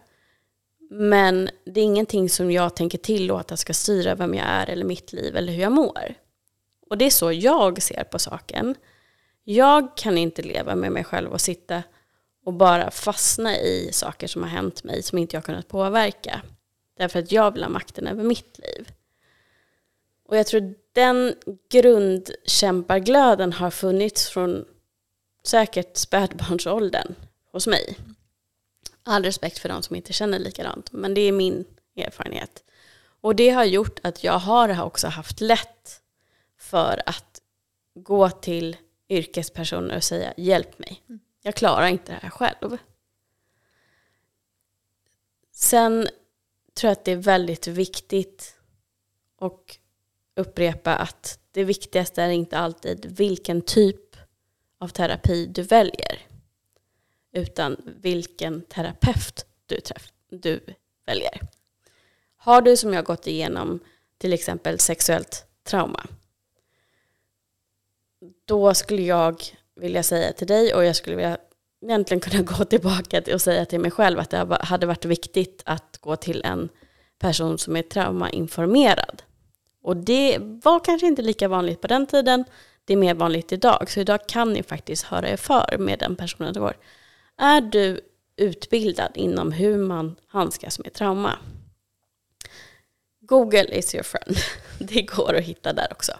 Men 0.89 1.49
det 1.65 1.79
är 1.79 1.83
ingenting 1.83 2.29
som 2.29 2.51
jag 2.51 2.75
tänker 2.75 2.97
tillåta 2.97 3.57
ska 3.57 3.73
styra 3.73 4.15
vem 4.15 4.33
jag 4.33 4.45
är 4.47 4.69
eller 4.69 4.85
mitt 4.85 5.13
liv 5.13 5.35
eller 5.35 5.53
hur 5.53 5.61
jag 5.61 5.71
mår. 5.71 6.13
Och 6.89 6.97
det 6.97 7.05
är 7.05 7.09
så 7.09 7.31
jag 7.31 7.81
ser 7.81 8.03
på 8.03 8.19
saken. 8.19 8.75
Jag 9.43 9.97
kan 9.97 10.17
inte 10.17 10.41
leva 10.41 10.75
med 10.75 10.91
mig 10.91 11.03
själv 11.03 11.31
och 11.31 11.41
sitta 11.41 11.83
och 12.45 12.53
bara 12.53 12.91
fastna 12.91 13.57
i 13.57 13.89
saker 13.91 14.27
som 14.27 14.43
har 14.43 14.49
hänt 14.49 14.83
mig 14.83 15.03
som 15.03 15.17
inte 15.17 15.35
jag 15.35 15.43
kunnat 15.43 15.67
påverka. 15.67 16.41
Därför 16.97 17.19
att 17.19 17.31
jag 17.31 17.51
vill 17.51 17.63
ha 17.63 17.69
makten 17.69 18.07
över 18.07 18.23
mitt 18.23 18.59
liv. 18.59 18.89
Och 20.27 20.37
jag 20.37 20.47
tror 20.47 20.73
den 20.95 21.35
grundkämpaglöden 21.69 23.53
har 23.53 23.71
funnits 23.71 24.29
från 24.29 24.65
säkert 25.43 25.97
spädbarnsåldern 25.97 27.15
hos 27.51 27.67
mig. 27.67 27.97
All 29.03 29.23
respekt 29.23 29.59
för 29.59 29.69
de 29.69 29.83
som 29.83 29.95
inte 29.95 30.13
känner 30.13 30.39
likadant, 30.39 30.91
men 30.91 31.13
det 31.13 31.21
är 31.21 31.31
min 31.31 31.65
erfarenhet. 31.95 32.63
Och 33.21 33.35
det 33.35 33.49
har 33.49 33.63
gjort 33.63 33.99
att 34.03 34.23
jag 34.23 34.39
har 34.39 34.83
också 34.83 35.07
haft 35.07 35.41
lätt 35.41 36.01
för 36.57 37.01
att 37.05 37.41
gå 37.95 38.29
till 38.29 38.77
yrkespersoner 39.09 39.95
och 39.95 40.03
säga 40.03 40.33
hjälp 40.37 40.79
mig. 40.79 41.03
Jag 41.41 41.55
klarar 41.55 41.87
inte 41.87 42.11
det 42.11 42.19
här 42.21 42.29
själv. 42.29 42.77
Sen 45.51 46.07
tror 46.73 46.89
jag 46.89 46.91
att 46.91 47.05
det 47.05 47.11
är 47.11 47.15
väldigt 47.15 47.67
viktigt 47.67 48.55
och 49.37 49.79
upprepa 50.35 50.95
att 50.95 51.39
det 51.51 51.63
viktigaste 51.63 52.21
är 52.21 52.29
inte 52.29 52.57
alltid 52.57 53.05
vilken 53.17 53.61
typ 53.61 54.15
av 54.79 54.87
terapi 54.87 55.45
du 55.45 55.61
väljer. 55.61 56.19
Utan 57.31 57.77
vilken 58.01 58.61
terapeut 58.61 59.45
du, 59.65 59.79
träff, 59.79 60.11
du 60.29 60.59
väljer. 61.05 61.41
Har 62.37 62.61
du 62.61 62.77
som 62.77 62.93
jag 62.93 63.05
gått 63.05 63.27
igenom 63.27 63.79
till 64.17 64.33
exempel 64.33 64.79
sexuellt 64.79 65.45
trauma. 65.63 66.05
Då 68.45 68.73
skulle 68.73 69.01
jag 69.01 69.43
vilja 69.75 70.03
säga 70.03 70.33
till 70.33 70.47
dig 70.47 70.73
och 70.73 70.85
jag 70.85 70.95
skulle 70.95 71.15
vilja 71.15 71.37
egentligen 71.81 72.21
kunna 72.21 72.43
gå 72.43 72.65
tillbaka 72.65 73.21
och 73.33 73.41
säga 73.41 73.65
till 73.65 73.79
mig 73.79 73.91
själv 73.91 74.19
att 74.19 74.29
det 74.29 74.57
hade 74.61 74.85
varit 74.85 75.05
viktigt 75.05 75.61
att 75.65 75.97
gå 75.97 76.15
till 76.15 76.41
en 76.45 76.69
person 77.19 77.57
som 77.57 77.75
är 77.75 77.81
traumainformerad. 77.81 79.21
Och 79.85 79.97
det 79.97 80.37
var 80.39 80.79
kanske 80.79 81.07
inte 81.07 81.21
lika 81.21 81.47
vanligt 81.47 81.81
på 81.81 81.87
den 81.87 82.07
tiden, 82.07 82.43
det 82.85 82.93
är 82.93 82.97
mer 82.97 83.13
vanligt 83.13 83.51
idag. 83.51 83.89
Så 83.89 83.99
idag 83.99 84.27
kan 84.27 84.53
ni 84.53 84.63
faktiskt 84.63 85.03
höra 85.03 85.29
er 85.29 85.37
för 85.37 85.77
med 85.77 85.99
den 85.99 86.15
personen 86.15 86.53
det 86.53 86.59
går. 86.59 86.77
Är 87.37 87.61
du 87.61 88.01
utbildad 88.35 89.11
inom 89.15 89.51
hur 89.51 89.77
man 89.77 90.15
handskas 90.27 90.79
med 90.79 90.93
trauma? 90.93 91.39
Google 93.21 93.77
is 93.77 93.95
your 93.95 94.03
friend. 94.03 94.37
Det 94.79 95.01
går 95.01 95.35
att 95.35 95.43
hitta 95.43 95.73
där 95.73 95.87
också. 95.91 96.13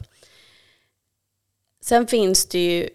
Sen 1.81 2.07
finns 2.07 2.45
det 2.45 2.59
ju 2.59 2.89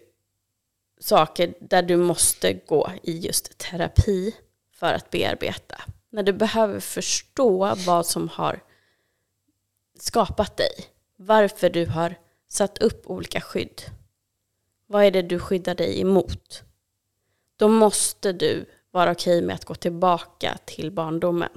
saker 0.99 1.53
där 1.59 1.81
du 1.81 1.97
måste 1.97 2.53
gå 2.53 2.91
i 3.03 3.17
just 3.17 3.57
terapi 3.57 4.35
för 4.75 4.93
att 4.93 5.09
bearbeta. 5.09 5.81
När 6.09 6.23
du 6.23 6.33
behöver 6.33 6.79
förstå 6.79 7.75
vad 7.75 8.05
som 8.05 8.29
har 8.29 8.59
skapat 10.01 10.57
dig. 10.57 10.71
Varför 11.15 11.69
du 11.69 11.85
har 11.85 12.15
satt 12.47 12.77
upp 12.77 13.07
olika 13.07 13.41
skydd. 13.41 13.81
Vad 14.87 15.03
är 15.03 15.11
det 15.11 15.21
du 15.21 15.39
skyddar 15.39 15.75
dig 15.75 16.01
emot? 16.01 16.63
Då 17.55 17.67
måste 17.67 18.31
du 18.33 18.65
vara 18.91 19.11
okej 19.11 19.41
med 19.41 19.55
att 19.55 19.65
gå 19.65 19.75
tillbaka 19.75 20.57
till 20.65 20.91
barndomen. 20.91 21.49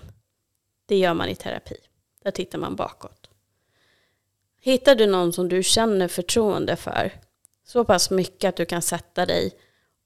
Det 0.87 0.97
gör 0.99 1.15
man 1.15 1.29
i 1.29 1.35
terapi. 1.35 1.77
Där 2.23 2.31
tittar 2.31 2.59
man 2.59 2.77
bakåt. 2.77 3.31
Hittar 4.61 4.95
du 4.95 5.07
någon 5.07 5.33
som 5.33 5.49
du 5.49 5.63
känner 5.63 6.09
förtroende 6.09 6.77
för 6.77 7.13
så 7.67 7.85
pass 7.85 8.11
mycket 8.11 8.49
att 8.49 8.57
du 8.57 8.67
kan 8.67 8.83
sätta 8.83 9.27
dig 9.27 9.53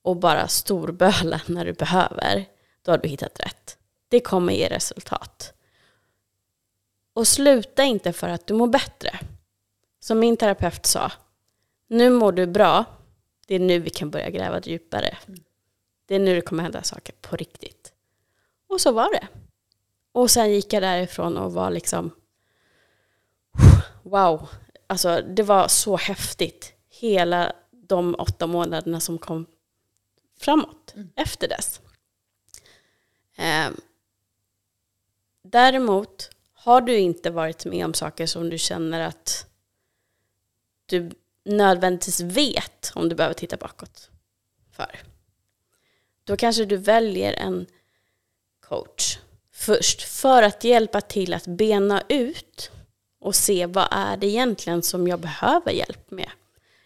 och 0.03 0.16
bara 0.16 0.49
storböla 0.49 1.41
när 1.47 1.64
du 1.64 1.72
behöver, 1.72 2.45
då 2.82 2.93
har 2.93 2.99
du 2.99 3.09
hittat 3.09 3.41
rätt. 3.41 3.78
Det 4.09 4.20
kommer 4.20 4.53
ge 4.53 4.68
resultat. 4.68 5.53
Och 7.19 7.29
sluta 7.29 7.85
inte 7.85 8.12
för 8.12 8.29
att 8.29 8.47
du 8.47 8.55
mår 8.55 8.66
bättre. 8.66 9.21
Som 10.01 10.19
min 10.19 10.37
terapeut 10.37 10.87
sa, 10.87 11.12
nu 11.89 12.11
mår 12.11 12.33
du 12.33 12.47
bra, 12.47 12.85
det 13.47 13.55
är 13.55 13.59
nu 13.59 13.79
vi 13.79 13.91
kan 13.91 14.11
börja 14.11 14.31
gräva 14.31 14.61
djupare. 14.61 15.19
Det 16.07 16.14
är 16.14 16.19
nu 16.19 16.35
det 16.35 16.41
kommer 16.41 16.62
hända 16.62 16.83
saker 16.83 17.14
på 17.21 17.37
riktigt. 17.37 17.93
Och 18.69 18.81
så 18.81 18.93
var 18.93 19.12
det. 19.12 19.29
Och 20.12 20.31
sen 20.31 20.53
gick 20.53 20.73
jag 20.73 20.83
därifrån 20.83 21.37
och 21.37 21.53
var 21.53 21.71
liksom, 21.71 22.11
wow, 24.03 24.49
alltså 24.87 25.23
det 25.23 25.43
var 25.43 25.69
så 25.69 25.97
häftigt. 25.97 26.73
Hela 26.89 27.53
de 27.71 28.14
åtta 28.19 28.47
månaderna 28.47 29.01
som 29.01 29.19
kom 29.19 29.47
framåt 30.41 30.93
mm. 30.95 31.11
efter 31.16 31.49
dess. 31.49 31.81
Eh, 33.37 33.71
däremot 35.43 36.31
har 36.69 36.81
du 36.81 36.99
inte 36.99 37.31
varit 37.31 37.64
med 37.64 37.85
om 37.85 37.95
saker 37.95 38.27
som 38.27 38.51
du 38.51 38.59
känner 38.59 39.01
att 39.01 39.47
du 40.87 41.11
nödvändigtvis 41.45 42.21
vet 42.21 42.93
om 42.95 43.09
du 43.09 43.14
behöver 43.14 43.35
titta 43.35 43.57
bakåt 43.57 44.11
för. 44.73 45.01
Då 46.25 46.37
kanske 46.37 46.64
du 46.64 46.77
väljer 46.77 47.33
en 47.33 47.66
coach 48.61 49.19
först 49.53 50.03
för 50.03 50.43
att 50.43 50.64
hjälpa 50.64 51.01
till 51.01 51.35
att 51.35 51.47
bena 51.47 52.03
ut 52.09 52.71
och 53.21 53.35
se 53.35 53.66
vad 53.66 53.89
är 53.91 54.16
det 54.16 54.27
egentligen 54.27 54.83
som 54.83 55.09
jag 55.09 55.21
behöver 55.21 55.71
hjälp 55.71 56.11
med. 56.11 56.31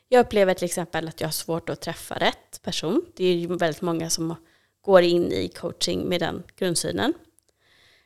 Jag 0.09 0.27
upplever 0.27 0.55
till 0.55 0.65
exempel 0.65 1.09
att 1.09 1.21
jag 1.21 1.29
har 1.29 1.33
svårt 1.33 1.69
att 1.69 1.81
träffa 1.81 2.19
rätt 2.19 2.63
person. 2.63 3.05
Det 3.17 3.25
är 3.25 3.35
ju 3.35 3.57
väldigt 3.57 3.83
många 3.83 4.11
som 4.11 4.35
går 4.81 5.03
in 5.03 5.33
i 5.33 5.49
coaching 5.49 6.09
med 6.09 6.21
den 6.21 6.43
grundsynen. 6.57 7.15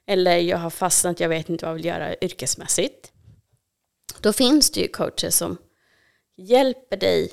Eller 0.06 0.36
jag 0.36 0.58
har 0.58 0.70
fastnat, 0.70 1.20
jag 1.20 1.28
vet 1.28 1.48
inte 1.48 1.64
vad 1.64 1.70
jag 1.70 1.76
vill 1.76 1.84
göra 1.84 2.14
yrkesmässigt. 2.20 3.12
Då 4.20 4.32
finns 4.32 4.70
det 4.70 4.80
ju 4.80 4.88
coacher 4.88 5.30
som 5.30 5.56
hjälper 6.36 6.96
dig 6.96 7.30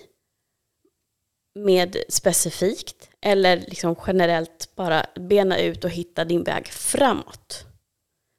med 1.55 1.97
specifikt 2.09 3.09
eller 3.21 3.57
liksom 3.57 3.95
generellt 4.07 4.75
bara 4.75 5.05
bena 5.15 5.59
ut 5.59 5.83
och 5.83 5.89
hitta 5.89 6.25
din 6.25 6.43
väg 6.43 6.67
framåt. 6.67 7.65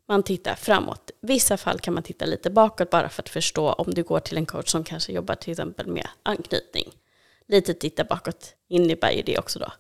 Man 0.09 0.23
tittar 0.23 0.55
framåt. 0.55 1.11
I 1.11 1.27
vissa 1.27 1.57
fall 1.57 1.81
kan 1.81 1.95
man 1.95 2.03
titta 2.03 2.27
lite 2.27 2.51
bakåt 2.51 2.91
bara 2.91 3.09
för 3.09 3.23
att 3.23 3.29
förstå 3.29 3.73
om 3.73 3.95
du 3.95 4.03
går 4.03 4.21
till 4.21 4.37
en 4.37 4.47
coach 4.47 4.69
som 4.69 4.85
kanske 4.85 5.13
jobbar 5.13 5.35
till 5.35 5.51
exempel 5.51 5.87
med 5.87 6.09
anknytning. 6.23 6.93
Lite 7.49 7.75
titta 7.75 8.05
bakåt 8.05 8.55
innebär 8.69 9.11
ju 9.11 9.23
det 9.23 9.39
också 9.39 9.59
då. 9.59 9.73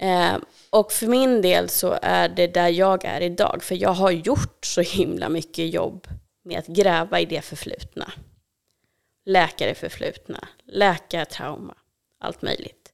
Eh, 0.00 0.36
och 0.70 0.92
för 0.92 1.06
min 1.06 1.42
del 1.42 1.68
så 1.68 1.98
är 2.02 2.28
det 2.28 2.46
där 2.46 2.68
jag 2.68 3.04
är 3.04 3.20
idag, 3.20 3.62
för 3.62 3.74
jag 3.74 3.92
har 3.92 4.10
gjort 4.10 4.64
så 4.64 4.80
himla 4.80 5.28
mycket 5.28 5.74
jobb 5.74 6.06
med 6.44 6.58
att 6.58 6.66
gräva 6.66 7.20
i 7.20 7.24
det 7.24 7.42
förflutna. 7.42 8.12
Läkare 9.24 9.74
förflutna, 9.74 10.48
läkartrauma, 10.64 11.74
allt 12.20 12.42
möjligt. 12.42 12.92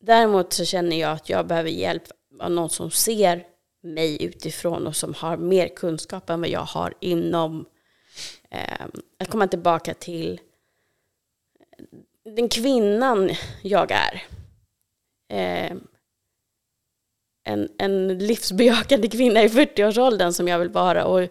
Däremot 0.00 0.52
så 0.52 0.64
känner 0.64 1.00
jag 1.00 1.12
att 1.12 1.28
jag 1.28 1.46
behöver 1.46 1.70
hjälp 1.70 2.02
av 2.40 2.50
någon 2.50 2.70
som 2.70 2.90
ser 2.90 3.46
mig 3.82 4.22
utifrån 4.22 4.86
och 4.86 4.96
som 4.96 5.14
har 5.14 5.36
mer 5.36 5.68
kunskap 5.68 6.30
än 6.30 6.40
vad 6.40 6.50
jag 6.50 6.60
har 6.60 6.94
inom 7.00 7.66
eh, 8.50 8.86
att 9.18 9.30
komma 9.30 9.48
tillbaka 9.48 9.94
till 9.94 10.40
den 12.24 12.48
kvinnan 12.48 13.30
jag 13.62 13.90
är. 13.90 14.22
Eh, 15.28 15.72
en, 17.44 17.68
en 17.78 18.18
livsbejakande 18.18 19.08
kvinna 19.08 19.42
i 19.42 19.48
40-årsåldern 19.48 20.32
som 20.32 20.48
jag 20.48 20.58
vill 20.58 20.68
vara 20.68 21.04
och 21.04 21.28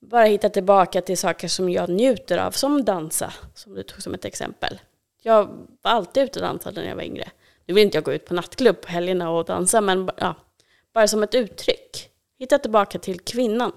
bara 0.00 0.24
hitta 0.24 0.48
tillbaka 0.48 1.00
till 1.00 1.18
saker 1.18 1.48
som 1.48 1.70
jag 1.70 1.88
njuter 1.88 2.38
av, 2.38 2.50
som 2.50 2.84
dansa, 2.84 3.32
som 3.54 3.74
du 3.74 3.82
tog 3.82 4.02
som 4.02 4.14
ett 4.14 4.24
exempel. 4.24 4.80
Jag 5.22 5.44
var 5.82 5.90
alltid 5.90 6.22
ute 6.22 6.38
och 6.38 6.46
dansade 6.46 6.80
när 6.80 6.88
jag 6.88 6.96
var 6.96 7.02
yngre. 7.02 7.30
Nu 7.66 7.74
vill 7.74 7.84
inte 7.84 7.96
jag 7.96 8.04
gå 8.04 8.12
ut 8.12 8.26
på 8.26 8.34
nattklubb 8.34 8.80
på 8.80 8.88
helgerna 8.88 9.30
och 9.30 9.44
dansa, 9.44 9.80
men 9.80 10.10
ja, 10.16 10.34
bara 10.92 11.08
som 11.08 11.22
ett 11.22 11.34
uttryck. 11.34 12.08
Hitta 12.38 12.58
tillbaka 12.58 12.98
till 12.98 13.20
kvinnan. 13.20 13.72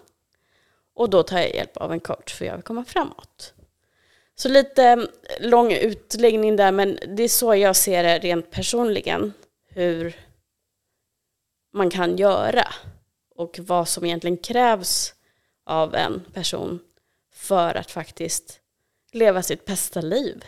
Och 0.96 1.10
då 1.10 1.24
tar 1.24 1.38
jag 1.38 1.56
hjälp 1.56 1.78
av 1.78 1.92
en 1.92 2.00
coach 2.00 2.34
för 2.34 2.46
jag 2.46 2.54
vill 2.54 2.64
komma 2.64 2.86
framåt. 2.86 3.54
Så 4.36 4.50
lite 4.50 4.84
ehm, 4.84 5.08
lång 5.40 5.74
utläggning 5.74 6.56
där, 6.56 6.72
men 6.72 7.00
det 7.08 7.24
är 7.24 7.28
så 7.28 7.56
jag 7.56 7.76
ser 7.76 8.04
det 8.04 8.20
rent 8.20 8.52
personligen. 8.52 9.34
Hur 9.76 10.16
man 11.74 11.90
kan 11.90 12.18
göra 12.18 12.68
och 13.36 13.60
vad 13.62 13.88
som 13.88 14.06
egentligen 14.06 14.38
krävs 14.38 15.14
av 15.66 15.96
en 15.96 16.26
person 16.34 16.80
för 17.34 17.76
att 17.76 17.92
faktiskt 17.92 18.60
leva 19.12 19.44
sitt 19.44 19.66
bästa 19.66 20.02
liv. 20.02 20.46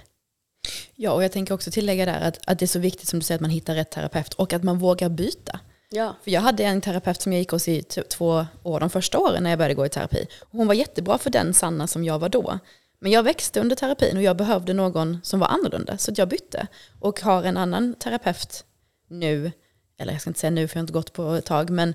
Ja, 0.95 1.11
och 1.11 1.23
jag 1.23 1.32
tänker 1.32 1.53
också 1.53 1.71
tillägga 1.71 2.05
där 2.05 2.21
att, 2.21 2.39
att 2.47 2.59
det 2.59 2.65
är 2.65 2.67
så 2.67 2.80
viktigt 2.80 3.07
som 3.07 3.19
du 3.19 3.25
säger 3.25 3.38
att 3.38 3.41
man 3.41 3.49
hittar 3.49 3.75
rätt 3.75 3.91
terapeut 3.91 4.34
och 4.34 4.53
att 4.53 4.63
man 4.63 4.80
vågar 4.80 5.09
byta. 5.09 5.59
Ja. 5.89 6.15
För 6.23 6.32
jag 6.32 6.41
hade 6.41 6.63
en 6.63 6.82
terapeut 6.82 7.21
som 7.21 7.34
jag 7.34 7.39
gick 7.39 7.51
hos 7.51 7.67
i 7.67 7.82
två 7.84 8.45
år, 8.63 8.80
de 8.80 8.89
första 8.89 9.19
åren 9.19 9.43
när 9.43 9.49
jag 9.49 9.59
började 9.59 9.75
gå 9.75 9.86
i 9.86 9.89
terapi. 9.89 10.28
Hon 10.51 10.67
var 10.67 10.73
jättebra 10.73 11.17
för 11.17 11.30
den 11.30 11.53
Sanna 11.53 11.88
som 11.88 12.03
jag 12.03 12.19
var 12.19 12.30
då. 12.30 12.59
Men 12.99 13.11
jag 13.11 13.23
växte 13.23 13.59
under 13.59 13.75
terapin 13.75 14.17
och 14.17 14.23
jag 14.23 14.38
behövde 14.38 14.73
någon 14.73 15.19
som 15.23 15.39
var 15.39 15.47
annorlunda. 15.47 15.97
Så 15.97 16.11
jag 16.15 16.30
bytte 16.30 16.67
och 16.99 17.21
har 17.21 17.43
en 17.43 17.57
annan 17.57 17.93
terapeut 17.93 18.65
nu 19.07 19.51
eller 19.97 20.13
jag 20.13 20.21
ska 20.21 20.29
inte 20.29 20.39
säga 20.39 20.51
nu 20.51 20.67
för 20.67 20.75
jag 20.75 20.79
har 20.79 20.83
inte 20.83 20.93
gått 20.93 21.13
på 21.13 21.33
ett 21.33 21.45
tag, 21.45 21.69
men 21.69 21.93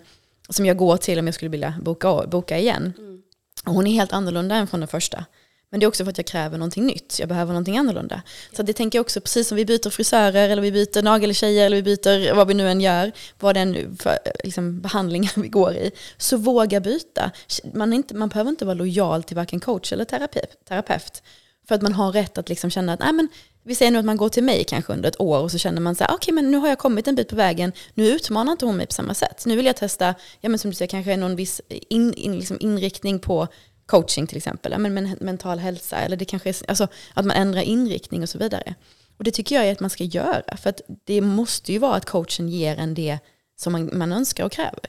som 0.49 0.67
jag 0.67 0.77
går 0.77 0.97
till 0.97 1.19
om 1.19 1.27
jag 1.27 1.35
skulle 1.35 1.49
vilja 1.49 1.75
boka, 1.83 2.27
boka 2.27 2.59
igen. 2.59 2.93
Mm. 2.99 3.23
Och 3.65 3.75
hon 3.75 3.87
är 3.87 3.93
helt 3.93 4.13
annorlunda 4.13 4.55
än 4.55 4.67
från 4.67 4.81
den 4.81 4.89
första. 4.89 5.25
Men 5.71 5.81
det 5.81 5.87
är 5.87 5.89
också 5.89 6.05
för 6.05 6.11
att 6.11 6.19
jag 6.19 6.27
kräver 6.27 6.59
någonting 6.59 6.87
nytt. 6.87 7.17
Jag 7.19 7.29
behöver 7.29 7.53
någonting 7.53 7.79
annorlunda. 7.79 8.23
Så 8.57 8.63
det 8.63 8.73
tänker 8.73 8.99
jag 8.99 9.05
också, 9.05 9.21
precis 9.21 9.49
som 9.49 9.57
vi 9.57 9.65
byter 9.65 9.91
frisörer 9.91 10.49
eller 10.49 10.63
vi 10.63 10.73
byter 10.73 11.03
nageltjejer 11.03 11.67
eller 11.67 11.77
vi 11.77 11.83
byter 11.83 12.35
vad 12.35 12.49
vi 12.49 12.55
nu 12.55 12.69
än 12.69 12.81
gör, 12.81 13.13
vad 13.41 13.55
den 13.55 13.97
för, 13.97 14.19
liksom, 14.45 14.81
behandlingar 14.81 15.33
vi 15.37 15.49
går 15.49 15.73
i, 15.73 15.91
så 16.17 16.37
våga 16.37 16.81
byta. 16.81 17.31
Man, 17.75 17.93
inte, 17.93 18.15
man 18.15 18.29
behöver 18.29 18.51
inte 18.51 18.65
vara 18.65 18.75
lojal 18.75 19.23
till 19.23 19.37
varken 19.37 19.61
coach 19.61 19.93
eller 19.93 20.05
terapeut. 20.05 20.65
terapeut 20.69 21.23
för 21.69 21.75
att 21.75 21.83
man 21.83 21.93
har 21.93 22.13
rätt 22.13 22.39
att 22.39 22.49
liksom 22.49 22.71
känna 22.71 22.93
att, 22.93 23.01
nej 23.01 23.13
men 23.13 23.29
vi 23.65 23.75
säger 23.75 23.91
nu 23.91 23.99
att 23.99 24.05
man 24.05 24.17
går 24.17 24.29
till 24.29 24.45
mig 24.45 24.65
kanske 24.65 24.93
under 24.93 25.09
ett 25.09 25.21
år 25.21 25.39
och 25.39 25.51
så 25.51 25.59
känner 25.59 25.81
man 25.81 25.95
så 25.95 26.05
här, 26.05 26.11
ah, 26.11 26.15
okej 26.15 26.33
okay, 26.33 26.35
men 26.35 26.51
nu 26.51 26.57
har 26.57 26.69
jag 26.69 26.79
kommit 26.79 27.09
en 27.09 27.15
bit 27.15 27.29
på 27.29 27.37
vägen, 27.37 27.73
nu 27.95 28.09
utmanar 28.09 28.53
inte 28.53 28.67
hon 28.67 28.77
mig 28.77 28.87
på 28.87 28.93
samma 28.93 29.15
sätt. 29.15 29.43
Nu 29.47 29.57
vill 29.57 29.67
jag 29.67 29.77
testa, 29.77 30.15
ja 30.41 30.49
men 30.49 30.59
som 30.59 30.71
du 30.71 30.75
säger, 30.75 30.89
kanske 30.89 31.17
någon 31.17 31.37
viss 31.37 31.61
in, 31.69 32.15
in, 32.15 32.37
liksom 32.37 32.57
inriktning 32.61 33.19
på 33.19 33.49
coaching 33.87 34.27
till 34.27 34.37
exempel, 34.37 34.73
ja, 34.73 34.79
men, 34.79 34.95
men, 34.95 35.17
mental 35.21 35.59
hälsa, 35.59 35.97
eller 35.97 36.17
det 36.17 36.25
kanske 36.25 36.49
är, 36.49 36.57
alltså, 36.69 36.89
att 37.15 37.25
man 37.25 37.37
ändrar 37.37 37.63
inriktning 37.63 38.23
och 38.23 38.29
så 38.29 38.39
vidare. 38.39 38.75
Och 39.17 39.25
det 39.25 39.31
tycker 39.31 39.55
jag 39.55 39.67
är 39.67 39.73
att 39.73 39.81
man 39.81 39.91
ska 39.91 40.05
göra, 40.05 40.57
för 40.57 40.71
att 40.71 40.81
det 41.05 41.21
måste 41.21 41.73
ju 41.73 41.79
vara 41.79 41.95
att 41.95 42.05
coachen 42.05 42.49
ger 42.49 42.77
en 42.77 42.95
det 42.95 43.19
som 43.57 43.73
man, 43.73 43.91
man 43.93 44.13
önskar 44.13 44.45
och 44.45 44.53
kräver. 44.53 44.87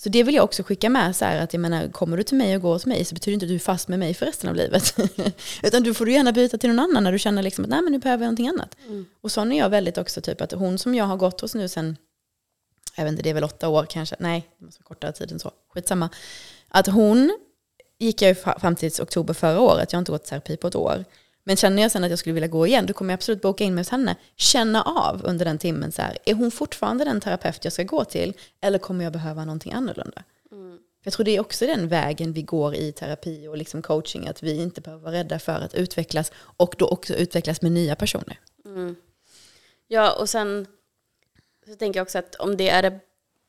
Så 0.00 0.08
det 0.08 0.22
vill 0.22 0.34
jag 0.34 0.44
också 0.44 0.62
skicka 0.62 0.88
med, 0.90 1.16
så 1.16 1.24
här, 1.24 1.42
att 1.42 1.52
jag 1.52 1.60
menar, 1.60 1.88
kommer 1.88 2.16
du 2.16 2.22
till 2.22 2.36
mig 2.36 2.56
och 2.56 2.62
går 2.62 2.72
hos 2.72 2.86
mig 2.86 3.04
så 3.04 3.14
betyder 3.14 3.32
det 3.32 3.34
inte 3.34 3.46
att 3.46 3.48
du 3.48 3.54
är 3.54 3.58
fast 3.58 3.88
med 3.88 3.98
mig 3.98 4.14
för 4.14 4.26
resten 4.26 4.50
av 4.50 4.56
livet. 4.56 4.96
Utan 5.62 5.82
du 5.82 5.94
får 5.94 6.06
du 6.06 6.12
gärna 6.12 6.32
byta 6.32 6.58
till 6.58 6.70
någon 6.70 6.78
annan 6.78 7.04
när 7.04 7.12
du 7.12 7.18
känner 7.18 7.42
liksom 7.42 7.64
att 7.64 7.70
nej 7.70 7.82
men 7.82 7.92
nu 7.92 7.98
behöver 7.98 8.24
jag 8.24 8.26
någonting 8.26 8.48
annat. 8.48 8.76
Mm. 8.86 9.06
Och 9.20 9.32
sån 9.32 9.52
är 9.52 9.58
jag 9.58 9.70
väldigt 9.70 9.98
också, 9.98 10.20
typ 10.20 10.40
att 10.40 10.52
hon 10.52 10.78
som 10.78 10.94
jag 10.94 11.04
har 11.04 11.16
gått 11.16 11.40
hos 11.40 11.54
nu 11.54 11.68
sen, 11.68 11.96
jag 12.96 13.04
vet 13.04 13.10
inte, 13.10 13.22
det 13.22 13.30
är 13.30 13.34
väl 13.34 13.44
åtta 13.44 13.68
år 13.68 13.86
kanske, 13.90 14.16
nej, 14.18 14.48
det 14.58 14.64
måste 14.64 14.80
vara 14.82 14.88
kortare 14.88 15.12
tid 15.12 15.32
än 15.32 15.38
så, 15.38 15.50
skitsamma. 15.74 16.08
Att 16.68 16.86
hon 16.86 17.38
gick 17.98 18.22
jag 18.22 18.38
fram 18.38 18.76
till 18.76 18.92
oktober 19.02 19.34
förra 19.34 19.60
året, 19.60 19.92
jag 19.92 19.96
har 19.96 20.00
inte 20.00 20.12
gått 20.12 20.24
terapi 20.24 20.56
på 20.56 20.68
ett 20.68 20.76
år. 20.76 21.04
Men 21.48 21.56
känner 21.56 21.82
jag 21.82 21.90
sen 21.90 22.04
att 22.04 22.10
jag 22.10 22.18
skulle 22.18 22.34
vilja 22.34 22.48
gå 22.48 22.66
igen, 22.66 22.86
då 22.86 22.92
kommer 22.92 23.12
jag 23.12 23.16
absolut 23.16 23.42
boka 23.42 23.64
in 23.64 23.74
mig 23.74 23.80
hos 23.80 23.88
henne. 23.88 24.16
Känna 24.36 24.82
av 24.82 25.20
under 25.24 25.44
den 25.44 25.58
timmen, 25.58 25.92
så 25.92 26.02
här, 26.02 26.18
är 26.24 26.34
hon 26.34 26.50
fortfarande 26.50 27.04
den 27.04 27.20
terapeut 27.20 27.64
jag 27.64 27.72
ska 27.72 27.82
gå 27.82 28.04
till? 28.04 28.34
Eller 28.60 28.78
kommer 28.78 29.04
jag 29.04 29.12
behöva 29.12 29.44
någonting 29.44 29.72
annorlunda? 29.72 30.22
Mm. 30.52 30.78
Jag 31.04 31.12
tror 31.12 31.24
det 31.24 31.36
är 31.36 31.40
också 31.40 31.66
den 31.66 31.88
vägen 31.88 32.32
vi 32.32 32.42
går 32.42 32.74
i 32.74 32.92
terapi 32.92 33.48
och 33.48 33.56
liksom 33.56 33.82
coaching, 33.82 34.28
att 34.28 34.42
vi 34.42 34.62
inte 34.62 34.80
behöver 34.80 35.04
vara 35.04 35.14
rädda 35.14 35.38
för 35.38 35.60
att 35.60 35.74
utvecklas 35.74 36.32
och 36.36 36.74
då 36.78 36.88
också 36.88 37.14
utvecklas 37.14 37.62
med 37.62 37.72
nya 37.72 37.96
personer. 37.96 38.40
Mm. 38.64 38.96
Ja, 39.86 40.16
och 40.20 40.28
sen 40.28 40.66
så 41.66 41.74
tänker 41.74 42.00
jag 42.00 42.04
också 42.04 42.18
att 42.18 42.34
om 42.34 42.56
det 42.56 42.68
är 42.68 43.00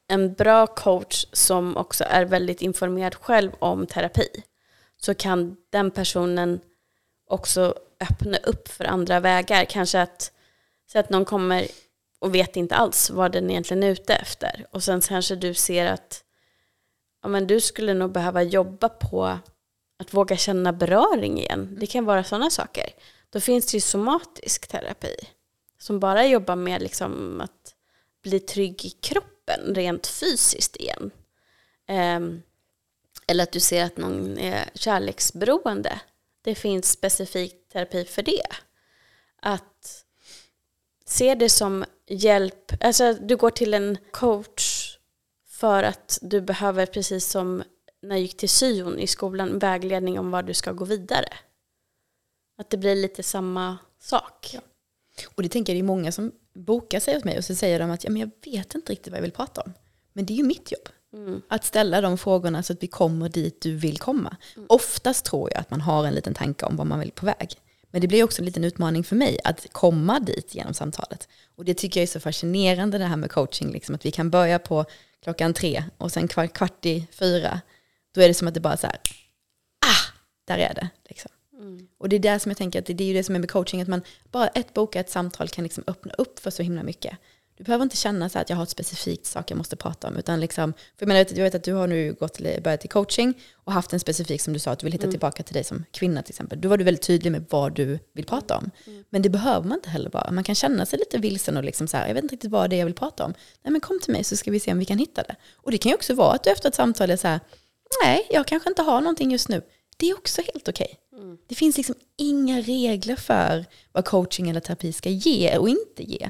en 0.07 0.33
bra 0.33 0.67
coach 0.67 1.25
som 1.33 1.77
också 1.77 2.03
är 2.07 2.25
väldigt 2.25 2.61
informerad 2.61 3.15
själv 3.15 3.51
om 3.59 3.87
terapi 3.87 4.43
så 4.97 5.13
kan 5.13 5.57
den 5.69 5.91
personen 5.91 6.59
också 7.27 7.73
öppna 7.99 8.37
upp 8.37 8.67
för 8.67 8.85
andra 8.85 9.19
vägar. 9.19 9.65
Kanske 9.65 10.01
att, 10.01 10.31
så 10.91 10.99
att 10.99 11.09
någon 11.09 11.25
kommer 11.25 11.67
och 12.19 12.35
vet 12.35 12.55
inte 12.55 12.75
alls 12.75 13.09
vad 13.09 13.31
den 13.31 13.49
egentligen 13.49 13.83
är 13.83 13.89
ute 13.89 14.13
efter. 14.13 14.65
Och 14.71 14.83
sen 14.83 15.01
kanske 15.01 15.35
du 15.35 15.53
ser 15.53 15.85
att 15.85 16.23
ja, 17.21 17.29
men 17.29 17.47
du 17.47 17.61
skulle 17.61 17.93
nog 17.93 18.11
behöva 18.11 18.43
jobba 18.43 18.89
på 18.89 19.39
att 19.99 20.13
våga 20.13 20.37
känna 20.37 20.73
beröring 20.73 21.39
igen. 21.39 21.77
Det 21.79 21.87
kan 21.87 22.05
vara 22.05 22.23
sådana 22.23 22.49
saker. 22.49 22.89
Då 23.29 23.39
finns 23.39 23.65
det 23.65 23.77
ju 23.77 23.81
somatisk 23.81 24.67
terapi 24.67 25.15
som 25.79 25.99
bara 25.99 26.25
jobbar 26.25 26.55
med 26.55 26.81
liksom 26.81 27.41
att 27.41 27.75
bli 28.23 28.39
trygg 28.39 28.85
i 28.85 28.89
kroppen 28.89 29.75
rent 29.75 30.07
fysiskt 30.07 30.75
igen. 30.75 31.11
Um, 32.17 32.41
eller 33.27 33.43
att 33.43 33.51
du 33.51 33.59
ser 33.59 33.85
att 33.85 33.97
någon 33.97 34.37
är 34.37 34.69
kärleksberoende 34.73 35.99
det 36.41 36.55
finns 36.55 36.91
specifik 36.91 37.69
terapi 37.69 38.05
för 38.05 38.21
det. 38.21 38.47
Att 39.41 40.05
se 41.05 41.35
det 41.35 41.49
som 41.49 41.85
hjälp, 42.07 42.83
alltså 42.83 43.13
du 43.13 43.37
går 43.37 43.49
till 43.49 43.73
en 43.73 43.97
coach 44.11 44.97
för 45.47 45.83
att 45.83 46.19
du 46.21 46.41
behöver, 46.41 46.85
precis 46.85 47.25
som 47.25 47.63
när 48.01 48.15
jag 48.15 48.21
gick 48.21 48.37
till 48.37 48.49
syon 48.49 48.99
i 48.99 49.07
skolan, 49.07 49.59
vägledning 49.59 50.19
om 50.19 50.31
var 50.31 50.43
du 50.43 50.53
ska 50.53 50.71
gå 50.71 50.85
vidare. 50.85 51.33
Att 52.57 52.69
det 52.69 52.77
blir 52.77 52.95
lite 52.95 53.23
samma 53.23 53.77
sak. 53.99 54.49
Ja. 54.53 54.61
Och 55.35 55.43
det 55.43 55.49
tänker 55.49 55.73
jag, 55.73 55.77
det 55.77 55.85
är 55.85 55.95
många 55.95 56.11
som 56.11 56.31
bokar 56.53 56.99
sig 56.99 57.13
hos 57.13 57.23
mig 57.23 57.37
och 57.37 57.45
så 57.45 57.55
säger 57.55 57.79
de 57.79 57.91
att 57.91 58.03
ja, 58.03 58.09
men 58.09 58.19
jag 58.19 58.31
vet 58.51 58.75
inte 58.75 58.91
riktigt 58.91 59.11
vad 59.11 59.17
jag 59.17 59.21
vill 59.21 59.31
prata 59.31 59.61
om. 59.61 59.73
Men 60.13 60.25
det 60.25 60.33
är 60.33 60.37
ju 60.37 60.43
mitt 60.43 60.71
jobb. 60.71 60.89
Mm. 61.13 61.41
Att 61.47 61.65
ställa 61.65 62.01
de 62.01 62.17
frågorna 62.17 62.63
så 62.63 62.73
att 62.73 62.83
vi 62.83 62.87
kommer 62.87 63.29
dit 63.29 63.61
du 63.61 63.75
vill 63.75 63.97
komma. 63.97 64.37
Mm. 64.55 64.65
Oftast 64.69 65.25
tror 65.25 65.49
jag 65.53 65.59
att 65.59 65.71
man 65.71 65.81
har 65.81 66.05
en 66.05 66.13
liten 66.13 66.33
tanke 66.33 66.65
om 66.65 66.75
vad 66.75 66.87
man 66.87 66.99
vill 66.99 67.11
på 67.11 67.25
väg. 67.25 67.55
Men 67.91 68.01
det 68.01 68.07
blir 68.07 68.23
också 68.23 68.41
en 68.41 68.45
liten 68.45 68.63
utmaning 68.63 69.03
för 69.03 69.15
mig 69.15 69.39
att 69.43 69.67
komma 69.71 70.19
dit 70.19 70.55
genom 70.55 70.73
samtalet. 70.73 71.27
Och 71.55 71.65
det 71.65 71.73
tycker 71.73 71.99
jag 71.99 72.03
är 72.03 72.07
så 72.07 72.19
fascinerande 72.19 72.97
det 72.97 73.05
här 73.05 73.15
med 73.15 73.31
coaching, 73.31 73.71
liksom, 73.71 73.95
att 73.95 74.05
vi 74.05 74.11
kan 74.11 74.29
börja 74.29 74.59
på 74.59 74.85
klockan 75.23 75.53
tre 75.53 75.83
och 75.97 76.11
sen 76.11 76.27
kvart, 76.27 76.53
kvart 76.53 76.85
i 76.85 77.07
fyra, 77.11 77.61
då 78.11 78.21
är 78.21 78.27
det 78.27 78.33
som 78.33 78.47
att 78.47 78.53
det 78.53 78.59
bara 78.59 78.77
så 78.77 78.87
här, 78.87 78.99
ah, 79.85 80.13
där 80.47 80.57
är 80.57 80.73
det. 80.73 80.89
Liksom. 81.09 81.31
Mm. 81.53 81.87
Och 81.97 82.09
det 82.09 82.15
är 82.15 82.19
där 82.19 82.39
som 82.39 82.49
jag 82.49 82.57
tänker 82.57 82.79
att 82.79 82.85
det 82.85 83.03
är 83.03 83.07
ju 83.07 83.13
det 83.13 83.23
som 83.23 83.35
är 83.35 83.39
med 83.39 83.51
coaching, 83.51 83.81
att 83.81 83.87
man 83.87 84.01
bara 84.31 84.47
ett 84.47 84.73
bokat 84.73 85.09
samtal 85.09 85.47
kan 85.47 85.63
liksom 85.63 85.83
öppna 85.87 86.13
upp 86.17 86.39
för 86.39 86.51
så 86.51 86.63
himla 86.63 86.83
mycket. 86.83 87.17
Du 87.59 87.63
behöver 87.63 87.83
inte 87.83 87.97
känna 87.97 88.29
så 88.29 88.39
att 88.39 88.49
jag 88.49 88.57
har 88.57 88.63
ett 88.63 88.69
specifikt 88.69 89.25
sak 89.25 89.51
jag 89.51 89.57
måste 89.57 89.75
prata 89.75 90.07
om. 90.07 90.17
Utan 90.17 90.39
liksom, 90.39 90.73
för 90.73 91.05
jag, 91.05 91.07
menar, 91.07 91.19
jag 91.19 91.43
vet 91.43 91.55
att 91.55 91.63
du 91.63 91.73
har 91.73 91.87
nu 91.87 92.13
gått, 92.13 92.39
börjat 92.63 92.85
i 92.85 92.87
coaching 92.87 93.33
och 93.53 93.73
haft 93.73 93.93
en 93.93 93.99
specifik 93.99 94.41
som 94.41 94.53
du 94.53 94.59
sa 94.59 94.71
att 94.71 94.79
du 94.79 94.85
vill 94.85 94.93
hitta 94.93 95.03
mm. 95.03 95.11
tillbaka 95.11 95.43
till 95.43 95.53
dig 95.53 95.63
som 95.63 95.85
kvinna 95.91 96.21
till 96.21 96.31
exempel. 96.31 96.61
Då 96.61 96.69
var 96.69 96.77
du 96.77 96.83
väldigt 96.83 97.03
tydlig 97.03 97.31
med 97.31 97.45
vad 97.49 97.73
du 97.75 97.99
vill 98.13 98.25
prata 98.25 98.57
om. 98.57 98.71
Mm. 98.87 99.03
Men 99.09 99.21
det 99.21 99.29
behöver 99.29 99.67
man 99.67 99.77
inte 99.77 99.89
heller 99.89 100.09
vara. 100.09 100.31
Man 100.31 100.43
kan 100.43 100.55
känna 100.55 100.85
sig 100.85 100.99
lite 100.99 101.17
vilsen 101.17 101.57
och 101.57 101.63
liksom 101.63 101.87
så 101.87 101.97
här, 101.97 102.07
jag 102.07 102.13
vet 102.13 102.23
inte 102.23 102.35
riktigt 102.35 102.51
vad 102.51 102.69
det 102.69 102.75
är 102.75 102.77
jag 102.77 102.85
vill 102.85 102.95
prata 102.95 103.25
om. 103.25 103.33
Nej 103.63 103.71
men 103.71 103.81
kom 103.81 103.99
till 103.99 104.13
mig 104.13 104.23
så 104.23 104.37
ska 104.37 104.51
vi 104.51 104.59
se 104.59 104.71
om 104.71 104.79
vi 104.79 104.85
kan 104.85 104.97
hitta 104.97 105.23
det. 105.23 105.35
Och 105.55 105.71
det 105.71 105.77
kan 105.77 105.89
ju 105.89 105.95
också 105.95 106.13
vara 106.13 106.33
att 106.33 106.43
du 106.43 106.49
efter 106.49 106.69
ett 106.69 106.75
samtal 106.75 107.11
är 107.11 107.17
så 107.17 107.27
här, 107.27 107.39
nej 108.03 108.27
jag 108.29 108.47
kanske 108.47 108.69
inte 108.69 108.81
har 108.81 109.01
någonting 109.01 109.31
just 109.31 109.49
nu. 109.49 109.61
Det 109.97 110.09
är 110.09 110.13
också 110.13 110.41
helt 110.53 110.67
okej. 110.67 110.99
Okay. 111.11 111.23
Mm. 111.23 111.37
Det 111.47 111.55
finns 111.55 111.77
liksom 111.77 111.95
inga 112.17 112.61
regler 112.61 113.15
för 113.15 113.65
vad 113.91 114.05
coaching 114.05 114.49
eller 114.49 114.59
terapi 114.59 114.93
ska 114.93 115.09
ge 115.09 115.57
och 115.57 115.69
inte 115.69 116.03
ge. 116.03 116.29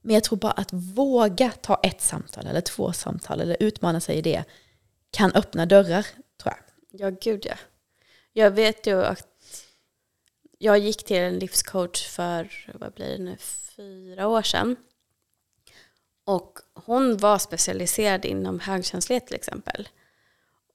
Men 0.00 0.14
jag 0.14 0.24
tror 0.24 0.38
bara 0.38 0.52
att 0.52 0.72
våga 0.72 1.50
ta 1.50 1.80
ett 1.82 2.00
samtal 2.00 2.46
eller 2.46 2.60
två 2.60 2.92
samtal 2.92 3.40
eller 3.40 3.56
utmana 3.60 4.00
sig 4.00 4.16
i 4.16 4.22
det 4.22 4.44
kan 5.10 5.32
öppna 5.32 5.66
dörrar, 5.66 6.06
tror 6.42 6.54
jag. 6.54 6.58
Ja, 7.00 7.16
gud 7.20 7.46
ja. 7.46 7.54
Jag 8.32 8.50
vet 8.50 8.86
ju 8.86 9.04
att 9.04 9.26
jag 10.58 10.78
gick 10.78 11.04
till 11.04 11.16
en 11.16 11.38
livscoach 11.38 12.08
för, 12.08 12.70
vad 12.74 12.92
blir 12.92 13.08
det 13.08 13.24
nu, 13.24 13.36
fyra 13.76 14.28
år 14.28 14.42
sedan. 14.42 14.76
Och 16.24 16.58
hon 16.74 17.16
var 17.16 17.38
specialiserad 17.38 18.24
inom 18.24 18.60
högkänslighet 18.60 19.26
till 19.26 19.36
exempel. 19.36 19.88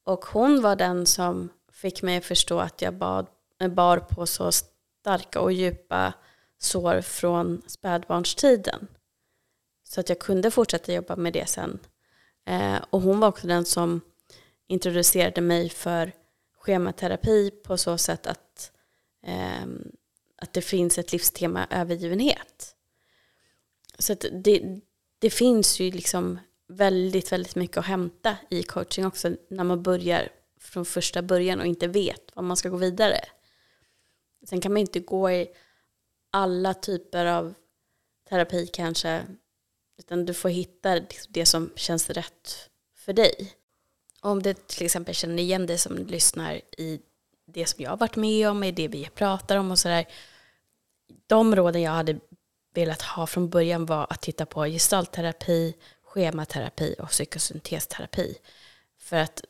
Och 0.04 0.26
hon 0.26 0.62
var 0.62 0.76
den 0.76 1.06
som 1.06 1.50
fick 1.72 2.02
mig 2.02 2.18
att 2.18 2.26
förstå 2.26 2.60
att 2.60 2.82
jag 2.82 2.94
bad, 2.94 3.28
eh, 3.60 3.68
bar 3.68 3.98
på 3.98 4.26
så 4.26 4.52
starka 4.52 5.40
och 5.40 5.52
djupa 5.52 6.14
sår 6.58 7.02
från 7.02 7.62
spädbarnstiden. 7.68 8.88
Så 9.94 10.00
att 10.00 10.10
jag 10.10 10.20
kunde 10.20 10.52
fortsätta 10.52 10.94
jobba 10.94 11.16
med 11.16 11.34
det 11.34 11.50
sen. 11.50 11.80
Eh, 12.46 12.78
och 12.90 13.02
hon 13.02 13.20
var 13.20 13.28
också 13.28 13.48
den 13.48 13.66
som 13.66 14.02
introducerade 14.68 15.42
mig 15.42 15.70
för 15.70 16.12
schematerapi 16.58 17.52
på 17.52 17.78
så 17.78 17.98
sätt 17.98 18.28
att, 18.28 18.72
eh, 19.24 19.66
att 20.36 20.54
det 20.54 20.62
finns 20.62 20.98
ett 20.98 21.12
livstema 21.12 21.68
övergivenhet. 21.70 22.76
Så 24.00 24.14
att 24.14 24.26
det, 24.32 24.82
det 25.20 25.30
finns 25.30 25.80
ju 25.80 25.92
liksom 25.92 26.40
väldigt, 26.68 27.32
väldigt 27.32 27.56
mycket 27.56 27.78
att 27.78 27.86
hämta 27.86 28.38
i 28.50 28.64
coaching 28.64 29.06
också 29.06 29.36
när 29.50 29.64
man 29.64 29.84
börjar 29.84 30.30
från 30.60 30.86
första 30.86 31.22
början 31.22 31.60
och 31.60 31.66
inte 31.66 31.88
vet 31.88 32.32
vad 32.34 32.46
man 32.46 32.58
ska 32.58 32.70
gå 32.70 32.78
vidare. 32.78 33.20
Sen 34.46 34.62
kan 34.62 34.74
man 34.74 34.82
inte 34.82 35.00
gå 35.00 35.32
i 35.32 35.48
alla 36.32 36.74
typer 36.74 37.26
av 37.26 37.54
terapi 38.30 38.68
kanske 38.68 39.26
utan 40.06 40.26
du 40.26 40.34
får 40.34 40.50
hitta 40.50 41.00
det 41.30 41.46
som 41.46 41.72
känns 41.76 42.10
rätt 42.10 42.70
för 42.96 43.14
dig. 43.14 43.54
Om 44.22 44.44
du 44.44 44.54
till 44.54 44.86
exempel 44.86 45.16
känner 45.16 45.44
igen 45.44 45.66
dig 45.66 45.78
som 45.78 45.98
lyssnar 45.98 46.62
i 46.78 47.00
det 47.46 47.66
som 47.66 47.84
jag 47.84 47.90
har 47.90 47.98
varit 47.98 48.16
med 48.16 48.50
om, 48.50 48.64
i 48.64 48.72
det 48.72 48.88
vi 48.88 49.10
pratar 49.16 49.58
om 49.58 49.72
och 49.72 49.80
sådär. 49.80 50.06
De 51.28 51.56
råden 51.56 51.82
jag 51.82 51.92
hade 51.92 52.20
velat 52.74 53.02
ha 53.02 53.28
från 53.28 53.50
början 53.50 53.86
var 53.86 54.08
att 54.10 54.22
titta 54.22 54.46
på 54.46 54.66
gestaltterapi, 54.66 55.76
schematerapi 56.04 56.96
och 57.00 57.10
psykosyntesterapi. 57.10 58.38
För 59.00 59.18
att 59.18 59.44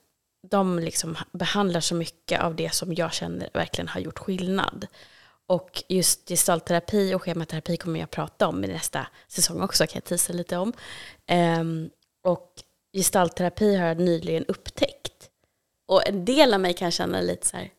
de 0.49 0.79
liksom 0.79 1.17
behandlar 1.31 1.81
så 1.81 1.95
mycket 1.95 2.41
av 2.41 2.55
det 2.55 2.73
som 2.73 2.93
jag 2.93 3.13
känner 3.13 3.49
verkligen 3.53 3.87
har 3.87 3.99
gjort 3.99 4.19
skillnad. 4.19 4.87
Och 5.47 5.83
just 5.87 6.27
gestaltterapi 6.27 7.13
och 7.13 7.21
schematerapi 7.21 7.77
kommer 7.77 7.99
jag 7.99 8.11
prata 8.11 8.47
om 8.47 8.63
i 8.63 8.67
nästa 8.67 9.07
säsong 9.27 9.61
också, 9.61 9.87
kan 9.87 9.93
jag 9.93 10.03
tisa 10.03 10.33
lite 10.33 10.57
om. 10.57 10.73
Um, 11.59 11.89
och 12.23 12.53
gestaltterapi 12.93 13.75
har 13.75 13.87
jag 13.87 13.99
nyligen 13.99 14.45
upptäckt. 14.45 15.29
Och 15.85 16.07
en 16.07 16.25
del 16.25 16.53
av 16.53 16.59
mig 16.59 16.73
kan 16.73 16.91
känna 16.91 17.21
lite 17.21 17.47
så 17.47 17.57
här, 17.57 17.71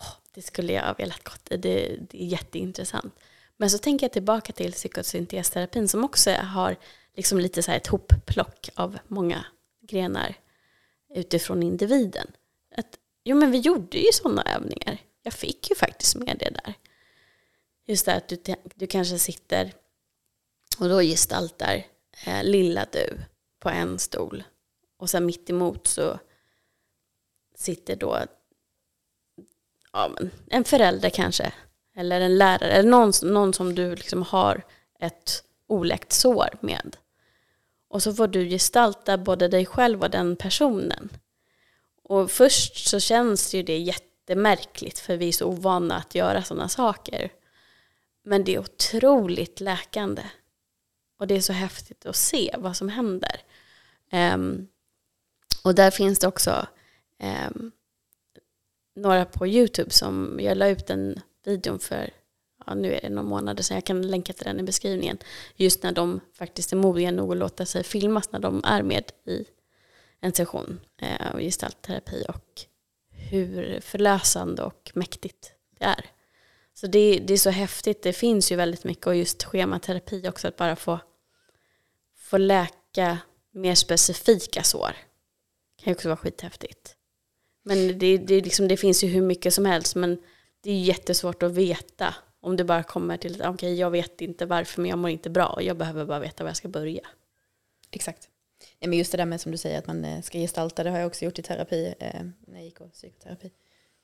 oh, 0.00 0.12
det 0.34 0.42
skulle 0.42 0.72
jag 0.72 0.82
ha 0.82 0.94
velat 0.94 1.24
gått 1.24 1.48
i, 1.50 1.56
det, 1.56 1.96
det 2.10 2.22
är 2.22 2.26
jätteintressant. 2.26 3.14
Men 3.56 3.70
så 3.70 3.78
tänker 3.78 4.04
jag 4.04 4.12
tillbaka 4.12 4.52
till 4.52 4.72
psykosyntesterapin 4.72 5.88
som 5.88 6.04
också 6.04 6.30
har 6.30 6.76
liksom 7.16 7.38
lite 7.38 7.62
så 7.62 7.70
här 7.70 7.78
ett 7.78 7.86
hopplock 7.86 8.68
av 8.74 8.98
många 9.08 9.44
grenar 9.82 10.34
utifrån 11.14 11.62
individen. 11.62 12.26
Att, 12.76 12.98
jo 13.24 13.36
men 13.36 13.50
vi 13.50 13.58
gjorde 13.58 13.98
ju 13.98 14.12
sådana 14.12 14.42
övningar. 14.42 14.98
Jag 15.22 15.32
fick 15.32 15.70
ju 15.70 15.76
faktiskt 15.76 16.16
med 16.16 16.36
det 16.38 16.50
där. 16.64 16.74
Just 17.90 18.06
det 18.06 18.14
att 18.14 18.28
du, 18.28 18.38
du 18.74 18.86
kanske 18.86 19.18
sitter 19.18 19.72
och 20.78 20.88
då 20.88 21.00
gestaltar 21.00 21.86
eh, 22.26 22.44
lilla 22.44 22.86
du 22.92 23.18
på 23.58 23.68
en 23.68 23.98
stol. 23.98 24.44
Och 24.96 25.10
sen 25.10 25.26
mitt 25.26 25.50
emot 25.50 25.86
så 25.86 26.18
sitter 27.54 27.96
då 27.96 28.18
ja, 29.92 30.10
men, 30.14 30.30
en 30.50 30.64
förälder 30.64 31.10
kanske. 31.10 31.52
Eller 31.96 32.20
en 32.20 32.38
lärare. 32.38 32.70
Eller 32.70 32.90
någon, 32.90 33.12
någon 33.22 33.52
som 33.52 33.74
du 33.74 33.96
liksom 33.96 34.22
har 34.22 34.62
ett 35.00 35.44
oläkt 35.66 36.12
sår 36.12 36.48
med. 36.60 36.96
Och 37.88 38.02
så 38.02 38.14
får 38.14 38.28
du 38.28 38.48
gestalta 38.48 39.18
både 39.18 39.48
dig 39.48 39.66
själv 39.66 40.02
och 40.02 40.10
den 40.10 40.36
personen. 40.36 41.08
Och 42.02 42.30
först 42.30 42.88
så 42.88 43.00
känns 43.00 43.54
ju 43.54 43.62
det 43.62 43.78
jättemärkligt 43.78 44.98
för 44.98 45.16
vi 45.16 45.28
är 45.28 45.32
så 45.32 45.46
ovana 45.46 45.96
att 45.96 46.14
göra 46.14 46.42
sådana 46.42 46.68
saker. 46.68 47.30
Men 48.22 48.44
det 48.44 48.54
är 48.54 48.58
otroligt 48.58 49.60
läkande. 49.60 50.22
Och 51.18 51.26
det 51.26 51.36
är 51.36 51.40
så 51.40 51.52
häftigt 51.52 52.06
att 52.06 52.16
se 52.16 52.54
vad 52.58 52.76
som 52.76 52.88
händer. 52.88 53.42
Um, 54.12 54.68
och 55.64 55.74
där 55.74 55.90
finns 55.90 56.18
det 56.18 56.26
också 56.26 56.66
um, 57.48 57.72
några 58.96 59.24
på 59.24 59.46
YouTube 59.46 59.90
som 59.90 60.38
jag 60.42 60.56
la 60.56 60.68
ut 60.68 60.90
en 60.90 61.20
videon 61.44 61.78
för, 61.78 62.10
ja, 62.66 62.74
nu 62.74 62.92
är 62.94 63.00
det 63.00 63.08
några 63.08 63.28
månader 63.28 63.62
sedan, 63.62 63.74
jag 63.74 63.84
kan 63.84 64.02
länka 64.02 64.32
till 64.32 64.44
den 64.44 64.60
i 64.60 64.62
beskrivningen. 64.62 65.18
Just 65.56 65.82
när 65.82 65.92
de 65.92 66.20
faktiskt 66.34 66.72
är 66.72 66.76
modiga 66.76 67.10
nog 67.10 67.32
att 67.32 67.38
låta 67.38 67.66
sig 67.66 67.84
filmas 67.84 68.32
när 68.32 68.40
de 68.40 68.64
är 68.64 68.82
med 68.82 69.12
i 69.26 69.44
en 70.20 70.32
session 70.32 70.80
eh, 70.96 71.38
gestaltterapi 71.38 72.24
och 72.28 72.60
hur 73.10 73.80
förlösande 73.80 74.62
och 74.62 74.92
mäktigt 74.94 75.52
det 75.78 75.84
är. 75.84 76.10
Så 76.80 76.86
det, 76.86 77.18
det 77.18 77.32
är 77.32 77.38
så 77.38 77.50
häftigt, 77.50 78.02
det 78.02 78.12
finns 78.12 78.52
ju 78.52 78.56
väldigt 78.56 78.84
mycket 78.84 79.06
och 79.06 79.16
just 79.16 79.42
schematerapi 79.42 80.28
också, 80.28 80.48
att 80.48 80.56
bara 80.56 80.76
få, 80.76 81.00
få 82.16 82.38
läka 82.38 83.18
mer 83.50 83.74
specifika 83.74 84.62
sår. 84.62 84.96
Det 85.76 85.84
kan 85.84 85.90
ju 85.90 85.94
också 85.94 86.08
vara 86.08 86.16
skithäftigt. 86.16 86.96
Men 87.62 87.98
det, 87.98 88.18
det, 88.18 88.40
liksom, 88.40 88.68
det 88.68 88.76
finns 88.76 89.04
ju 89.04 89.08
hur 89.08 89.22
mycket 89.22 89.54
som 89.54 89.64
helst 89.64 89.94
men 89.94 90.22
det 90.60 90.70
är 90.70 90.80
jättesvårt 90.80 91.42
att 91.42 91.52
veta 91.52 92.14
om 92.40 92.56
det 92.56 92.64
bara 92.64 92.82
kommer 92.82 93.16
till 93.16 93.42
att 93.42 93.54
okay, 93.54 93.74
jag 93.74 93.90
vet 93.90 94.20
inte 94.20 94.46
varför 94.46 94.80
men 94.80 94.90
jag 94.90 94.98
mår 94.98 95.10
inte 95.10 95.30
bra 95.30 95.46
och 95.46 95.62
jag 95.62 95.76
behöver 95.76 96.04
bara 96.04 96.20
veta 96.20 96.44
var 96.44 96.50
jag 96.50 96.56
ska 96.56 96.68
börja. 96.68 97.08
Exakt. 97.90 98.28
Men 98.80 98.92
just 98.92 99.12
det 99.12 99.18
där 99.18 99.26
med 99.26 99.40
som 99.40 99.52
du 99.52 99.58
säger 99.58 99.78
att 99.78 99.86
man 99.86 100.04
eh, 100.04 100.22
ska 100.22 100.38
gestalta, 100.38 100.84
det 100.84 100.90
har 100.90 100.98
jag 100.98 101.06
också 101.06 101.24
gjort 101.24 101.38
i 101.38 101.42
terapi 101.42 101.94
eh, 101.98 102.22
när 102.46 102.54
jag 102.54 102.64
gick 102.64 102.80
och 102.80 102.92
psykoterapi. 102.92 103.50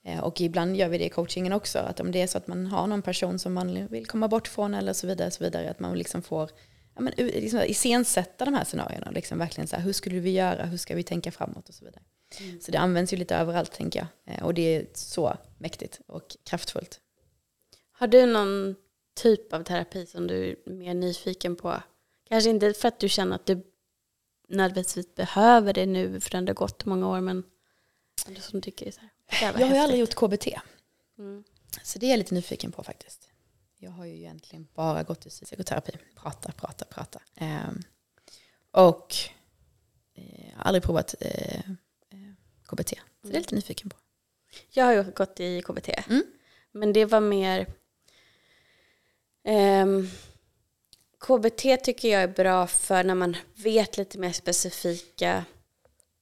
Eh, 0.06 0.20
och 0.20 0.40
ibland 0.40 0.76
gör 0.76 0.88
vi 0.88 0.98
det 0.98 1.04
i 1.04 1.08
coachingen 1.08 1.52
också, 1.52 1.78
att 1.78 2.00
om 2.00 2.12
det 2.12 2.22
är 2.22 2.26
så 2.26 2.38
att 2.38 2.46
man 2.46 2.66
har 2.66 2.86
någon 2.86 3.02
person 3.02 3.38
som 3.38 3.54
man 3.54 3.86
vill 3.88 4.06
komma 4.06 4.28
bort 4.28 4.48
från 4.48 4.74
eller 4.74 4.92
så 4.92 5.06
vidare, 5.06 5.30
så 5.30 5.44
vidare 5.44 5.70
att 5.70 5.80
man 5.80 5.98
liksom 5.98 6.22
får 6.22 6.50
ja, 6.94 7.00
men, 7.00 7.12
liksom, 7.16 7.62
iscensätta 7.62 8.44
de 8.44 8.54
här 8.54 8.64
scenarierna. 8.64 9.10
Liksom 9.10 9.38
verkligen 9.38 9.68
så 9.68 9.76
här, 9.76 9.82
hur 9.82 9.92
skulle 9.92 10.20
vi 10.20 10.30
göra, 10.30 10.64
hur 10.64 10.76
ska 10.76 10.94
vi 10.94 11.02
tänka 11.02 11.32
framåt 11.32 11.68
och 11.68 11.74
så 11.74 11.84
vidare. 11.84 12.02
Mm. 12.40 12.60
Så 12.60 12.72
det 12.72 12.78
används 12.78 13.12
ju 13.12 13.16
lite 13.16 13.36
överallt 13.36 13.72
tänker 13.72 13.98
jag. 13.98 14.34
Eh, 14.34 14.44
och 14.44 14.54
det 14.54 14.76
är 14.76 14.86
så 14.94 15.36
mäktigt 15.58 16.00
och 16.06 16.36
kraftfullt. 16.44 17.00
Har 17.92 18.06
du 18.06 18.26
någon 18.26 18.74
typ 19.14 19.52
av 19.52 19.62
terapi 19.62 20.06
som 20.06 20.26
du 20.26 20.50
är 20.66 20.70
mer 20.70 20.94
nyfiken 20.94 21.56
på? 21.56 21.82
Kanske 22.28 22.50
inte 22.50 22.72
för 22.72 22.88
att 22.88 23.00
du 23.00 23.08
känner 23.08 23.36
att 23.36 23.46
du 23.46 23.62
nödvändigtvis 24.48 25.14
behöver 25.14 25.72
det 25.72 25.86
nu 25.86 26.20
för 26.20 26.30
det 26.30 26.50
har 26.50 26.54
gått 26.54 26.84
många 26.84 27.08
år 27.08 27.20
men 27.20 27.42
som 28.40 28.62
tycker 28.62 28.90
så 28.90 29.00
här, 29.00 29.10
Jag 29.40 29.52
har 29.52 29.74
ju 29.74 29.76
aldrig 29.76 30.00
gjort 30.00 30.14
KBT. 30.14 30.46
Mm. 31.18 31.44
Så 31.82 31.98
det 31.98 32.06
är 32.06 32.10
jag 32.10 32.18
lite 32.18 32.34
nyfiken 32.34 32.72
på 32.72 32.82
faktiskt. 32.82 33.28
Jag 33.78 33.90
har 33.90 34.04
ju 34.04 34.16
egentligen 34.16 34.68
bara 34.74 35.02
gått 35.02 35.26
i 35.26 35.30
psykoterapi. 35.30 35.92
Prata, 36.16 36.52
prata, 36.52 36.84
prata. 36.84 37.20
Eh, 37.34 37.70
och 38.70 39.14
eh, 40.14 40.52
aldrig 40.58 40.82
provat 40.82 41.14
eh, 41.20 41.60
KBT. 42.66 42.88
Så 42.88 42.96
mm. 42.96 43.04
det 43.22 43.28
är 43.28 43.32
jag 43.32 43.40
lite 43.40 43.54
nyfiken 43.54 43.90
på. 43.90 43.96
Jag 44.70 44.84
har 44.84 44.92
ju 44.92 45.02
gått 45.02 45.40
i 45.40 45.62
KBT. 45.62 45.88
Mm. 45.88 46.22
Men 46.72 46.92
det 46.92 47.04
var 47.04 47.20
mer... 47.20 47.66
Um, 49.82 50.10
KBT 51.20 51.84
tycker 51.84 52.08
jag 52.08 52.22
är 52.22 52.28
bra 52.28 52.66
för 52.66 53.04
när 53.04 53.14
man 53.14 53.36
vet 53.54 53.96
lite 53.96 54.18
mer 54.18 54.32
specifika 54.32 55.44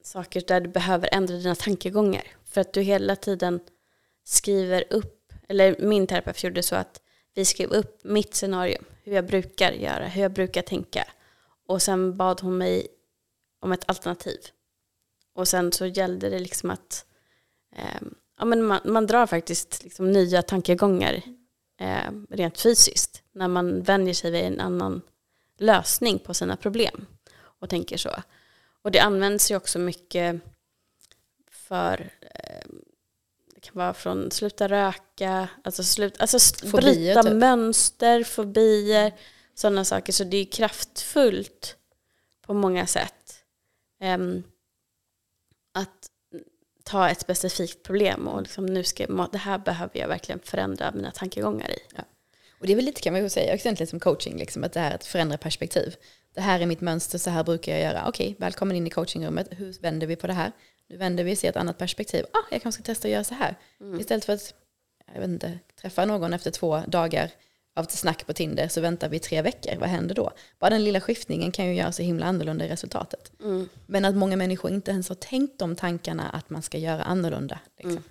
saker 0.03 0.43
där 0.47 0.61
du 0.61 0.69
behöver 0.69 1.09
ändra 1.13 1.37
dina 1.37 1.55
tankegångar. 1.55 2.25
För 2.55 2.61
att 2.61 2.73
du 2.73 2.81
hela 2.81 3.17
tiden 3.17 3.61
skriver 4.25 4.85
upp, 4.91 5.33
eller 5.49 5.77
min 5.79 6.07
terapeut 6.07 6.45
gjorde 6.45 6.63
så 6.63 6.77
att 6.77 7.01
vi 7.35 7.45
skrev 7.45 7.71
upp 7.71 8.05
mitt 8.05 8.35
scenario, 8.35 8.79
hur 9.03 9.13
jag 9.13 9.27
brukar 9.27 9.73
göra, 9.73 10.07
hur 10.07 10.23
jag 10.23 10.33
brukar 10.33 10.63
tänka. 10.63 11.05
Och 11.67 11.83
sen 11.83 12.17
bad 12.17 12.41
hon 12.41 12.59
mig 12.59 12.87
om 13.61 13.73
ett 13.73 13.85
alternativ. 13.87 14.39
Och 15.35 15.49
sen 15.49 15.73
så 15.73 15.87
gällde 15.87 16.31
det 16.31 16.39
liksom 16.39 16.71
att 16.71 17.07
eh, 17.77 18.03
ja, 18.39 18.45
men 18.45 18.63
man, 18.63 18.81
man 18.85 19.07
drar 19.07 19.27
faktiskt 19.27 19.85
liksom 19.85 20.13
nya 20.13 20.43
tankegångar 20.43 21.23
eh, 21.81 22.11
rent 22.31 22.61
fysiskt 22.61 23.23
när 23.33 23.49
man 23.49 23.83
vänjer 23.83 24.15
sig 24.15 24.31
vid 24.31 24.45
en 24.45 24.61
annan 24.61 25.03
lösning 25.59 26.19
på 26.19 26.35
sina 26.35 26.57
problem 26.57 27.07
och 27.37 27.71
tänker 27.71 27.97
så. 27.97 28.11
Och 28.83 28.91
det 28.91 29.01
används 29.01 29.51
ju 29.51 29.57
också 29.57 29.79
mycket 29.79 30.41
för 31.51 32.11
det 33.55 33.61
kan 33.61 33.73
vara 33.75 33.95
från 33.95 34.31
sluta 34.31 34.69
röka, 34.69 35.49
alltså, 35.65 35.85
slut, 35.85 36.15
alltså 36.19 36.67
bryta 36.73 37.23
typ. 37.23 37.33
mönster, 37.33 38.25
fobier, 38.25 39.13
sådana 39.55 39.85
saker. 39.85 40.13
Så 40.13 40.25
det 40.25 40.37
är 40.37 40.45
kraftfullt 40.45 41.77
på 42.47 42.55
många 42.55 42.87
sätt. 42.87 43.45
Um, 44.01 44.43
att 45.73 46.11
ta 46.85 47.11
ett 47.11 47.21
specifikt 47.21 47.83
problem 47.83 48.29
och 48.29 48.43
liksom 48.43 48.67
nu 48.67 48.85
ska, 48.85 49.07
det 49.07 49.39
här 49.39 49.59
behöver 49.59 49.99
jag 49.99 50.09
verkligen 50.09 50.41
förändra 50.41 50.93
mina 50.93 51.11
tankegångar 51.11 51.71
i. 51.71 51.79
Ja. 51.97 52.03
Och 52.59 52.67
det 52.67 52.73
är 52.73 52.77
väl 52.77 52.85
lite 52.85 53.01
kan 53.01 53.13
man 53.13 53.23
ju 53.23 53.29
säga 53.29 53.55
egentligen 53.55 53.89
som 53.89 54.01
coaching, 54.01 54.37
liksom, 54.37 54.65
att 54.65 54.73
det 54.73 54.81
här 54.81 54.91
är 54.91 54.95
att 54.95 55.07
förändra 55.07 55.39
perspektiv. 55.39 55.97
Det 56.35 56.41
här 56.41 56.61
är 56.61 56.67
mitt 56.67 56.81
mönster, 56.81 57.19
så 57.19 57.31
här 57.31 57.45
brukar 57.45 57.73
jag 57.73 57.81
göra. 57.81 58.09
Okej, 58.09 58.37
välkommen 58.39 58.77
in 58.77 58.87
i 58.87 58.91
coachingrummet. 58.91 59.49
Hur 59.51 59.73
vänder 59.81 60.07
vi 60.07 60.17
på 60.17 60.27
det 60.27 60.33
här? 60.33 60.53
Nu 60.89 60.97
vänder 60.97 61.25
vi 61.25 61.35
och 61.35 61.39
ser 61.39 61.49
ett 61.49 61.57
annat 61.57 61.79
perspektiv. 61.79 62.25
Ah, 62.33 62.47
jag 62.51 62.63
kanske 62.63 62.83
ska 62.83 62.93
testa 62.93 63.09
att 63.09 63.13
göra 63.13 63.25
så 63.25 63.35
här. 63.35 63.57
Mm. 63.81 64.01
Istället 64.01 64.25
för 64.25 64.33
att 64.33 64.55
jag 65.15 65.21
vet 65.21 65.29
inte, 65.29 65.59
träffa 65.81 66.05
någon 66.05 66.35
efter 66.35 66.51
två 66.51 66.83
dagar 66.87 67.31
av 67.77 67.85
snack 67.85 68.27
på 68.27 68.33
Tinder 68.33 68.69
så 68.69 68.81
väntar 68.81 69.09
vi 69.09 69.19
tre 69.19 69.43
veckor. 69.43 69.77
Vad 69.77 69.89
händer 69.89 70.15
då? 70.15 70.33
Bara 70.59 70.71
den 70.71 70.85
lilla 70.85 71.01
skiftningen 71.01 71.53
kan 71.53 71.67
ju 71.67 71.75
göra 71.75 71.93
så 71.93 72.03
himla 72.03 72.27
annorlunda 72.27 72.65
i 72.65 72.69
resultatet. 72.69 73.33
Mm. 73.41 73.69
Men 73.87 74.05
att 74.05 74.15
många 74.15 74.37
människor 74.37 74.71
inte 74.71 74.91
ens 74.91 75.09
har 75.09 75.17
tänkt 75.17 75.59
de 75.59 75.77
tankarna 75.77 76.29
att 76.29 76.51
man 76.51 76.63
ska 76.63 76.79
göra 76.79 77.03
annorlunda. 77.03 77.59
Liksom. 77.77 77.91
Mm. 77.91 78.03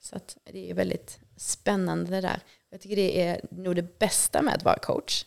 Så 0.00 0.16
att 0.16 0.36
det 0.44 0.70
är 0.70 0.74
väldigt 0.74 1.18
spännande 1.36 2.10
det 2.10 2.20
där. 2.20 2.40
Jag 2.70 2.80
tycker 2.80 2.96
det 2.96 3.22
är 3.22 3.40
nog 3.50 3.76
det 3.76 3.98
bästa 3.98 4.42
med 4.42 4.54
att 4.54 4.64
vara 4.64 4.78
coach. 4.78 5.24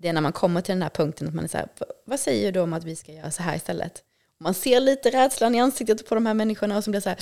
Det 0.00 0.08
är 0.08 0.12
när 0.12 0.20
man 0.20 0.32
kommer 0.32 0.60
till 0.60 0.72
den 0.72 0.82
här 0.82 0.90
punkten 0.90 1.28
att 1.28 1.34
man 1.34 1.44
är 1.44 1.48
så 1.48 1.58
här, 1.58 1.68
vad 2.04 2.20
säger 2.20 2.52
du 2.52 2.60
om 2.60 2.72
att 2.72 2.84
vi 2.84 2.96
ska 2.96 3.12
göra 3.12 3.30
så 3.30 3.42
här 3.42 3.56
istället? 3.56 4.02
Man 4.38 4.54
ser 4.54 4.80
lite 4.80 5.10
rädslan 5.10 5.54
i 5.54 5.60
ansiktet 5.60 6.08
på 6.08 6.14
de 6.14 6.26
här 6.26 6.34
människorna 6.34 6.76
och 6.76 6.84
som 6.84 6.90
blir 6.90 7.00
så 7.00 7.08
här, 7.08 7.18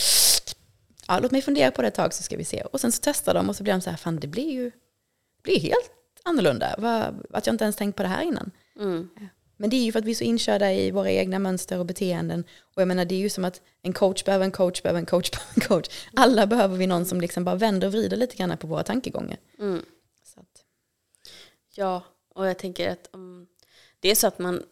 ja, 1.09 1.19
låt 1.19 1.31
mig 1.31 1.43
fundera 1.43 1.71
på 1.71 1.83
det 1.83 1.89
ett 1.89 1.95
tag 1.95 2.15
så 2.15 2.23
ska 2.23 2.37
vi 2.37 2.45
se. 2.45 2.63
Och 2.63 2.81
sen 2.81 2.93
så 2.93 3.01
testar 3.03 3.35
de 3.35 3.49
och 3.49 3.57
så 3.57 3.63
blir 3.63 3.73
de 3.73 3.81
så 3.81 3.91
här, 3.91 3.97
fan 3.97 4.21
det 4.21 4.27
blir 4.27 4.53
ju 4.53 4.71
blir 5.43 5.61
helt 5.61 5.91
annorlunda. 6.23 6.67
Att 7.31 7.47
jag 7.47 7.55
inte 7.55 7.65
ens 7.65 7.77
tänkt 7.77 7.97
på 7.97 8.03
det 8.03 8.09
här 8.09 8.23
innan. 8.23 8.51
Mm. 8.81 9.09
Men 9.57 9.71
det 9.71 9.77
är 9.77 9.85
ju 9.85 9.93
för 9.93 9.99
att 9.99 10.05
vi 10.05 10.11
är 10.11 10.15
så 10.15 10.25
inkörda 10.25 10.73
i 10.73 10.91
våra 10.91 11.11
egna 11.11 11.39
mönster 11.39 11.79
och 11.79 11.87
beteenden. 11.87 12.45
Och 12.75 12.83
jag 12.83 12.89
menar 12.89 13.05
det 13.05 13.15
är 13.15 13.19
ju 13.19 13.31
som 13.31 13.45
att 13.45 13.61
en 13.83 13.93
coach 13.93 14.25
behöver 14.25 14.45
en 14.45 14.51
coach 14.51 14.83
behöver 14.83 15.01
en 15.01 15.07
coach 15.07 15.31
behöver 15.33 15.55
en 15.55 15.69
coach. 15.69 15.89
Alla 16.17 16.47
behöver 16.47 16.77
vi 16.77 16.87
någon 16.87 17.07
som 17.07 17.21
liksom 17.21 17.45
bara 17.45 17.55
vänder 17.55 17.87
och 17.87 17.93
vrider 17.93 18.17
lite 18.17 18.37
grann 18.37 18.57
på 18.57 18.67
våra 18.67 18.83
tankegångar. 18.83 19.39
Mm. 19.59 19.83
Ja, 21.75 22.05
och 22.39 22.47
jag 22.47 22.59
tänker 22.59 22.91
att 22.91 23.09
om 23.13 23.47
det 24.01 24.09
är 24.09 24.15
så 24.15 24.27
att 24.27 24.39
man 24.39 24.63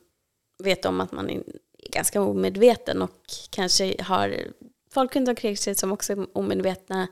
vet 0.58 0.84
om 0.84 1.00
att 1.00 1.12
man 1.12 1.30
är 1.30 1.42
ganska 1.90 2.20
omedveten 2.20 3.02
och 3.02 3.20
kanske 3.50 4.02
har 4.02 4.46
folk 4.90 5.16
runt 5.16 5.28
omkring 5.28 5.56
sig 5.56 5.74
som 5.74 5.92
också 5.92 6.12
är 6.12 6.26
omedvetna. 6.32 7.08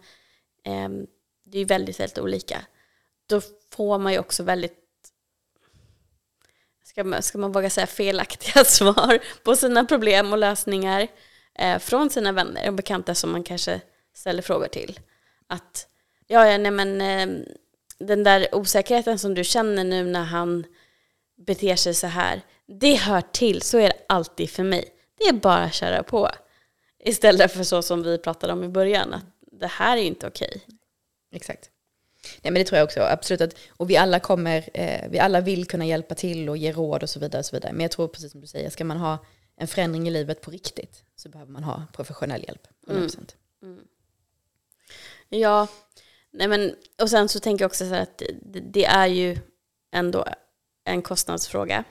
Ehm, 0.64 1.06
det 1.44 1.58
är 1.58 1.64
väldigt, 1.64 2.00
väldigt 2.00 2.18
olika. 2.18 2.66
då 3.26 3.40
får 3.70 3.98
man 3.98 4.12
ju 4.12 4.18
också 4.18 4.42
väldigt 4.42 4.80
ska 6.84 7.04
man, 7.04 7.22
ska 7.22 7.38
man 7.38 7.52
våga 7.52 7.70
säga 7.70 7.86
felaktiga 7.86 8.64
svar 8.64 9.18
på 9.42 9.56
sina 9.56 9.84
problem 9.84 10.32
och 10.32 10.38
lösningar 10.38 11.08
eh, 11.54 11.78
från 11.78 12.10
sina 12.10 12.32
vänner 12.32 12.68
och 12.68 12.74
bekanta 12.74 13.14
som 13.14 13.32
man 13.32 13.42
kanske 13.42 13.80
ställer 14.14 14.42
frågor 14.42 14.68
till. 14.68 15.00
Att 15.46 15.88
ja, 16.26 16.46
ja 16.46 16.58
nej 16.58 16.70
men 16.70 17.00
eh, 17.00 17.44
den 18.06 18.24
där 18.24 18.54
osäkerheten 18.54 19.18
som 19.18 19.34
du 19.34 19.44
känner 19.44 19.84
nu 19.84 20.04
när 20.04 20.24
han 20.24 20.66
beter 21.36 21.76
sig 21.76 21.94
så 21.94 22.06
här, 22.06 22.42
det 22.66 22.94
hör 22.94 23.20
till, 23.20 23.62
så 23.62 23.78
är 23.78 23.88
det 23.88 23.96
alltid 24.08 24.50
för 24.50 24.62
mig. 24.62 24.84
Det 25.18 25.24
är 25.24 25.32
bara 25.32 25.62
att 25.62 25.74
köra 25.74 26.02
på. 26.02 26.30
Istället 26.98 27.52
för 27.52 27.64
så 27.64 27.82
som 27.82 28.02
vi 28.02 28.18
pratade 28.18 28.52
om 28.52 28.64
i 28.64 28.68
början, 28.68 29.14
att 29.14 29.24
det 29.40 29.66
här 29.66 29.96
är 29.96 30.02
inte 30.02 30.26
okej. 30.26 30.62
Exakt. 31.32 31.70
Nej, 32.42 32.52
men 32.52 32.54
det 32.54 32.64
tror 32.64 32.78
jag 32.78 32.84
också, 32.84 33.00
absolut. 33.00 33.40
Att, 33.40 33.56
och 33.68 33.90
vi 33.90 33.96
alla 33.96 34.20
kommer, 34.20 34.70
eh, 34.74 35.10
vi 35.10 35.18
alla 35.18 35.40
vill 35.40 35.66
kunna 35.66 35.86
hjälpa 35.86 36.14
till 36.14 36.48
och 36.48 36.56
ge 36.56 36.72
råd 36.72 37.02
och 37.02 37.10
så 37.10 37.20
vidare. 37.20 37.38
Och 37.38 37.46
så 37.46 37.56
vidare. 37.56 37.72
Men 37.72 37.80
jag 37.80 37.90
tror 37.90 38.08
precis 38.08 38.32
som 38.32 38.40
du 38.40 38.46
säger, 38.46 38.70
ska 38.70 38.84
man 38.84 38.96
ha 38.96 39.18
en 39.56 39.68
förändring 39.68 40.08
i 40.08 40.10
livet 40.10 40.40
på 40.40 40.50
riktigt 40.50 41.04
så 41.16 41.28
behöver 41.28 41.52
man 41.52 41.64
ha 41.64 41.82
professionell 41.92 42.44
hjälp. 42.44 42.66
100%. 42.86 43.34
Mm. 43.62 43.74
Mm. 43.74 43.84
Ja, 45.28 45.68
nej 46.34 46.48
men, 46.48 46.74
och 47.02 47.10
sen 47.10 47.28
så 47.28 47.40
tänker 47.40 47.64
jag 47.64 47.68
också 47.68 47.88
så 47.88 47.94
att 47.94 48.22
det, 48.42 48.60
det 48.60 48.84
är 48.84 49.06
ju 49.06 49.38
ändå 49.92 50.24
en 50.84 51.02
kostnadsfråga. 51.02 51.84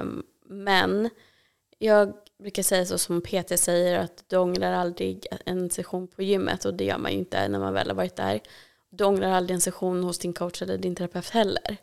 Um, 0.00 0.26
men 0.44 1.10
jag 1.78 2.12
brukar 2.38 2.62
säga 2.62 2.86
så 2.86 2.98
som 2.98 3.20
PT 3.20 3.58
säger 3.58 3.98
att 3.98 4.24
du 4.26 4.36
ångrar 4.36 4.72
aldrig 4.72 5.26
en 5.46 5.70
session 5.70 6.08
på 6.08 6.22
gymmet 6.22 6.64
och 6.64 6.74
det 6.74 6.84
gör 6.84 6.98
man 6.98 7.12
ju 7.12 7.18
inte 7.18 7.48
när 7.48 7.58
man 7.58 7.74
väl 7.74 7.88
har 7.88 7.94
varit 7.94 8.16
där. 8.16 8.40
Du 8.90 9.04
ångrar 9.04 9.30
aldrig 9.30 9.54
en 9.54 9.60
session 9.60 10.04
hos 10.04 10.18
din 10.18 10.32
coach 10.32 10.62
eller 10.62 10.78
din 10.78 10.94
terapeut 10.94 11.30
heller. 11.30 11.76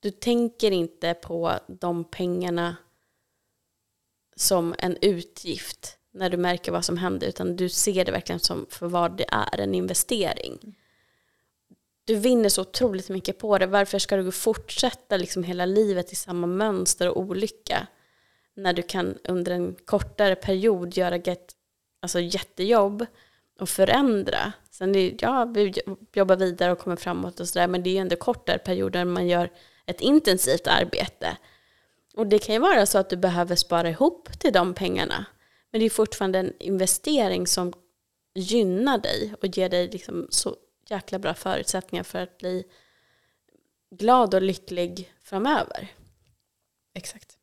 Du 0.00 0.10
tänker 0.10 0.70
inte 0.70 1.14
på 1.14 1.52
de 1.66 2.04
pengarna 2.04 2.76
som 4.36 4.74
en 4.78 4.96
utgift 5.00 5.95
när 6.16 6.30
du 6.30 6.36
märker 6.36 6.72
vad 6.72 6.84
som 6.84 6.96
händer 6.96 7.26
utan 7.26 7.56
du 7.56 7.68
ser 7.68 8.04
det 8.04 8.12
verkligen 8.12 8.40
som 8.40 8.66
för 8.70 8.86
vad 8.86 9.16
det 9.16 9.26
är, 9.32 9.60
en 9.60 9.74
investering. 9.74 10.76
Du 12.04 12.14
vinner 12.14 12.48
så 12.48 12.60
otroligt 12.60 13.08
mycket 13.08 13.38
på 13.38 13.58
det. 13.58 13.66
Varför 13.66 13.98
ska 13.98 14.16
du 14.16 14.32
fortsätta 14.32 15.16
liksom 15.16 15.44
hela 15.44 15.66
livet 15.66 16.12
i 16.12 16.16
samma 16.16 16.46
mönster 16.46 17.08
och 17.08 17.20
olycka? 17.20 17.86
när 18.56 18.72
du 18.72 18.82
kan 18.82 19.18
under 19.24 19.52
en 19.52 19.76
kortare 19.84 20.34
period 20.34 20.96
göra 20.96 21.16
get, 21.16 21.56
alltså 22.00 22.20
jättejobb 22.20 23.06
och 23.60 23.68
förändra. 23.68 24.52
Sen 24.70 24.94
är, 24.94 25.14
ja, 25.18 25.44
vi 25.44 25.74
jobbar 26.14 26.36
vidare 26.36 26.72
och 26.72 26.78
kommer 26.78 26.96
framåt 26.96 27.40
och 27.40 27.48
sådär, 27.48 27.66
men 27.66 27.82
det 27.82 27.90
är 27.90 27.92
ju 27.92 27.98
ändå 27.98 28.16
kortare 28.16 28.58
perioder 28.58 29.04
man 29.04 29.28
gör 29.28 29.50
ett 29.86 30.00
intensivt 30.00 30.66
arbete. 30.66 31.36
Och 32.14 32.26
det 32.26 32.38
kan 32.38 32.54
ju 32.54 32.60
vara 32.60 32.86
så 32.86 32.98
att 32.98 33.10
du 33.10 33.16
behöver 33.16 33.56
spara 33.56 33.90
ihop 33.90 34.38
till 34.38 34.52
de 34.52 34.74
pengarna. 34.74 35.26
Men 35.72 35.80
det 35.80 35.86
är 35.86 35.90
fortfarande 35.90 36.38
en 36.38 36.52
investering 36.60 37.46
som 37.46 37.72
gynnar 38.34 38.98
dig 38.98 39.34
och 39.40 39.56
ger 39.58 39.68
dig 39.68 39.88
liksom 39.88 40.26
så 40.30 40.56
jäkla 40.88 41.18
bra 41.18 41.34
förutsättningar 41.34 42.02
för 42.02 42.22
att 42.22 42.38
bli 42.38 42.64
glad 43.90 44.34
och 44.34 44.42
lycklig 44.42 45.12
framöver. 45.22 45.88
Exakt. 46.94 47.36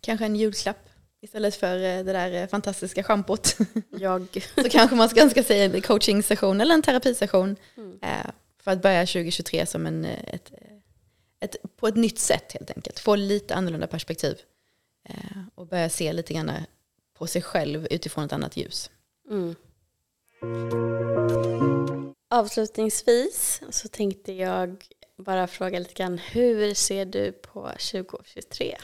Kanske 0.00 0.24
en 0.24 0.36
julklapp 0.36 0.88
istället 1.20 1.54
för 1.56 1.76
eh, 1.76 2.04
det 2.04 2.12
där 2.12 2.32
eh, 2.32 2.46
fantastiska 2.46 3.02
schampot. 3.02 3.56
Jag. 3.90 4.26
så 4.54 4.68
kanske 4.70 4.96
man 4.96 5.08
ska 5.08 5.22
önska 5.22 5.42
sig 5.42 5.64
en 5.64 5.82
coaching-session 5.82 6.60
eller 6.60 6.74
en 6.74 6.82
terapisession 6.82 7.56
mm. 7.76 7.98
Eh, 8.02 8.30
för 8.58 8.70
att 8.70 8.82
börja 8.82 9.06
2023 9.06 9.66
som 9.66 9.86
en, 9.86 10.04
ett, 10.04 10.52
ett, 11.40 11.56
på 11.76 11.88
ett 11.88 11.96
nytt 11.96 12.18
sätt 12.18 12.52
helt 12.52 12.70
enkelt. 12.70 12.98
Få 12.98 13.16
lite 13.16 13.54
annorlunda 13.54 13.86
perspektiv 13.86 14.38
och 15.54 15.66
börja 15.66 15.90
se 15.90 16.12
lite 16.12 16.34
grann 16.34 16.52
på 17.20 17.26
sig 17.26 17.42
själv 17.42 17.86
utifrån 17.90 18.24
ett 18.24 18.32
annat 18.32 18.56
ljus. 18.56 18.90
Mm. 19.30 19.54
Avslutningsvis 22.30 23.62
så 23.70 23.88
tänkte 23.88 24.32
jag 24.32 24.84
bara 25.18 25.46
fråga 25.46 25.78
lite 25.78 25.94
grann, 25.94 26.18
hur 26.18 26.74
ser 26.74 27.04
du 27.04 27.32
på 27.32 27.62
2023? 27.62 28.76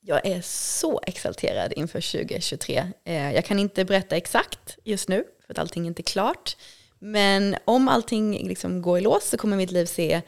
Jag 0.00 0.26
är 0.26 0.40
så 0.40 1.00
exalterad 1.06 1.72
inför 1.72 2.12
2023. 2.12 2.92
Eh, 3.04 3.32
jag 3.32 3.44
kan 3.44 3.58
inte 3.58 3.84
berätta 3.84 4.16
exakt 4.16 4.78
just 4.84 5.08
nu, 5.08 5.24
för 5.46 5.52
att 5.52 5.58
allting 5.58 5.82
är 5.82 5.86
inte 5.86 6.02
är 6.02 6.04
klart. 6.04 6.56
Men 6.98 7.56
om 7.64 7.88
allting 7.88 8.48
liksom 8.48 8.82
går 8.82 8.98
i 8.98 9.00
lås 9.00 9.24
så 9.28 9.36
kommer 9.36 9.56
mitt 9.56 9.70
liv 9.70 9.86
se 9.86 10.22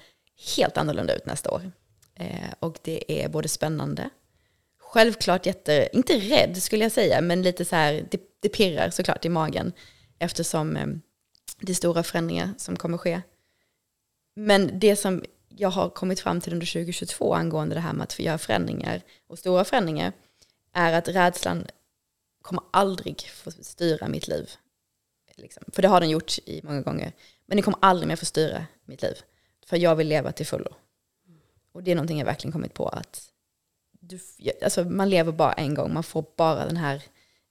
helt 0.56 0.76
annorlunda 0.76 1.14
ut 1.16 1.26
nästa 1.26 1.50
år. 1.50 1.72
Eh, 2.14 2.52
och 2.60 2.78
det 2.82 3.22
är 3.24 3.28
både 3.28 3.48
spännande, 3.48 4.10
självklart 4.96 5.46
jätte, 5.46 5.88
inte 5.92 6.18
rädd 6.18 6.62
skulle 6.62 6.84
jag 6.84 6.92
säga, 6.92 7.20
men 7.20 7.42
lite 7.42 7.64
så 7.64 7.76
här, 7.76 8.06
det, 8.10 8.20
det 8.40 8.48
pirrar 8.48 8.90
såklart 8.90 9.24
i 9.24 9.28
magen 9.28 9.72
eftersom 10.18 10.76
eh, 10.76 10.86
det 11.60 11.72
är 11.72 11.74
stora 11.74 12.02
förändringar 12.02 12.54
som 12.58 12.76
kommer 12.76 12.98
ske. 12.98 13.22
Men 14.36 14.78
det 14.78 14.96
som 14.96 15.24
jag 15.48 15.68
har 15.68 15.88
kommit 15.88 16.20
fram 16.20 16.40
till 16.40 16.52
under 16.52 16.66
2022 16.66 17.34
angående 17.34 17.74
det 17.74 17.80
här 17.80 17.92
med 17.92 18.04
att 18.04 18.18
göra 18.18 18.38
förändringar 18.38 19.02
och 19.28 19.38
stora 19.38 19.64
förändringar 19.64 20.12
är 20.72 20.92
att 20.92 21.08
rädslan 21.08 21.66
kommer 22.42 22.62
aldrig 22.70 23.28
få 23.28 23.50
styra 23.50 24.08
mitt 24.08 24.28
liv. 24.28 24.50
Liksom. 25.34 25.64
För 25.72 25.82
det 25.82 25.88
har 25.88 26.00
den 26.00 26.10
gjort 26.10 26.38
i 26.44 26.60
många 26.64 26.80
gånger. 26.80 27.12
Men 27.46 27.56
den 27.56 27.62
kommer 27.62 27.78
aldrig 27.82 28.08
mer 28.08 28.16
få 28.16 28.24
styra 28.24 28.66
mitt 28.84 29.02
liv. 29.02 29.16
För 29.66 29.76
jag 29.76 29.96
vill 29.96 30.08
leva 30.08 30.32
till 30.32 30.46
fullo. 30.46 30.74
Och 31.72 31.82
det 31.82 31.90
är 31.90 31.94
någonting 31.94 32.18
jag 32.18 32.26
verkligen 32.26 32.52
kommit 32.52 32.74
på 32.74 32.88
att 32.88 33.32
du, 34.08 34.20
alltså 34.62 34.84
man 34.84 35.10
lever 35.10 35.32
bara 35.32 35.52
en 35.52 35.74
gång. 35.74 35.94
Man 35.94 36.02
får 36.02 36.24
bara 36.36 36.66
det 36.66 36.78
här 36.78 37.02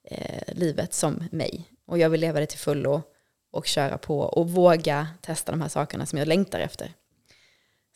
eh, 0.04 0.54
livet 0.54 0.94
som 0.94 1.24
mig. 1.30 1.70
Och 1.86 1.98
jag 1.98 2.10
vill 2.10 2.20
leva 2.20 2.40
det 2.40 2.46
till 2.46 2.58
fullo 2.58 3.02
och 3.50 3.66
köra 3.66 3.98
på 3.98 4.20
och 4.20 4.50
våga 4.50 5.08
testa 5.20 5.52
de 5.52 5.60
här 5.60 5.68
sakerna 5.68 6.06
som 6.06 6.18
jag 6.18 6.28
längtar 6.28 6.60
efter. 6.60 6.92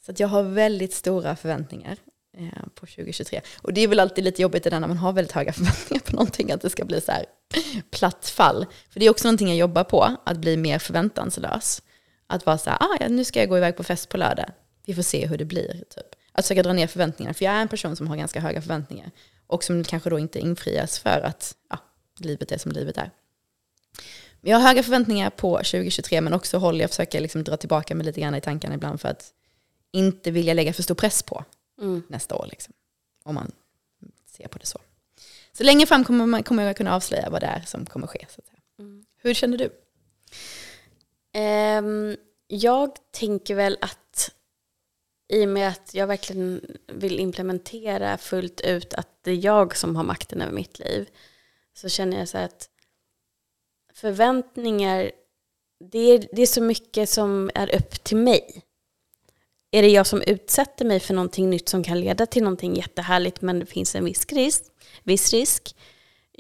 Så 0.07 0.13
jag 0.17 0.29
har 0.29 0.43
väldigt 0.43 0.95
stora 0.95 1.37
förväntningar 1.37 1.97
eh, 2.37 2.63
på 2.75 2.87
2023. 2.87 3.41
Och 3.63 3.73
det 3.73 3.81
är 3.81 3.89
väl 3.89 4.01
alltid 4.01 4.25
lite 4.25 4.43
jobbigt 4.43 4.65
det 4.65 4.71
där 4.71 4.81
när 4.81 4.89
man 4.89 4.97
har 4.97 5.13
väldigt 5.13 5.33
höga 5.33 5.53
förväntningar 5.53 6.01
på 6.01 6.13
någonting, 6.13 6.53
att 6.53 6.61
det 6.61 6.71
ska 6.71 6.85
bli 6.85 7.01
så 7.01 7.13
här 7.13 7.27
platt 7.91 8.29
fall. 8.29 8.67
För 8.91 9.01
det 9.01 9.07
är 9.07 9.11
också 9.11 9.29
någonting 9.29 9.49
jag 9.49 9.57
jobbar 9.57 9.85
på, 9.85 10.17
att 10.25 10.39
bli 10.39 10.57
mer 10.57 10.79
förväntanslös. 10.79 11.83
Att 12.27 12.47
vara 12.47 12.59
så 12.59 12.71
här, 12.71 12.79
ah, 12.81 12.97
ja, 13.01 13.09
nu 13.09 13.25
ska 13.25 13.41
jag 13.41 13.49
gå 13.49 13.57
iväg 13.57 13.77
på 13.77 13.85
fest 13.85 14.09
på 14.09 14.17
lördag. 14.17 14.51
Vi 14.87 14.95
får 14.95 15.03
se 15.03 15.27
hur 15.27 15.39
det 15.39 15.45
blir. 15.45 15.73
Typ. 15.73 16.20
Att 16.33 16.45
försöka 16.45 16.63
dra 16.63 16.73
ner 16.73 16.87
förväntningarna. 16.87 17.35
För 17.35 17.45
jag 17.45 17.55
är 17.55 17.63
en 17.63 17.69
person 17.69 17.97
som 17.97 18.09
har 18.09 18.17
ganska 18.17 18.41
höga 18.41 18.63
förväntningar. 18.63 19.11
Och 19.47 19.65
som 19.65 19.85
kanske 19.85 20.11
då 20.11 20.19
inte 20.19 20.39
infrias 20.39 20.99
för 20.99 21.21
att 21.21 21.57
ja, 21.71 21.79
livet 22.19 22.53
är 22.53 22.59
som 22.59 22.73
livet 22.73 22.99
är. 22.99 23.11
Jag 24.41 24.59
har 24.59 24.69
höga 24.69 24.83
förväntningar 24.83 25.31
på 25.31 25.57
2023 25.57 26.21
men 26.21 26.33
också 26.33 26.59
håller 26.59 26.81
jag 26.81 26.91
försöker 26.91 27.21
liksom 27.21 27.45
dra 27.45 27.57
tillbaka 27.57 27.95
mig 27.95 28.07
lite 28.07 28.21
grann 28.21 28.35
i 28.35 28.41
tankarna 28.41 28.75
ibland 28.75 29.01
för 29.01 29.09
att 29.09 29.33
inte 29.93 30.31
vilja 30.31 30.55
lägga 30.55 30.73
för 30.73 30.83
stor 30.83 30.95
press 30.95 31.23
på 31.23 31.45
mm. 31.81 32.03
nästa 32.09 32.35
år. 32.35 32.47
Liksom, 32.51 32.75
om 33.23 33.35
man 33.35 33.53
ser 34.27 34.49
på 34.49 34.59
det 34.59 34.67
så. 34.67 34.79
Så 35.53 35.65
längre 35.65 35.87
fram 35.87 36.05
kommer, 36.05 36.27
man, 36.27 36.43
kommer 36.43 36.63
jag 36.63 36.77
kunna 36.77 36.95
avslöja 36.95 37.31
vad 37.31 37.43
det 37.43 37.47
är 37.47 37.61
som 37.61 37.87
kommer 37.87 38.07
ske. 38.07 38.27
Så 38.29 38.43
mm. 38.79 39.05
Hur 39.17 39.35
känner 39.35 39.59
du? 39.59 39.71
Um, 41.39 42.17
jag 42.47 42.97
tänker 43.11 43.55
väl 43.55 43.79
att 43.81 43.99
i 45.31 45.45
och 45.45 45.49
med 45.49 45.69
att 45.69 45.95
jag 45.95 46.07
verkligen 46.07 46.61
vill 46.87 47.21
implementera 47.21 48.19
fullt 48.19 48.61
ut 48.61 48.95
att 48.95 49.09
det 49.23 49.31
är 49.31 49.45
jag 49.45 49.77
som 49.77 49.97
har 49.97 50.05
makten 50.05 50.41
över 50.41 50.53
mitt 50.53 50.79
liv 50.79 51.09
så 51.75 51.89
känner 51.89 52.19
jag 52.19 52.29
så 52.29 52.39
att 52.39 52.69
förväntningar, 53.95 55.11
det 55.91 55.99
är, 55.99 56.27
det 56.33 56.43
är 56.43 56.47
så 56.47 56.63
mycket 56.63 57.09
som 57.09 57.51
är 57.55 57.75
upp 57.75 58.05
till 58.05 58.17
mig 58.17 58.63
är 59.71 59.83
det 59.83 59.89
jag 59.89 60.07
som 60.07 60.23
utsätter 60.23 60.85
mig 60.85 61.01
för 61.01 61.15
någonting 61.15 61.51
nytt 61.51 61.69
som 61.69 61.85
kan 61.85 62.01
leda 62.01 62.27
till 62.27 62.43
någonting 62.43 62.75
jättehärligt 62.75 63.41
men 63.41 63.59
det 63.59 63.67
finns 63.67 63.95
en 63.95 64.05
viss 64.05 64.27
risk, 64.33 64.63
viss 65.03 65.33
risk 65.33 65.75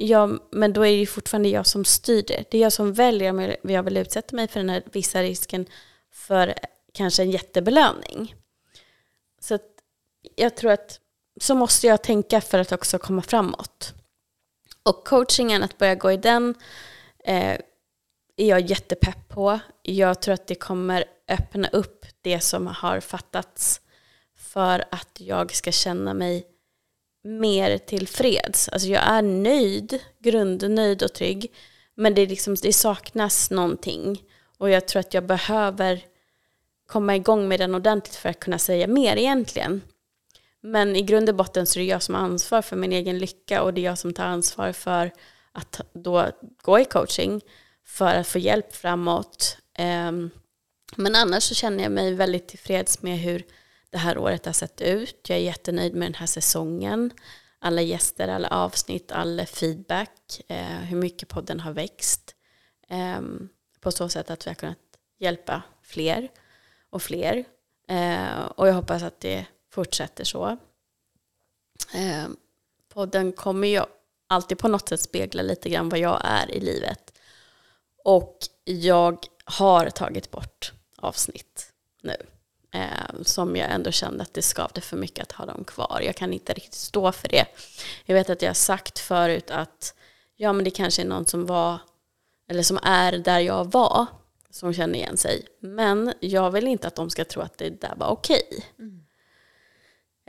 ja, 0.00 0.38
men 0.50 0.72
då 0.72 0.86
är 0.86 1.00
det 1.00 1.06
fortfarande 1.06 1.48
jag 1.48 1.66
som 1.66 1.84
styr 1.84 2.22
det. 2.22 2.44
Det 2.50 2.58
är 2.58 2.62
jag 2.62 2.72
som 2.72 2.92
väljer 2.92 3.30
om 3.30 3.70
jag 3.70 3.82
vill 3.82 3.96
utsätta 3.96 4.36
mig 4.36 4.48
för 4.48 4.60
den 4.60 4.70
här 4.70 4.82
vissa 4.92 5.22
risken 5.22 5.66
för 6.12 6.54
kanske 6.92 7.22
en 7.22 7.30
jättebelöning. 7.30 8.34
Jag 10.36 10.56
tror 10.56 10.72
att 10.72 11.00
så 11.40 11.54
måste 11.54 11.86
jag 11.86 12.02
tänka 12.02 12.40
för 12.40 12.58
att 12.58 12.72
också 12.72 12.98
komma 12.98 13.22
framåt. 13.22 13.94
Och 14.82 15.04
coachingen, 15.04 15.62
att 15.62 15.78
börja 15.78 15.94
gå 15.94 16.12
i 16.12 16.16
den, 16.16 16.54
eh, 17.24 17.58
är 18.36 18.48
jag 18.48 18.60
jättepepp 18.60 19.28
på. 19.28 19.58
Jag 19.82 20.22
tror 20.22 20.34
att 20.34 20.46
det 20.46 20.54
kommer 20.54 21.04
öppna 21.28 21.68
upp 21.68 22.06
det 22.20 22.40
som 22.40 22.66
har 22.66 23.00
fattats 23.00 23.80
för 24.36 24.84
att 24.90 25.20
jag 25.20 25.54
ska 25.54 25.72
känna 25.72 26.14
mig 26.14 26.46
mer 27.24 27.78
tillfreds. 27.78 28.68
Alltså 28.68 28.88
jag 28.88 29.02
är 29.02 29.22
nöjd, 29.22 30.02
grundnöjd 30.18 31.02
och 31.02 31.12
trygg. 31.12 31.52
Men 31.94 32.14
det, 32.14 32.26
liksom, 32.26 32.54
det 32.54 32.72
saknas 32.72 33.50
någonting. 33.50 34.22
Och 34.58 34.70
jag 34.70 34.88
tror 34.88 35.00
att 35.00 35.14
jag 35.14 35.26
behöver 35.26 36.04
komma 36.86 37.16
igång 37.16 37.48
med 37.48 37.60
den 37.60 37.74
ordentligt 37.74 38.16
för 38.16 38.28
att 38.28 38.40
kunna 38.40 38.58
säga 38.58 38.86
mer 38.86 39.16
egentligen. 39.16 39.82
Men 40.60 40.96
i 40.96 41.02
grund 41.02 41.28
och 41.28 41.34
botten 41.34 41.66
så 41.66 41.78
är 41.78 41.82
det 41.82 41.88
jag 41.88 42.02
som 42.02 42.14
har 42.14 42.22
ansvar 42.22 42.62
för 42.62 42.76
min 42.76 42.92
egen 42.92 43.18
lycka 43.18 43.62
och 43.62 43.74
det 43.74 43.80
är 43.80 43.84
jag 43.84 43.98
som 43.98 44.12
tar 44.12 44.24
ansvar 44.24 44.72
för 44.72 45.12
att 45.52 45.80
då 45.92 46.30
gå 46.62 46.78
i 46.78 46.84
coaching 46.84 47.40
för 47.86 48.14
att 48.14 48.26
få 48.26 48.38
hjälp 48.38 48.74
framåt. 48.74 49.56
Ehm, 49.74 50.30
men 50.96 51.14
annars 51.14 51.42
så 51.42 51.54
känner 51.54 51.82
jag 51.82 51.92
mig 51.92 52.14
väldigt 52.14 52.48
tillfreds 52.48 53.02
med 53.02 53.18
hur 53.18 53.44
det 53.90 53.98
här 53.98 54.18
året 54.18 54.46
har 54.46 54.52
sett 54.52 54.80
ut. 54.80 55.28
Jag 55.28 55.38
är 55.38 55.42
jättenöjd 55.42 55.94
med 55.94 56.06
den 56.06 56.14
här 56.14 56.26
säsongen. 56.26 57.10
Alla 57.58 57.82
gäster, 57.82 58.28
alla 58.28 58.48
avsnitt, 58.48 59.12
all 59.12 59.46
feedback, 59.46 60.40
eh, 60.48 60.78
hur 60.78 60.96
mycket 60.96 61.28
podden 61.28 61.60
har 61.60 61.72
växt. 61.72 62.34
Ehm, 62.88 63.48
på 63.80 63.92
så 63.92 64.08
sätt 64.08 64.30
att 64.30 64.46
vi 64.46 64.50
har 64.50 64.54
kunnat 64.54 64.78
hjälpa 65.18 65.62
fler 65.82 66.28
och 66.90 67.02
fler. 67.02 67.44
Eh, 67.88 68.40
och 68.40 68.68
jag 68.68 68.74
hoppas 68.74 69.02
att 69.02 69.20
det 69.20 69.46
fortsätter 69.70 70.24
så. 70.24 70.56
Eh, 71.94 72.28
podden 72.88 73.32
kommer 73.32 73.68
ju 73.68 73.82
alltid 74.26 74.58
på 74.58 74.68
något 74.68 74.88
sätt 74.88 75.00
spegla 75.00 75.42
lite 75.42 75.68
grann 75.68 75.88
vad 75.88 75.98
jag 75.98 76.20
är 76.24 76.50
i 76.50 76.60
livet. 76.60 77.12
Och 78.04 78.38
jag 78.64 79.26
har 79.44 79.90
tagit 79.90 80.30
bort 80.30 80.72
avsnitt 80.96 81.72
nu. 82.02 82.16
Eh, 82.72 83.22
som 83.22 83.56
jag 83.56 83.70
ändå 83.70 83.90
kände 83.90 84.22
att 84.22 84.34
det 84.34 84.42
skavde 84.42 84.80
för 84.80 84.96
mycket 84.96 85.22
att 85.22 85.32
ha 85.32 85.46
dem 85.46 85.64
kvar. 85.64 86.00
Jag 86.04 86.16
kan 86.16 86.32
inte 86.32 86.52
riktigt 86.52 86.74
stå 86.74 87.12
för 87.12 87.28
det. 87.28 87.46
Jag 88.04 88.14
vet 88.14 88.30
att 88.30 88.42
jag 88.42 88.48
har 88.48 88.54
sagt 88.54 88.98
förut 88.98 89.50
att 89.50 89.94
ja 90.36 90.52
men 90.52 90.64
det 90.64 90.70
kanske 90.70 91.02
är 91.02 91.06
någon 91.06 91.26
som 91.26 91.46
var 91.46 91.78
eller 92.48 92.62
som 92.62 92.78
är 92.82 93.12
där 93.12 93.40
jag 93.40 93.72
var 93.72 94.06
som 94.50 94.72
känner 94.74 94.94
igen 94.94 95.16
sig. 95.16 95.46
Men 95.60 96.12
jag 96.20 96.50
vill 96.50 96.66
inte 96.66 96.86
att 96.86 96.94
de 96.94 97.10
ska 97.10 97.24
tro 97.24 97.42
att 97.42 97.58
det 97.58 97.70
där 97.70 97.94
var 97.96 98.08
okej. 98.08 98.64
Mm. 98.78 98.99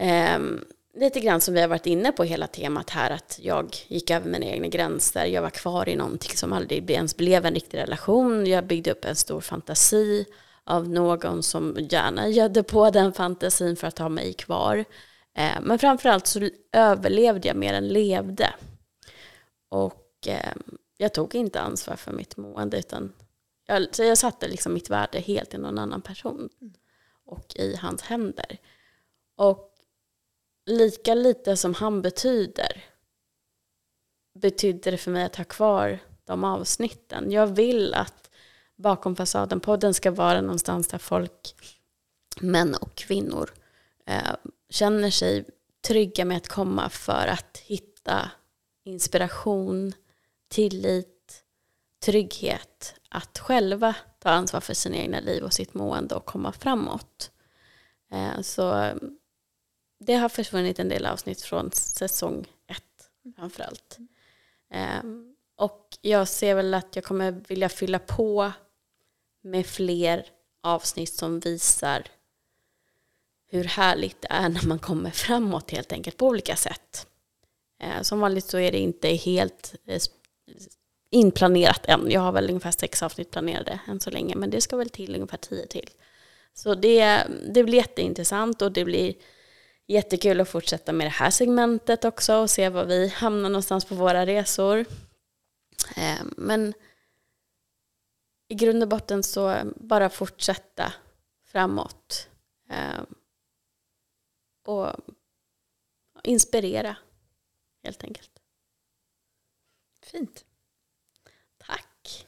Ehm, 0.04 0.66
lite 0.94 1.20
grann 1.20 1.42
som 1.42 1.54
vi 1.54 1.62
har 1.62 1.68
varit 1.68 1.88
inne 1.88 2.12
på 2.12 2.24
hela 2.24 2.48
temat 2.48 2.90
här, 2.90 3.12
att 3.12 3.40
jag 3.42 3.76
gick 3.88 4.12
över 4.12 4.30
mina 4.30 4.46
egna 4.46 4.68
gränser, 4.68 5.26
jag 5.26 5.42
var 5.42 5.50
kvar 5.50 5.90
i 5.90 5.96
någonting 5.96 6.38
som 6.38 6.54
aldrig 6.54 6.92
ens 6.92 7.18
blev 7.18 7.46
en 7.46 7.54
riktig 7.54 7.78
relation, 7.78 8.48
jag 8.48 8.68
byggde 8.68 8.92
upp 8.92 9.06
en 9.06 9.16
stor 9.16 9.42
fantasi 9.42 10.26
av 10.64 10.90
någon 10.90 11.44
som 11.44 11.78
gärna 11.80 12.28
gödde 12.28 12.64
på 12.64 12.90
den 12.90 13.14
fantasin 13.14 13.76
för 13.76 13.88
att 13.88 13.98
ha 13.98 14.10
mig 14.10 14.34
kvar. 14.34 14.86
Eh, 15.38 15.62
men 15.62 15.80
framförallt 15.80 16.28
så 16.28 16.50
överlevde 16.72 17.48
jag 17.48 17.58
mer 17.58 17.74
än 17.74 17.88
levde. 17.88 18.54
Och 19.70 20.28
eh, 20.28 20.54
jag 20.98 21.14
tog 21.14 21.36
inte 21.36 21.62
ansvar 21.62 21.96
för 21.96 22.12
mitt 22.12 22.38
mående 22.38 22.80
utan 22.80 23.14
jag, 23.68 23.96
så 23.96 24.04
jag 24.04 24.18
satte 24.18 24.48
liksom 24.48 24.74
mitt 24.74 24.90
värde 24.90 25.20
helt 25.20 25.54
i 25.54 25.58
någon 25.58 25.80
annan 25.80 26.02
person 26.02 26.50
och 27.26 27.56
i 27.56 27.76
hans 27.76 28.02
händer. 28.02 28.58
Och 29.36 29.71
lika 30.72 31.14
lite 31.14 31.58
som 31.58 31.74
han 31.74 32.02
betyder 32.02 32.84
betydde 34.34 34.92
det 34.92 34.98
för 34.98 35.12
mig 35.12 35.24
att 35.24 35.36
ha 35.36 35.44
kvar 35.44 36.00
de 36.26 36.44
avsnitten. 36.44 37.32
Jag 37.32 37.48
vill 37.48 37.94
att 37.94 38.22
Bakom 38.82 39.16
fasaden-podden 39.16 39.94
ska 39.94 40.12
vara 40.12 40.42
någonstans 40.42 40.88
där 40.88 40.98
folk, 40.98 41.56
män 42.40 42.76
och 42.76 42.96
kvinnor, 42.96 43.50
eh, 44.06 44.36
känner 44.70 45.10
sig 45.10 45.46
trygga 45.88 46.26
med 46.26 46.38
att 46.38 46.48
komma 46.48 46.90
för 46.90 47.28
att 47.28 47.58
hitta 47.58 48.32
inspiration, 48.84 49.94
tillit, 50.48 51.44
trygghet, 52.06 52.96
att 53.10 53.40
själva 53.40 53.96
ta 54.20 54.30
ansvar 54.30 54.62
för 54.62 54.74
sina 54.74 54.96
egna 54.96 55.20
liv 55.20 55.44
och 55.44 55.54
sitt 55.54 55.74
mående 55.74 56.16
och 56.16 56.26
komma 56.26 56.52
framåt. 56.52 57.32
Eh, 58.12 58.42
så 58.42 58.92
det 60.06 60.14
har 60.16 60.30
försvunnit 60.30 60.80
en 60.80 60.90
del 60.90 61.06
avsnitt 61.06 61.42
från 61.42 61.72
säsong 61.72 62.46
ett 62.68 63.34
framförallt. 63.36 63.98
Eh, 64.74 65.04
och 65.56 65.88
jag 66.02 66.28
ser 66.28 66.56
väl 66.56 66.74
att 66.74 66.96
jag 66.96 67.06
kommer 67.06 67.32
vilja 67.32 67.70
fylla 67.70 68.00
på 68.00 68.52
med 69.42 69.66
fler 69.66 70.26
avsnitt 70.64 71.14
som 71.14 71.40
visar 71.40 72.04
hur 73.48 73.64
härligt 73.64 74.22
det 74.22 74.28
är 74.32 74.50
när 74.50 74.68
man 74.68 74.80
kommer 74.80 75.12
framåt 75.12 75.72
helt 75.72 75.92
enkelt 75.92 76.18
på 76.18 76.28
olika 76.28 76.56
sätt. 76.56 77.08
Ehm, 77.80 78.04
som 78.04 78.20
vanligt 78.20 78.46
så 78.46 78.58
är 78.58 78.72
det 78.72 78.80
inte 78.80 79.08
helt 79.08 79.76
eh, 79.86 80.02
inplanerat 81.10 81.86
än. 81.86 82.12
Jag 82.12 82.22
har 82.22 82.32
väl 82.32 82.50
ungefär 82.50 82.72
sex 82.72 83.04
avsnitt 83.04 83.32
planerade 83.32 83.80
än 83.88 84.00
så 84.00 84.10
länge, 84.10 84.36
men 84.36 84.50
det 84.50 84.62
ska 84.62 84.78
väl 84.78 84.90
till 84.90 85.16
ungefär 85.16 85.38
tio 85.38 85.66
till. 85.66 85.90
Så 86.54 86.76
det, 86.76 87.24
det 87.54 87.64
blir 87.64 87.76
jätteintressant 87.78 88.62
och 88.62 88.72
det 88.72 88.86
blir 88.86 89.14
jättekul 89.92 90.42
att 90.42 90.50
fortsätta 90.50 90.92
med 90.92 91.06
det 91.06 91.12
här 91.12 91.30
segmentet 91.30 92.06
också 92.06 92.36
och 92.36 92.50
se 92.50 92.70
var 92.70 92.86
vi 92.86 93.08
hamnar 93.08 93.50
någonstans 93.50 93.86
på 93.86 93.96
våra 93.96 94.26
resor. 94.26 94.86
Eh, 95.96 96.22
men 96.38 96.74
i 98.48 98.56
grund 98.56 98.84
och 98.84 98.90
botten 98.90 99.24
så 99.24 99.72
bara 99.76 100.10
fortsätta 100.10 100.94
framåt. 101.44 102.30
Eh, 102.70 103.02
och 104.66 104.90
inspirera 106.24 106.96
helt 107.84 108.04
enkelt. 108.04 108.42
Fint. 110.02 110.46
Tack. 111.58 112.28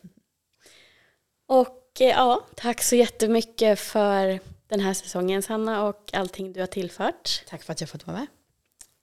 Och 1.45 2.01
eh, 2.01 2.07
ja, 2.07 2.47
tack 2.55 2.83
så 2.83 2.95
jättemycket 2.95 3.79
för 3.79 4.39
den 4.73 4.81
här 4.81 4.93
säsongen 4.93 5.41
Sanna 5.41 5.87
och 5.87 6.09
allting 6.13 6.53
du 6.53 6.59
har 6.59 6.67
tillfört. 6.67 7.43
Tack 7.49 7.63
för 7.63 7.73
att 7.73 7.81
jag 7.81 7.89
fått 7.89 8.07
vara 8.07 8.17
med. 8.17 8.27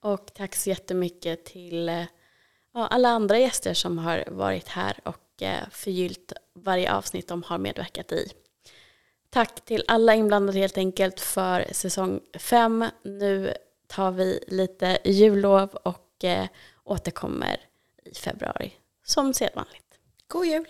Och 0.02 0.34
tack 0.34 0.54
så 0.54 0.70
jättemycket 0.70 1.44
till 1.44 1.88
eh, 1.88 2.04
ja, 2.74 2.86
alla 2.86 3.08
andra 3.08 3.38
gäster 3.38 3.74
som 3.74 3.98
har 3.98 4.24
varit 4.26 4.68
här 4.68 5.00
och 5.04 5.42
eh, 5.42 5.68
förgyllt 5.70 6.32
varje 6.54 6.94
avsnitt 6.94 7.28
de 7.28 7.42
har 7.42 7.58
medverkat 7.58 8.12
i. 8.12 8.32
Tack 9.30 9.64
till 9.64 9.84
alla 9.88 10.14
inblandade 10.14 10.58
helt 10.58 10.78
enkelt 10.78 11.20
för 11.20 11.66
säsong 11.72 12.20
5. 12.38 12.86
Nu 13.02 13.54
tar 13.86 14.10
vi 14.10 14.44
lite 14.46 14.98
jullov 15.04 15.68
och 15.70 16.24
eh, 16.24 16.46
återkommer 16.84 17.60
i 18.04 18.14
februari 18.14 18.72
som 19.04 19.34
sedvanligt. 19.34 19.98
God 20.28 20.46
jul! 20.46 20.66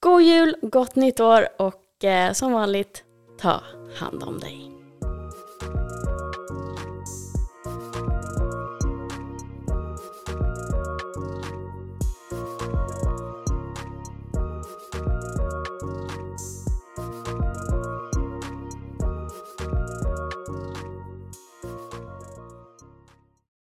God 0.00 0.22
jul, 0.22 0.56
gott 0.62 0.96
nytt 0.96 1.20
år 1.20 1.48
och 1.58 2.04
eh, 2.04 2.32
som 2.32 2.52
vanligt 2.52 3.04
ta 3.38 3.62
hand 3.94 4.22
om 4.22 4.38
dig. 4.38 4.77